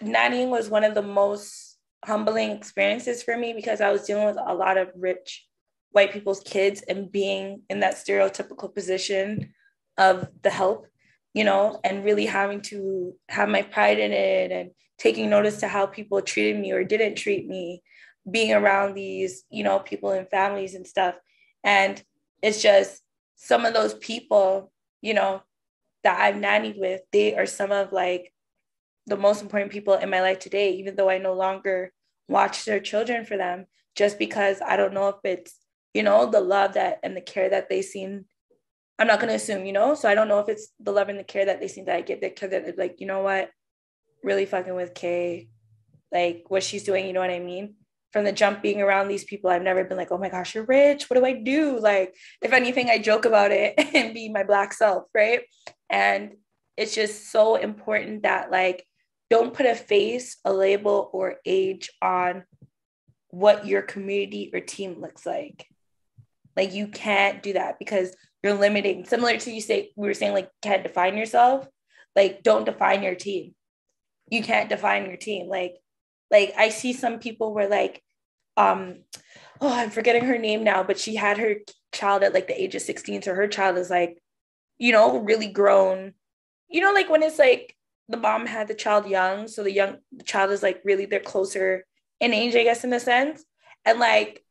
nannying 0.00 0.48
was 0.48 0.68
one 0.68 0.84
of 0.84 0.94
the 0.94 1.02
most 1.02 1.69
humbling 2.04 2.50
experiences 2.50 3.22
for 3.22 3.36
me 3.36 3.52
because 3.52 3.80
I 3.80 3.92
was 3.92 4.04
dealing 4.04 4.26
with 4.26 4.38
a 4.38 4.54
lot 4.54 4.78
of 4.78 4.88
rich 4.94 5.46
white 5.92 6.12
people's 6.12 6.40
kids 6.40 6.82
and 6.82 7.10
being 7.10 7.62
in 7.68 7.80
that 7.80 7.94
stereotypical 7.94 8.72
position 8.74 9.52
of 9.98 10.28
the 10.42 10.50
help, 10.50 10.86
you 11.34 11.44
know, 11.44 11.80
and 11.84 12.04
really 12.04 12.26
having 12.26 12.60
to 12.62 13.14
have 13.28 13.48
my 13.48 13.62
pride 13.62 13.98
in 13.98 14.12
it 14.12 14.52
and 14.52 14.70
taking 14.98 15.28
notice 15.28 15.58
to 15.58 15.68
how 15.68 15.86
people 15.86 16.20
treated 16.22 16.60
me 16.60 16.72
or 16.72 16.84
didn't 16.84 17.16
treat 17.16 17.46
me, 17.46 17.82
being 18.30 18.52
around 18.52 18.94
these, 18.94 19.44
you 19.50 19.64
know, 19.64 19.78
people 19.78 20.10
and 20.10 20.28
families 20.28 20.74
and 20.74 20.86
stuff. 20.86 21.16
And 21.64 22.02
it's 22.42 22.62
just 22.62 23.02
some 23.36 23.64
of 23.64 23.74
those 23.74 23.94
people, 23.94 24.70
you 25.00 25.14
know, 25.14 25.42
that 26.04 26.20
I've 26.20 26.36
nannied 26.36 26.78
with, 26.78 27.02
they 27.12 27.36
are 27.36 27.46
some 27.46 27.72
of 27.72 27.92
like 27.92 28.32
the 29.10 29.16
most 29.16 29.42
important 29.42 29.72
people 29.72 29.94
in 29.94 30.08
my 30.08 30.20
life 30.20 30.38
today, 30.38 30.72
even 30.74 30.96
though 30.96 31.10
I 31.10 31.18
no 31.18 31.34
longer 31.34 31.92
watch 32.28 32.64
their 32.64 32.80
children 32.80 33.24
for 33.24 33.36
them, 33.36 33.66
just 33.96 34.18
because 34.18 34.62
I 34.66 34.76
don't 34.76 34.94
know 34.94 35.08
if 35.08 35.16
it's, 35.24 35.56
you 35.92 36.02
know, 36.02 36.30
the 36.30 36.40
love 36.40 36.74
that 36.74 37.00
and 37.02 37.16
the 37.16 37.20
care 37.20 37.50
that 37.50 37.68
they 37.68 37.82
seem. 37.82 38.24
I'm 38.98 39.06
not 39.06 39.18
gonna 39.20 39.34
assume, 39.34 39.66
you 39.66 39.72
know. 39.72 39.94
So 39.94 40.08
I 40.08 40.14
don't 40.14 40.28
know 40.28 40.38
if 40.38 40.48
it's 40.48 40.68
the 40.78 40.92
love 40.92 41.08
and 41.08 41.18
the 41.18 41.24
care 41.24 41.44
that 41.44 41.60
they 41.60 41.68
seem 41.68 41.86
that 41.86 41.96
I 41.96 42.02
get, 42.02 42.20
the 42.20 42.30
care 42.30 42.48
that 42.48 42.78
like, 42.78 43.00
you 43.00 43.06
know 43.06 43.22
what, 43.22 43.50
really 44.22 44.46
fucking 44.46 44.74
with 44.74 44.94
Kay, 44.94 45.48
like 46.12 46.44
what 46.48 46.62
she's 46.62 46.84
doing, 46.84 47.06
you 47.06 47.12
know 47.12 47.20
what 47.20 47.30
I 47.30 47.40
mean? 47.40 47.74
from 48.12 48.24
the 48.24 48.32
jump 48.32 48.60
being 48.60 48.82
around 48.82 49.06
these 49.06 49.22
people 49.22 49.50
i've 49.50 49.62
never 49.62 49.84
been 49.84 49.96
like 49.96 50.10
oh 50.10 50.18
my 50.18 50.28
gosh 50.28 50.54
you're 50.54 50.64
rich 50.64 51.08
what 51.08 51.16
do 51.16 51.24
i 51.24 51.32
do 51.32 51.78
like 51.78 52.12
if 52.42 52.52
anything 52.52 52.90
i 52.90 52.98
joke 52.98 53.24
about 53.24 53.52
it 53.52 53.74
and 53.94 54.14
be 54.14 54.28
my 54.28 54.42
black 54.42 54.72
self 54.72 55.04
right 55.14 55.42
and 55.88 56.32
it's 56.76 56.94
just 56.94 57.30
so 57.30 57.56
important 57.56 58.22
that 58.22 58.50
like 58.50 58.84
don't 59.30 59.54
put 59.54 59.66
a 59.66 59.74
face 59.74 60.36
a 60.44 60.52
label 60.52 61.08
or 61.12 61.36
age 61.46 61.90
on 62.02 62.44
what 63.28 63.66
your 63.66 63.82
community 63.82 64.50
or 64.52 64.60
team 64.60 65.00
looks 65.00 65.24
like 65.24 65.66
like 66.56 66.74
you 66.74 66.88
can't 66.88 67.42
do 67.42 67.52
that 67.52 67.78
because 67.78 68.14
you're 68.42 68.54
limiting 68.54 69.04
similar 69.04 69.36
to 69.36 69.52
you 69.52 69.60
say 69.60 69.90
we 69.96 70.08
were 70.08 70.14
saying 70.14 70.32
like 70.32 70.50
can't 70.62 70.82
define 70.82 71.16
yourself 71.16 71.66
like 72.16 72.42
don't 72.42 72.64
define 72.64 73.02
your 73.02 73.14
team 73.14 73.54
you 74.30 74.42
can't 74.42 74.68
define 74.68 75.06
your 75.06 75.16
team 75.16 75.48
like 75.48 75.76
like 76.30 76.54
I 76.56 76.68
see 76.68 76.92
some 76.92 77.18
people 77.18 77.52
where 77.52 77.68
like, 77.68 78.02
um, 78.56 79.00
oh, 79.60 79.72
I'm 79.72 79.90
forgetting 79.90 80.24
her 80.24 80.38
name 80.38 80.64
now, 80.64 80.82
but 80.82 80.98
she 80.98 81.16
had 81.16 81.38
her 81.38 81.56
child 81.92 82.22
at 82.22 82.34
like 82.34 82.46
the 82.46 82.60
age 82.60 82.74
of 82.74 82.82
16. 82.82 83.22
So 83.22 83.34
her 83.34 83.48
child 83.48 83.78
is 83.78 83.90
like, 83.90 84.22
you 84.78 84.92
know, 84.92 85.18
really 85.18 85.48
grown. 85.48 86.14
You 86.68 86.80
know, 86.80 86.92
like 86.92 87.10
when 87.10 87.22
it's 87.22 87.38
like 87.38 87.74
the 88.10 88.16
mom 88.16 88.46
had 88.46 88.68
the 88.68 88.74
child 88.74 89.06
young, 89.06 89.48
so 89.48 89.62
the 89.62 89.72
young 89.72 89.98
the 90.12 90.24
child 90.24 90.50
is 90.50 90.62
like 90.62 90.80
really 90.84 91.06
they're 91.06 91.20
closer 91.20 91.84
in 92.20 92.34
age, 92.34 92.54
I 92.54 92.64
guess, 92.64 92.84
in 92.84 92.92
a 92.92 93.00
sense. 93.00 93.44
And 93.84 93.98
like 93.98 94.44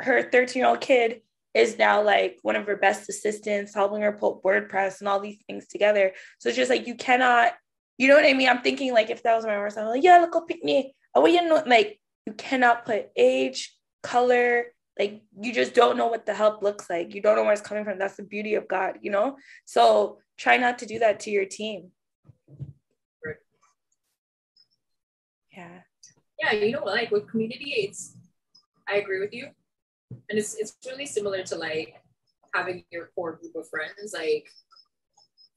her 0.00 0.30
13 0.30 0.60
year 0.60 0.68
old 0.68 0.80
kid 0.80 1.22
is 1.54 1.78
now 1.78 2.02
like 2.02 2.38
one 2.42 2.56
of 2.56 2.66
her 2.66 2.76
best 2.76 3.08
assistants, 3.08 3.74
helping 3.74 4.02
her 4.02 4.12
put 4.12 4.42
WordPress 4.42 5.00
and 5.00 5.08
all 5.08 5.20
these 5.20 5.38
things 5.46 5.66
together. 5.66 6.12
So 6.38 6.48
it's 6.48 6.56
just 6.56 6.70
like 6.70 6.86
you 6.86 6.94
cannot, 6.94 7.52
you 7.96 8.08
know 8.08 8.14
what 8.14 8.26
I 8.26 8.34
mean? 8.34 8.48
I'm 8.48 8.62
thinking 8.62 8.92
like 8.92 9.10
if 9.10 9.22
that 9.22 9.34
was 9.34 9.46
my 9.46 9.58
worst, 9.58 9.78
I'm 9.78 9.86
like, 9.86 10.04
yeah, 10.04 10.18
look, 10.18 10.32
go 10.32 10.42
pick 10.42 10.62
me 10.62 10.94
oh 11.14 11.26
you 11.26 11.46
know 11.46 11.62
like 11.66 11.98
you 12.26 12.32
cannot 12.32 12.84
put 12.84 13.10
age 13.16 13.76
color 14.02 14.66
like 14.98 15.22
you 15.40 15.52
just 15.52 15.74
don't 15.74 15.96
know 15.96 16.06
what 16.06 16.26
the 16.26 16.34
help 16.34 16.62
looks 16.62 16.88
like 16.88 17.14
you 17.14 17.22
don't 17.22 17.36
know 17.36 17.44
where 17.44 17.52
it's 17.52 17.62
coming 17.62 17.84
from 17.84 17.98
that's 17.98 18.16
the 18.16 18.22
beauty 18.22 18.54
of 18.54 18.68
god 18.68 18.98
you 19.02 19.10
know 19.10 19.36
so 19.64 20.18
try 20.36 20.56
not 20.56 20.78
to 20.78 20.86
do 20.86 20.98
that 20.98 21.20
to 21.20 21.30
your 21.30 21.44
team 21.44 21.90
yeah, 26.40 26.52
you 26.52 26.72
know, 26.72 26.84
like 26.84 27.10
with 27.10 27.28
community, 27.28 27.74
it's 27.78 28.16
I 28.88 28.96
agree 28.96 29.20
with 29.20 29.32
you, 29.32 29.48
and 30.10 30.38
it's 30.38 30.54
it's 30.54 30.76
really 30.86 31.06
similar 31.06 31.42
to 31.44 31.56
like 31.56 31.94
having 32.54 32.84
your 32.90 33.10
core 33.14 33.36
group 33.36 33.54
of 33.56 33.68
friends. 33.68 34.14
Like 34.16 34.46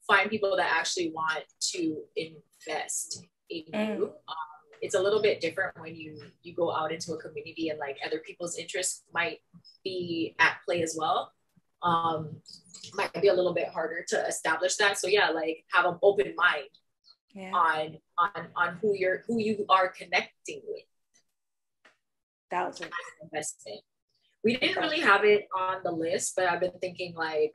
find 0.06 0.30
people 0.30 0.56
that 0.56 0.72
actually 0.72 1.12
want 1.14 1.44
to 1.72 1.96
invest 2.16 3.24
in 3.50 3.64
mm. 3.72 3.96
you. 3.98 4.04
Um, 4.28 4.36
it's 4.80 4.96
a 4.96 5.00
little 5.00 5.22
bit 5.22 5.40
different 5.40 5.78
when 5.80 5.94
you 5.94 6.20
you 6.42 6.54
go 6.54 6.74
out 6.74 6.92
into 6.92 7.12
a 7.12 7.18
community 7.18 7.68
and 7.68 7.78
like 7.78 7.98
other 8.04 8.18
people's 8.18 8.58
interests 8.58 9.04
might 9.14 9.38
be 9.84 10.34
at 10.40 10.56
play 10.66 10.82
as 10.82 10.96
well 10.98 11.32
um 11.82 12.36
might 12.94 13.12
be 13.20 13.28
a 13.28 13.34
little 13.34 13.54
bit 13.54 13.68
harder 13.68 14.04
to 14.06 14.26
establish 14.26 14.76
that 14.76 14.98
so 14.98 15.06
yeah 15.08 15.30
like 15.30 15.64
have 15.72 15.84
an 15.84 15.96
open 16.02 16.34
mind 16.36 16.68
yeah. 17.34 17.52
on 17.52 17.98
on 18.18 18.46
on 18.56 18.78
who 18.80 18.94
you're 18.94 19.24
who 19.26 19.38
you 19.38 19.64
are 19.68 19.88
connecting 19.88 20.60
with 20.66 20.84
thousand 22.50 22.90
investment 23.22 23.80
we 24.44 24.56
didn't 24.56 24.82
really 24.82 25.00
have 25.00 25.24
it 25.24 25.46
on 25.56 25.78
the 25.84 25.90
list 25.90 26.34
but 26.36 26.46
i've 26.46 26.60
been 26.60 26.72
thinking 26.80 27.14
like 27.14 27.52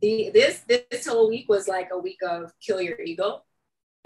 the 0.00 0.30
this 0.32 0.62
this 0.68 1.06
whole 1.06 1.28
week 1.28 1.46
was 1.48 1.66
like 1.66 1.88
a 1.92 1.98
week 1.98 2.18
of 2.22 2.52
kill 2.60 2.80
your 2.80 3.00
ego 3.00 3.42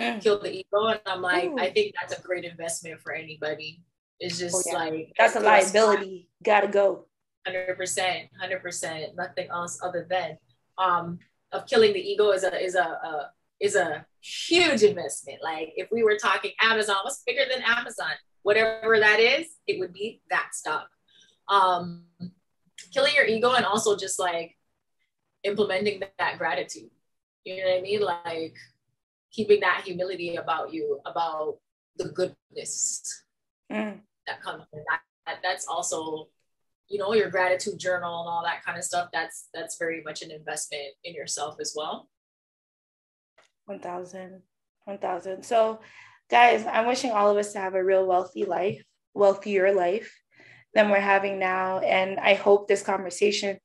mm. 0.01 0.21
kill 0.21 0.41
the 0.41 0.53
ego. 0.53 0.87
And 0.87 1.01
I'm 1.07 1.23
like, 1.23 1.45
Ooh. 1.45 1.59
I 1.59 1.71
think 1.71 1.95
that's 2.01 2.19
a 2.19 2.23
great 2.23 2.45
investment 2.45 3.01
for 3.01 3.13
anybody. 3.13 3.83
It's 4.21 4.39
just 4.39 4.55
oh, 4.55 4.63
yeah. 4.67 4.79
like 4.79 5.13
that's 5.19 5.37
a 5.37 5.41
liability. 5.41 6.29
Gotta 6.43 6.69
go. 6.69 7.07
Hundred 7.47 7.77
percent, 7.77 8.29
hundred 8.41 8.63
percent. 8.63 9.17
Nothing 9.17 9.49
else 9.51 9.81
other 9.83 10.07
than 10.09 10.39
um 10.79 11.19
of 11.53 11.67
killing 11.67 11.93
the 11.93 12.01
ego 12.01 12.31
is 12.31 12.43
a 12.43 12.63
is 12.63 12.75
a, 12.75 12.85
a 12.85 13.31
is 13.61 13.77
a 13.77 14.07
huge 14.25 14.83
investment. 14.83 15.39
Like 15.43 15.73
if 15.77 15.89
we 15.93 16.03
were 16.03 16.17
talking 16.17 16.53
Amazon, 16.61 16.97
what's 17.03 17.23
bigger 17.27 17.43
than 17.51 17.63
Amazon? 17.63 18.13
Whatever 18.43 18.99
that 18.99 19.21
is, 19.21 19.47
it 19.67 19.79
would 19.79 19.93
be 19.93 20.23
that 20.31 20.49
stock. 20.53 20.89
Um, 21.49 22.05
killing 22.93 23.15
your 23.15 23.27
ego 23.27 23.53
and 23.53 23.67
also 23.67 23.97
just 23.97 24.19
like 24.19 24.57
implementing 25.43 26.03
that 26.19 26.39
gratitude. 26.39 26.91
You 27.45 27.59
know 27.59 27.71
what 27.71 27.79
I 27.79 27.83
mean? 27.83 28.01
Like 28.01 28.57
keeping 29.31 29.61
that 29.61 29.83
humility 29.85 30.37
about 30.37 30.73
you, 30.73 31.01
about 31.05 31.59
the 31.97 32.09
goodness 32.09 33.25
mm. 33.71 33.99
that 34.27 34.43
comes 34.43 34.65
that. 34.73 35.39
That's 35.43 35.67
also, 35.67 36.29
you 36.89 36.99
know, 36.99 37.15
your 37.15 37.31
gratitude 37.31 37.79
journal 37.79 38.21
and 38.21 38.29
all 38.29 38.43
that 38.45 38.65
kind 38.65 38.79
of 38.79 38.85
stuff. 38.85 39.09
That's 39.13 39.49
that's 39.53 39.79
very 39.79 40.03
much 40.03 40.23
an 40.23 40.31
investment 40.31 40.95
in 41.05 41.15
yourself 41.15 41.57
as 41.61 41.75
well. 41.77 42.09
1000 43.67 44.43
1000 44.85 45.43
so 45.45 45.81
guys 46.31 46.67
i'm 46.67 46.87
wishing 46.87 47.11
all 47.11 47.31
of 47.31 47.37
us 47.37 47.53
to 47.53 47.59
have 47.59 47.75
a 47.75 47.85
real 47.85 48.07
wealthy 48.07 48.45
life 48.45 48.83
wealthier 49.15 49.73
life 49.73 50.13
than 50.75 50.91
we're 50.91 51.01
having 51.01 51.39
now. 51.39 51.79
And 51.79 52.19
i 52.19 52.35
hope 52.35 52.69
this 52.69 52.83
conversation 52.83 53.59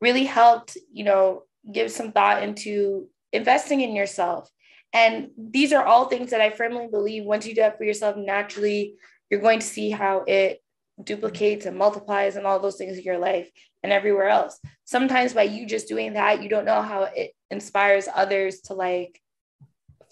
really 0.00 0.24
helped 0.24 0.76
you 0.92 1.04
know 1.04 1.42
give 1.70 1.90
some 1.90 2.12
thought 2.12 2.42
into 2.42 3.08
investing 3.32 3.80
in 3.80 3.94
yourself. 3.94 4.50
And 4.92 5.30
these 5.36 5.72
are 5.72 5.84
all 5.84 6.04
things 6.04 6.30
that 6.30 6.40
I 6.40 6.50
firmly 6.50 6.86
believe 6.88 7.24
once 7.24 7.46
you 7.46 7.54
do 7.54 7.62
it 7.62 7.76
for 7.76 7.84
yourself 7.84 8.16
naturally, 8.16 8.94
you're 9.28 9.40
going 9.40 9.58
to 9.58 9.66
see 9.66 9.90
how 9.90 10.22
it 10.26 10.60
duplicates 11.02 11.66
and 11.66 11.76
multiplies 11.76 12.36
and 12.36 12.46
all 12.46 12.60
those 12.60 12.76
things 12.76 12.96
in 12.96 13.02
your 13.02 13.18
life 13.18 13.50
and 13.82 13.92
everywhere 13.92 14.28
else. 14.28 14.60
Sometimes 14.84 15.32
by 15.32 15.42
you 15.42 15.66
just 15.66 15.88
doing 15.88 16.12
that, 16.12 16.44
you 16.44 16.48
don't 16.48 16.64
know 16.64 16.80
how 16.80 17.08
it 17.12 17.32
inspires 17.50 18.06
others 18.14 18.60
to 18.60 18.74
like 18.74 19.20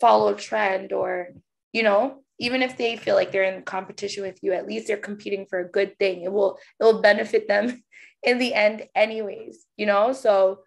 follow 0.03 0.35
a 0.35 0.37
trend 0.37 0.93
or, 0.93 1.29
you 1.73 1.85
know, 1.85 2.25
even 2.41 2.61
if 2.61 2.77
they 2.77 2.97
feel 2.97 3.15
like 3.15 3.31
they're 3.31 3.45
in 3.55 3.63
competition 3.63 4.25
with 4.25 4.41
you, 4.43 4.53
at 4.53 4.67
least 4.67 4.89
they're 4.89 4.97
competing 4.97 5.47
for 5.47 5.61
a 5.61 5.71
good 5.71 5.97
thing. 6.01 6.23
It 6.23 6.33
will 6.33 6.59
it 6.81 6.85
will 6.85 7.01
benefit 7.01 7.47
them 7.47 7.85
in 8.23 8.39
the 8.39 8.53
end 8.53 8.89
anyways, 8.97 9.65
you 9.77 9.87
know? 9.87 10.13
So 10.13 10.65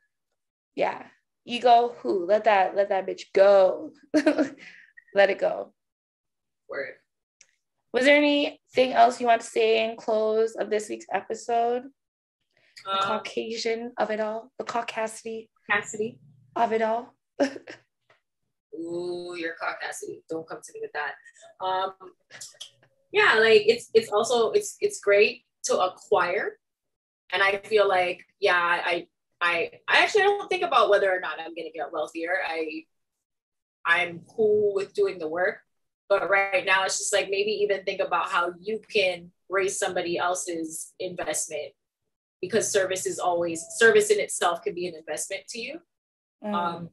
yeah, 0.74 1.04
ego 1.46 1.94
who? 2.00 2.26
Let 2.26 2.46
that 2.46 2.78
let 2.78 2.90
that 2.90 3.06
bitch 3.06 3.24
go. 3.34 3.92
Let 5.14 5.30
it 5.30 5.40
go. 5.40 5.74
Word. 6.70 6.96
Was 7.94 8.04
there 8.04 8.18
anything 8.18 8.92
else 8.92 9.22
you 9.22 9.28
want 9.28 9.42
to 9.42 9.48
say 9.48 9.86
in 9.86 9.96
close 9.96 10.56
of 10.56 10.70
this 10.70 10.90
week's 10.90 11.06
episode? 11.14 11.84
The 12.84 12.92
um, 12.92 13.00
caucasian 13.02 13.94
of 13.98 14.12
it 14.12 14.20
all? 14.20 14.52
The 14.60 14.66
caucasity? 14.66 15.48
Cassidy. 15.72 16.20
Of 16.58 16.74
it 16.74 16.82
all 16.82 17.14
ooh 18.80 19.36
your 19.38 19.54
caucasity 19.62 20.22
don't 20.30 20.48
come 20.48 20.60
to 20.64 20.74
me 20.74 20.80
with 20.82 20.92
that 20.94 21.14
um 21.66 21.94
yeah 23.12 23.36
like 23.40 23.64
it's 23.66 23.90
it's 23.94 24.10
also 24.10 24.52
it's 24.52 24.78
it's 24.82 25.00
great 25.00 25.44
to 25.64 25.78
acquire 25.80 26.58
and 27.34 27.42
i 27.42 27.58
feel 27.58 27.88
like 27.88 28.26
yeah 28.40 28.82
i 28.86 29.08
I 29.42 29.70
I 29.88 30.04
actually 30.04 30.24
don't 30.24 30.50
think 30.50 30.64
about 30.64 30.90
whether 30.90 31.12
or 31.12 31.20
not 31.20 31.40
I'm 31.40 31.54
gonna 31.56 31.72
get 31.74 31.92
wealthier. 31.92 32.38
I 32.48 32.86
I'm 33.86 34.22
cool 34.36 34.74
with 34.74 34.94
doing 34.94 35.20
the 35.20 35.28
work, 35.28 35.60
but 36.10 36.30
right 36.30 36.66
now 36.66 36.84
it's 36.86 36.98
just 36.98 37.14
like 37.14 37.30
maybe 37.30 37.52
even 37.52 37.84
think 37.84 38.02
about 38.02 38.30
how 38.30 38.54
you 38.60 38.82
can 38.92 39.32
raise 39.50 39.78
somebody 39.78 40.18
else's 40.18 40.94
investment 41.00 41.74
because 42.42 42.72
service 42.72 43.06
is 43.06 43.20
always 43.20 43.64
service 43.78 44.10
in 44.10 44.20
itself 44.20 44.64
can 44.64 44.74
be 44.74 44.88
an 44.88 44.96
investment 44.96 45.44
to 45.50 45.60
you. 45.60 45.80
Mm. 46.44 46.54
Um, 46.54 46.90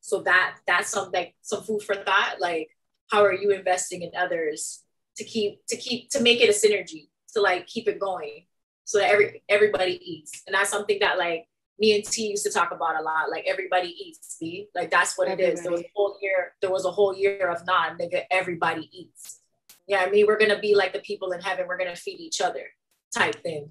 so 0.00 0.22
that 0.22 0.56
that's 0.66 0.90
something 0.90 1.32
some 1.42 1.62
food 1.62 1.82
for 1.82 1.94
thought. 1.94 2.36
Like 2.40 2.70
how 3.10 3.24
are 3.24 3.34
you 3.34 3.50
investing 3.50 4.02
in 4.02 4.10
others 4.16 4.82
to 5.16 5.24
keep 5.24 5.64
to 5.66 5.76
keep 5.76 6.10
to 6.10 6.20
make 6.20 6.40
it 6.40 6.48
a 6.48 6.52
synergy 6.52 7.08
to 7.34 7.40
like 7.40 7.66
keep 7.66 7.88
it 7.88 7.98
going 7.98 8.46
so 8.84 8.98
that 8.98 9.10
every 9.10 9.42
everybody 9.48 10.00
eats 10.04 10.42
and 10.46 10.54
that's 10.54 10.70
something 10.70 10.98
that 11.00 11.18
like 11.18 11.46
me 11.80 11.96
and 11.96 12.04
T 12.04 12.28
used 12.28 12.44
to 12.44 12.52
talk 12.52 12.70
about 12.72 13.00
a 13.00 13.02
lot. 13.02 13.30
Like 13.30 13.44
everybody 13.46 13.88
eats, 13.88 14.36
see? 14.38 14.68
Like 14.74 14.90
that's 14.90 15.16
what 15.16 15.28
everybody. 15.28 15.52
it 15.52 15.54
is. 15.54 15.62
There 15.62 15.72
was 15.72 15.80
a 15.80 15.90
whole 15.94 16.18
year, 16.20 16.52
there 16.60 16.70
was 16.70 16.84
a 16.84 16.90
whole 16.90 17.16
year 17.16 17.48
of 17.48 17.66
non 17.66 17.96
nigga, 17.98 18.24
everybody 18.30 18.88
eats. 18.92 19.40
Yeah, 19.88 20.04
I 20.06 20.10
mean, 20.10 20.26
we're 20.26 20.38
gonna 20.38 20.60
be 20.60 20.74
like 20.74 20.92
the 20.92 21.00
people 21.00 21.32
in 21.32 21.40
heaven, 21.40 21.66
we're 21.66 21.78
gonna 21.78 21.96
feed 21.96 22.20
each 22.20 22.40
other 22.40 22.66
type 23.12 23.42
thing. 23.42 23.70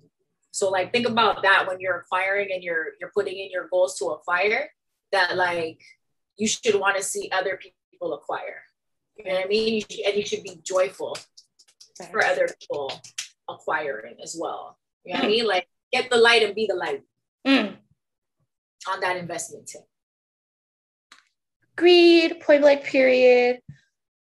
So 0.51 0.69
like 0.69 0.91
think 0.91 1.07
about 1.07 1.43
that 1.43 1.67
when 1.67 1.79
you're 1.79 1.97
acquiring 1.97 2.49
and 2.51 2.63
you're 2.63 2.87
you're 2.99 3.11
putting 3.13 3.37
in 3.37 3.51
your 3.51 3.67
goals 3.67 3.97
to 3.99 4.05
acquire, 4.07 4.69
that 5.11 5.37
like 5.37 5.79
you 6.39 6.47
should 6.47 6.79
want 6.79 6.97
to 6.97 7.03
see 7.03 7.29
other 7.31 7.59
people 7.91 8.13
acquire. 8.13 8.63
You 9.15 9.25
know 9.25 9.35
what 9.35 9.45
I 9.45 9.47
mean? 9.47 9.83
And 10.05 10.15
you 10.15 10.25
should 10.25 10.43
be 10.43 10.59
joyful 10.63 11.17
for 12.09 12.25
other 12.25 12.47
people 12.59 12.91
acquiring 13.47 14.15
as 14.23 14.35
well. 14.39 14.79
You 15.03 15.13
know 15.13 15.19
what 15.19 15.25
I 15.25 15.29
mean? 15.29 15.45
Like 15.45 15.67
get 15.91 16.09
the 16.09 16.17
light 16.17 16.41
and 16.41 16.55
be 16.55 16.65
the 16.65 16.75
light. 16.75 17.03
Mm 17.45 17.75
on 18.87 18.99
that 19.01 19.17
investment 19.17 19.67
tip. 19.67 19.81
Agreed. 21.77 22.39
Point 22.41 22.61
blank. 22.61 22.83
Period. 22.83 23.59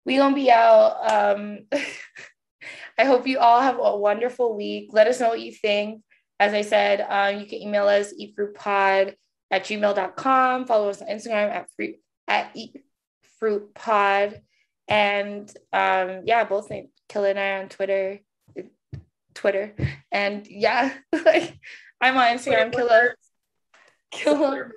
We 0.05 0.17
gonna 0.17 0.35
be 0.35 0.51
out. 0.51 1.37
Um, 1.37 1.61
I 2.99 3.05
hope 3.05 3.27
you 3.27 3.39
all 3.39 3.61
have 3.61 3.79
a 3.81 3.97
wonderful 3.97 4.57
week. 4.57 4.91
Let 4.93 5.07
us 5.07 5.21
know 5.21 5.29
what 5.29 5.41
you 5.41 5.53
think. 5.53 6.03
As 6.39 6.53
I 6.53 6.63
said, 6.63 7.05
um, 7.09 7.41
you 7.41 7.47
can 7.47 7.63
email 7.63 7.89
us 7.89 8.13
eatfruitpod 8.15 9.15
at 9.51 9.65
gmail.com. 9.65 10.67
Follow 10.67 10.89
us 10.91 11.03
on 11.03 11.09
Instagram 11.09 11.51
at 11.51 11.69
fruit 11.77 11.97
at 12.29 12.55
eatfruitpod. 12.55 14.41
And 14.89 15.53
um, 15.73 16.23
yeah, 16.25 16.45
both 16.45 16.71
Killa 17.09 17.31
and 17.31 17.39
I 17.39 17.59
on 17.59 17.69
Twitter. 17.69 18.21
Twitter. 19.35 19.75
And 20.11 20.47
yeah, 20.47 20.93
like 21.25 21.59
I'm 22.01 22.17
on 22.17 22.37
Instagram, 22.37 22.73
Killa. 22.73 23.11
Killa 24.11 24.69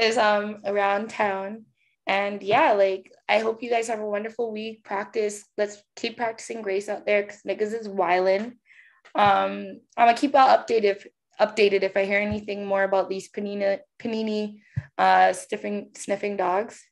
is 0.00 0.16
um 0.18 0.58
around 0.64 1.10
town. 1.10 1.64
And 2.06 2.42
yeah, 2.42 2.72
like 2.72 3.12
I 3.28 3.40
hope 3.40 3.62
you 3.62 3.68
guys 3.68 3.88
have 3.88 4.00
a 4.00 4.06
wonderful 4.06 4.52
week. 4.52 4.84
Practice. 4.84 5.44
Let's 5.58 5.82
keep 5.96 6.16
practicing 6.16 6.62
grace 6.62 6.88
out 6.88 7.04
there 7.04 7.22
because 7.22 7.42
niggas 7.42 7.78
is 7.78 7.88
wildin'. 7.88 8.54
Um, 9.14 9.80
I'm 9.96 10.06
gonna 10.06 10.16
keep 10.16 10.32
y'all 10.32 10.56
updated 10.56 10.84
if, 10.84 11.06
updated 11.40 11.82
if 11.82 11.96
I 11.96 12.04
hear 12.04 12.20
anything 12.20 12.66
more 12.66 12.82
about 12.82 13.08
these 13.08 13.30
panini 13.30 13.78
panini 13.98 14.60
uh 14.96 15.32
sniffing 15.32 15.90
sniffing 15.94 16.36
dogs. 16.36 16.82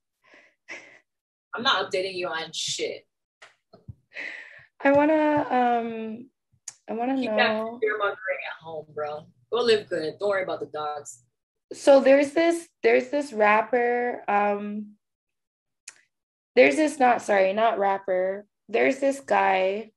I'm 1.55 1.63
not 1.63 1.91
updating 1.91 2.15
you 2.15 2.29
on 2.29 2.53
shit. 2.53 3.07
I 4.83 4.93
wanna 4.93 5.47
um 5.51 6.31
I 6.89 6.93
wanna 6.93 7.17
keep 7.17 7.31
know. 7.31 7.37
that 7.37 7.81
fear 7.81 7.99
mongering 7.99 8.43
at 8.47 8.63
home, 8.63 8.87
bro. 8.95 9.27
Go 9.53 9.63
live 9.63 9.89
good. 9.89 10.15
Don't 10.19 10.29
worry 10.29 10.43
about 10.43 10.61
the 10.61 10.67
dogs 10.67 11.23
so 11.73 12.01
there's 12.01 12.33
this 12.33 12.69
there's 12.83 13.09
this 13.09 13.33
rapper 13.33 14.23
um 14.29 14.93
there's 16.55 16.77
this 16.77 16.99
not 16.99 17.23
sorry 17.23 17.53
not 17.53 17.79
rapper 17.79 18.47
there's 18.69 18.99
this 18.99 19.21
guy 19.21 19.91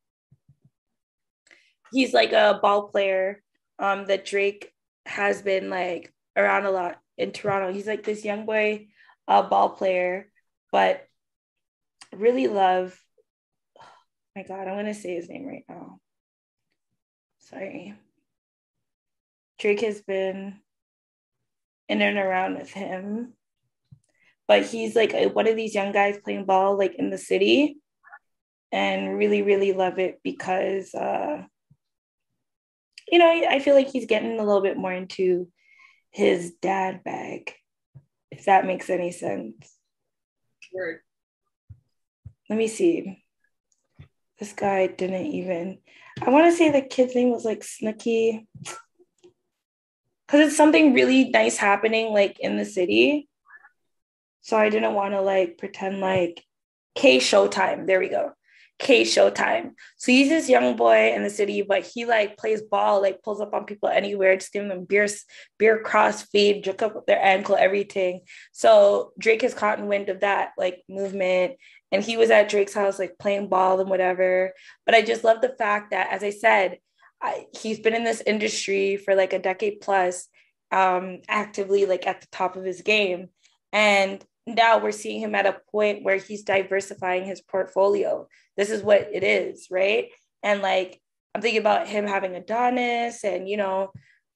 he's 1.92 2.14
like 2.14 2.32
a 2.32 2.60
ball 2.62 2.88
player 2.88 3.42
um 3.80 4.06
that 4.06 4.26
drake 4.26 4.74
has 5.06 5.42
been 5.42 5.70
like 5.70 6.14
around 6.36 6.66
a 6.66 6.72
lot 6.72 7.00
in 7.18 7.32
toronto 7.32 7.74
he's 7.74 7.88
like 7.88 8.04
this 8.04 8.24
young 8.24 8.46
boy 8.46 8.88
uh, 9.28 9.44
ball 9.44 9.70
player 9.70 10.32
but 10.72 11.06
really 12.16 12.48
love 12.48 13.00
my 14.40 14.44
God, 14.44 14.70
I'm 14.70 14.78
gonna 14.78 14.94
say 14.94 15.16
his 15.16 15.28
name 15.28 15.46
right 15.46 15.66
now. 15.68 16.00
Sorry. 17.40 17.94
Drake 19.58 19.82
has 19.82 20.02
been 20.02 20.62
in 21.90 22.02
and 22.02 22.18
around 22.18 22.58
with 22.58 22.72
him. 22.72 23.34
But 24.48 24.66
he's 24.66 24.96
like 24.96 25.14
one 25.34 25.48
of 25.48 25.58
these 25.58 25.76
young 25.76 25.92
guys 25.92 26.20
playing 26.24 26.46
ball 26.46 26.78
like 26.78 26.96
in 26.96 27.10
the 27.10 27.18
city 27.18 27.80
and 28.72 29.18
really, 29.18 29.42
really 29.42 29.74
love 29.74 30.00
it 30.00 30.22
because 30.24 30.94
uh 30.96 31.44
you 33.12 33.20
know, 33.20 33.30
I 33.30 33.60
feel 33.60 33.76
like 33.76 33.90
he's 33.90 34.06
getting 34.06 34.40
a 34.40 34.44
little 34.44 34.62
bit 34.62 34.78
more 34.78 34.94
into 34.94 35.48
his 36.12 36.54
dad 36.62 37.04
bag, 37.04 37.54
if 38.32 38.46
that 38.46 38.66
makes 38.66 38.90
any 38.90 39.12
sense. 39.12 39.76
Word. 40.74 41.02
Let 42.50 42.58
me 42.58 42.68
see. 42.68 43.24
This 44.40 44.54
guy 44.54 44.88
didn't 44.88 45.28
even. 45.28 45.80
I 46.22 46.30
want 46.30 46.52
to 46.52 46.56
say 46.56 46.70
the 46.70 46.82
kid's 46.82 47.16
name 47.16 47.32
was 47.32 47.46
like 47.46 47.64
Snooky. 47.64 48.48
Because 50.26 50.48
it's 50.48 50.58
something 50.58 50.94
really 50.94 51.30
nice 51.30 51.58
happening 51.58 52.14
like 52.14 52.40
in 52.40 52.58
the 52.58 52.66
city. 52.66 53.28
So 54.42 54.58
I 54.58 54.70
didn't 54.70 54.94
want 54.94 55.14
to 55.14 55.22
like 55.22 55.58
pretend 55.58 56.00
like 56.00 56.44
K 56.96 57.18
Showtime. 57.18 57.88
There 57.88 58.00
we 58.00 58.10
go. 58.10 58.34
K 58.80 59.04
Showtime. 59.04 59.72
So 59.98 60.12
he's 60.12 60.30
this 60.30 60.50
young 60.50 60.76
boy 60.76 61.14
in 61.14 61.22
the 61.22 61.30
city, 61.30 61.62
but 61.62 61.86
he 61.86 62.06
like 62.06 62.38
plays 62.38 62.62
ball, 62.62 63.02
like 63.02 63.22
pulls 63.22 63.42
up 63.42 63.54
on 63.54 63.66
people 63.66 63.90
anywhere, 63.90 64.38
just 64.38 64.54
giving 64.54 64.70
them 64.70 64.86
beer, 64.86 65.08
beer 65.58 65.82
cross 65.84 66.24
feed, 66.24 66.64
jerk 66.64 66.82
up 66.82 67.06
their 67.06 67.24
ankle, 67.24 67.58
everything. 67.60 68.22
So 68.54 69.12
Drake 69.20 69.42
has 69.42 69.54
caught 69.54 69.86
wind 69.86 70.10
of 70.10 70.22
that 70.22 70.52
like 70.58 70.82
movement. 70.90 71.58
And 71.92 72.04
he 72.04 72.18
was 72.18 72.30
at 72.30 72.50
Drake's 72.50 72.76
house, 72.76 73.00
like 73.00 73.18
playing 73.18 73.50
ball 73.50 73.80
and 73.80 73.90
whatever. 73.90 74.54
But 74.86 74.94
I 74.94 75.02
just 75.02 75.24
love 75.24 75.42
the 75.42 75.56
fact 75.58 75.90
that, 75.90 76.10
as 76.12 76.24
I 76.24 76.30
said, 76.30 76.78
I, 77.20 77.48
he's 77.60 77.80
been 77.80 77.96
in 77.96 78.04
this 78.04 78.22
industry 78.22 78.96
for 78.96 79.16
like 79.16 79.34
a 79.34 79.40
decade 79.40 79.82
plus, 79.82 80.28
um, 80.72 81.22
actively 81.28 81.88
like 81.88 82.06
at 82.06 82.22
the 82.22 82.28
top 82.32 82.56
of 82.56 82.64
his 82.64 82.84
game. 82.84 83.30
And 83.74 84.24
now 84.56 84.80
we're 84.80 84.92
seeing 84.92 85.22
him 85.22 85.36
at 85.36 85.46
a 85.46 85.58
point 85.72 86.04
where 86.04 86.18
he's 86.18 86.44
diversifying 86.44 87.26
his 87.26 87.42
portfolio. 87.42 88.28
This 88.58 88.70
is 88.70 88.84
what 88.84 89.10
it 89.14 89.24
is, 89.24 89.68
right? 89.70 90.10
And 90.44 90.62
like 90.62 91.00
I'm 91.34 91.42
thinking 91.42 91.62
about 91.62 91.88
him 91.88 92.08
having 92.08 92.36
Adonis 92.36 93.24
and 93.24 93.48
you 93.48 93.58
know, 93.58 93.92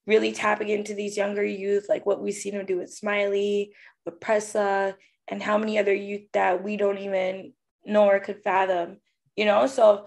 really 0.06 0.32
tapping 0.32 0.68
into 0.68 0.94
these 0.94 1.16
younger 1.16 1.44
youth, 1.44 1.86
like 1.88 2.06
what 2.06 2.22
we've 2.22 2.34
seen 2.34 2.54
him 2.54 2.66
do 2.66 2.78
with 2.78 2.92
Smiley, 2.92 3.74
with 4.04 4.20
Pressa, 4.20 4.94
and 5.28 5.42
how 5.42 5.58
many 5.58 5.78
other 5.78 5.94
youth 5.94 6.28
that 6.32 6.62
we 6.62 6.76
don't 6.76 6.98
even 6.98 7.52
know 7.84 8.06
or 8.08 8.20
could 8.20 8.42
fathom, 8.42 8.98
you 9.36 9.44
know? 9.44 9.66
So 9.66 10.06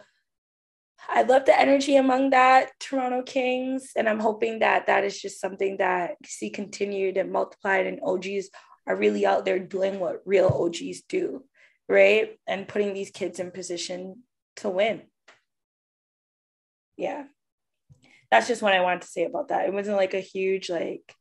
I 1.10 1.24
love 1.24 1.46
the 1.46 1.60
energy 1.60 1.96
among 1.96 2.32
that 2.32 2.72
Toronto 2.80 3.22
Kings, 3.24 3.92
and 3.96 4.10
I'm 4.10 4.20
hoping 4.20 4.60
that 4.60 4.88
that 4.88 5.04
is 5.04 5.20
just 5.20 5.40
something 5.40 5.78
that 5.78 6.16
see 6.26 6.50
continued 6.50 7.18
and 7.18 7.32
multiplied, 7.32 7.88
and 7.88 8.00
OGs 8.04 8.50
are 8.88 8.96
really 8.96 9.26
out 9.26 9.46
there 9.46 9.60
doing 9.60 10.00
what 10.00 10.22
real 10.26 10.48
OGs 10.48 11.02
do, 11.08 11.44
right? 11.88 12.40
And 12.48 12.68
putting 12.68 12.94
these 12.94 13.12
kids 13.12 13.40
in 13.40 13.52
position 13.52 14.24
to 14.58 14.70
win. 14.70 15.04
Yeah. 16.96 17.26
That's 18.32 18.48
just 18.48 18.62
what 18.62 18.74
I 18.74 18.82
wanted 18.82 19.02
to 19.02 19.08
say 19.08 19.26
about 19.26 19.50
that. 19.50 19.68
It 19.68 19.74
wasn't 19.74 19.98
like 19.98 20.14
a 20.14 20.20
huge, 20.20 20.70
like, 20.70 21.14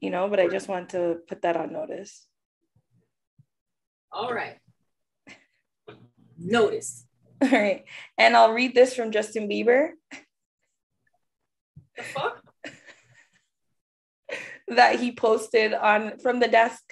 you 0.00 0.10
know, 0.10 0.28
but 0.28 0.40
I 0.40 0.48
just 0.48 0.68
want 0.68 0.90
to 0.90 1.18
put 1.28 1.42
that 1.42 1.56
on 1.56 1.72
notice. 1.72 2.26
All 4.12 4.32
right. 4.32 4.58
Notice. 6.38 7.06
All 7.42 7.48
right. 7.48 7.84
And 8.18 8.36
I'll 8.36 8.52
read 8.52 8.74
this 8.74 8.94
from 8.94 9.10
Justin 9.10 9.48
Bieber. 9.48 9.90
The 11.96 12.02
fuck? 12.02 12.41
That 14.76 15.00
he 15.00 15.12
posted 15.12 15.74
on 15.74 16.18
from 16.18 16.40
the 16.40 16.48
desk 16.48 16.82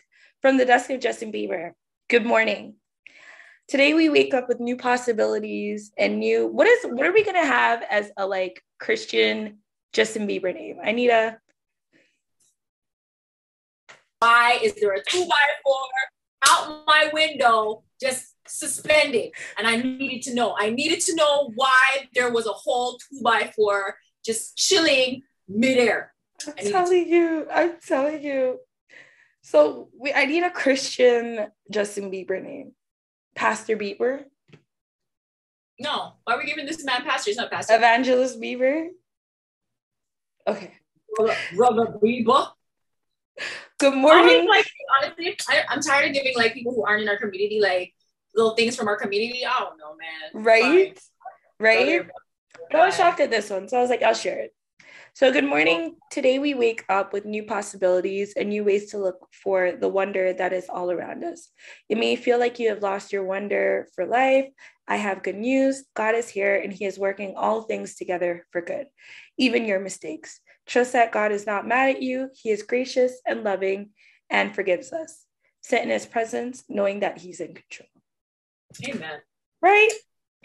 from 0.41 0.57
the 0.57 0.65
desk 0.65 0.91
of 0.91 1.01
Justin 1.01 1.33
Bieber. 1.33 1.73
Good 2.09 2.25
morning. 2.25 2.75
Today 3.69 3.95
we 3.95 4.09
wake 4.09 4.35
up 4.35 4.49
with 4.49 4.59
new 4.59 4.77
possibilities 4.77 5.93
and 5.97 6.19
new 6.19 6.47
what 6.47 6.67
is 6.67 6.85
what 6.85 7.07
are 7.07 7.13
we 7.13 7.25
gonna 7.25 7.47
have 7.47 7.85
as 7.91 8.11
a 8.17 8.27
like 8.27 8.63
Christian 8.79 9.59
Justin 9.93 10.27
Bieber 10.27 10.55
name? 10.55 10.79
I 10.83 10.93
need 10.93 11.11
a 11.11 11.39
why 14.21 14.59
is 14.63 14.75
there 14.75 14.93
a 14.93 15.03
two 15.09 15.25
by 15.25 15.47
four 15.65 15.77
out 16.49 16.83
my 16.87 17.11
window 17.13 17.83
just 18.01 18.35
suspended? 18.47 19.33
And 19.57 19.67
I 19.67 19.77
needed 19.77 20.23
to 20.23 20.35
know. 20.35 20.55
I 20.59 20.71
needed 20.71 21.01
to 21.03 21.15
know 21.15 21.53
why 21.55 22.09
there 22.15 22.31
was 22.31 22.47
a 22.47 22.53
whole 22.53 22.99
two 22.99 23.23
by 23.23 23.53
four 23.57 23.97
just 24.25 24.57
chilling 24.57 25.23
midair. 25.49 26.13
I'm 26.47 26.71
telling 26.71 27.09
you, 27.09 27.47
I'm 27.53 27.75
telling 27.87 28.23
you. 28.23 28.61
So 29.43 29.89
we 29.99 30.13
I 30.13 30.27
need 30.27 30.43
a 30.43 30.51
Christian 30.51 31.47
Justin 31.71 32.11
Bieber 32.11 32.43
name. 32.43 32.73
Pastor 33.35 33.77
Bieber. 33.77 34.25
No, 35.79 36.13
why 36.25 36.35
are 36.35 36.39
we 36.39 36.45
giving 36.45 36.67
this 36.67 36.85
man 36.85 37.03
pastor? 37.03 37.31
He's 37.31 37.39
not 37.39 37.51
pastor. 37.51 37.77
Evangelist 37.77 38.41
Bieber. 38.41 38.89
Okay. 40.47 40.75
Brother 41.57 41.99
Bieber. 42.03 42.49
Good 43.79 43.95
morning. 43.95 44.47
like 44.47 44.67
honestly, 44.99 45.37
I, 45.49 45.65
am 45.71 45.81
tired 45.81 46.09
of 46.09 46.15
giving 46.15 46.35
like 46.37 46.53
people 46.53 46.75
who 46.75 46.85
aren't 46.85 47.03
in 47.03 47.09
our 47.09 47.17
community 47.17 47.61
like 47.63 47.95
little 48.35 48.55
things 48.55 48.77
from 48.77 48.89
our 48.89 48.97
community. 48.97 49.45
I 49.47 49.59
don't 49.59 49.79
know, 49.79 49.97
man. 49.97 50.45
Right. 50.45 50.99
Fine. 50.99 51.05
Right. 51.59 52.07
I 52.73 52.87
was 52.87 52.97
shocked 52.97 53.21
at 53.21 53.31
this 53.31 53.51
one, 53.51 53.69
so 53.69 53.79
I 53.79 53.81
was 53.81 53.91
like, 53.91 54.03
I'll 54.03 54.15
share 54.15 54.39
it. 54.39 54.55
So, 55.13 55.33
good 55.33 55.45
morning. 55.45 55.97
Today, 56.11 56.39
we 56.39 56.55
wake 56.55 56.85
up 56.89 57.13
with 57.13 57.25
new 57.25 57.43
possibilities 57.43 58.33
and 58.37 58.49
new 58.49 58.63
ways 58.63 58.91
to 58.91 58.99
look 58.99 59.27
for 59.33 59.73
the 59.73 59.89
wonder 59.89 60.33
that 60.33 60.53
is 60.53 60.69
all 60.69 60.91
around 60.91 61.25
us. 61.25 61.51
It 61.89 61.99
may 61.99 62.15
feel 62.15 62.39
like 62.39 62.59
you 62.59 62.69
have 62.69 62.83
lost 62.83 63.13
your 63.13 63.25
wonder 63.25 63.89
for 63.95 64.07
life. 64.07 64.47
I 64.87 64.97
have 64.97 65.25
good 65.25 65.37
news. 65.37 65.85
God 65.95 66.15
is 66.15 66.29
here 66.29 66.57
and 66.57 66.73
He 66.73 66.85
is 66.85 66.99
working 66.99 67.35
all 67.37 67.63
things 67.63 67.97
together 67.97 68.47
for 68.53 68.61
good, 68.61 68.87
even 69.37 69.65
your 69.65 69.81
mistakes. 69.81 70.41
Trust 70.67 70.93
that 70.93 71.13
God 71.13 71.33
is 71.33 71.47
not 71.47 71.67
mad 71.67 71.97
at 71.97 72.03
you. 72.03 72.31
He 72.33 72.51
is 72.51 72.63
gracious 72.63 73.21
and 73.27 73.43
loving 73.43 73.91
and 74.31 74.55
forgives 74.55 74.93
us. 74.93 75.27
Sit 75.61 75.83
in 75.83 75.91
His 75.91 76.07
presence, 76.07 76.63
knowing 76.69 77.01
that 77.01 77.19
He's 77.19 77.41
in 77.41 77.55
control. 77.55 77.89
Amen. 78.87 79.19
Right? 79.61 79.91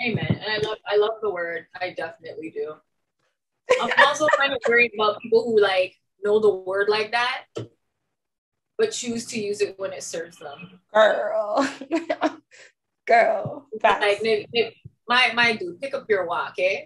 Amen. 0.03 0.25
And 0.27 0.51
I 0.51 0.67
love 0.67 0.77
I 0.91 0.97
love 0.97 1.21
the 1.21 1.29
word. 1.29 1.67
I 1.79 1.91
definitely 1.91 2.49
do. 2.49 2.73
I'm 3.81 3.91
also 4.05 4.27
kind 4.37 4.53
of 4.53 4.59
worried 4.67 4.91
about 4.97 5.19
people 5.21 5.43
who 5.43 5.59
like 5.59 5.95
know 6.23 6.39
the 6.39 6.53
word 6.53 6.89
like 6.89 7.11
that, 7.11 7.45
but 8.77 8.91
choose 8.91 9.25
to 9.27 9.39
use 9.39 9.61
it 9.61 9.77
when 9.77 9.93
it 9.93 10.03
serves 10.03 10.37
them. 10.37 10.79
Girl, 10.93 11.67
girl, 13.07 13.67
like 13.83 14.21
my 15.07 15.31
my 15.33 15.55
dude, 15.55 15.81
pick 15.81 15.93
up 15.93 16.05
your 16.09 16.25
walk, 16.25 16.55
eh? 16.59 16.85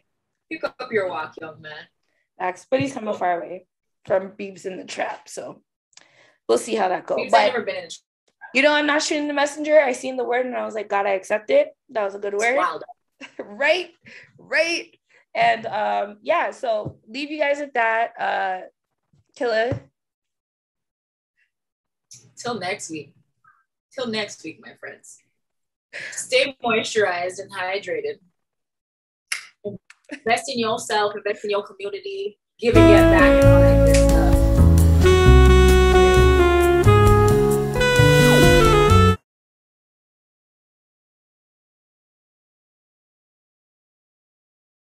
Pick 0.51 0.63
up 0.63 0.89
your 0.91 1.09
walk, 1.09 1.35
young 1.39 1.61
man. 1.61 1.87
Facts, 2.37 2.65
but 2.69 2.79
he's 2.79 2.93
coming 2.93 3.13
far 3.13 3.41
away 3.41 3.67
from 4.05 4.31
Beebs 4.31 4.65
in 4.65 4.77
the 4.77 4.85
trap, 4.85 5.27
so 5.27 5.61
we'll 6.47 6.57
see 6.57 6.75
how 6.75 6.89
that 6.89 7.05
goes. 7.05 7.29
But, 7.31 7.45
never 7.45 7.61
been 7.61 7.75
in. 7.75 7.89
You 8.53 8.63
know, 8.63 8.73
I'm 8.73 8.87
not 8.87 9.03
shooting 9.03 9.27
the 9.27 9.33
messenger. 9.33 9.79
I 9.79 9.91
seen 9.91 10.17
the 10.17 10.23
word 10.23 10.45
and 10.45 10.55
I 10.55 10.65
was 10.65 10.73
like, 10.73 10.89
God, 10.89 11.05
I 11.05 11.11
accept 11.11 11.51
it. 11.51 11.69
That 11.89 12.03
was 12.03 12.15
a 12.15 12.19
good 12.19 12.33
word. 12.33 12.59
right, 13.39 13.91
right. 14.37 14.98
And 15.35 15.65
um, 15.67 16.17
yeah, 16.21 16.51
so 16.51 16.97
leave 17.07 17.31
you 17.31 17.39
guys 17.39 17.61
at 17.61 17.73
that. 17.73 18.13
Uh, 18.19 18.59
Killa. 19.35 19.79
Till 22.37 22.59
next 22.59 22.89
week. 22.89 23.13
Till 23.93 24.07
next 24.07 24.43
week, 24.43 24.59
my 24.61 24.73
friends. 24.79 25.19
Stay 26.11 26.55
moisturized 26.63 27.39
and 27.39 27.51
hydrated. 27.51 28.19
Invest 30.11 30.49
in 30.49 30.59
yourself, 30.59 31.13
invest 31.15 31.43
in 31.43 31.51
your 31.51 31.63
community, 31.63 32.39
give 32.59 32.73
get 32.73 33.11
back. 33.11 33.88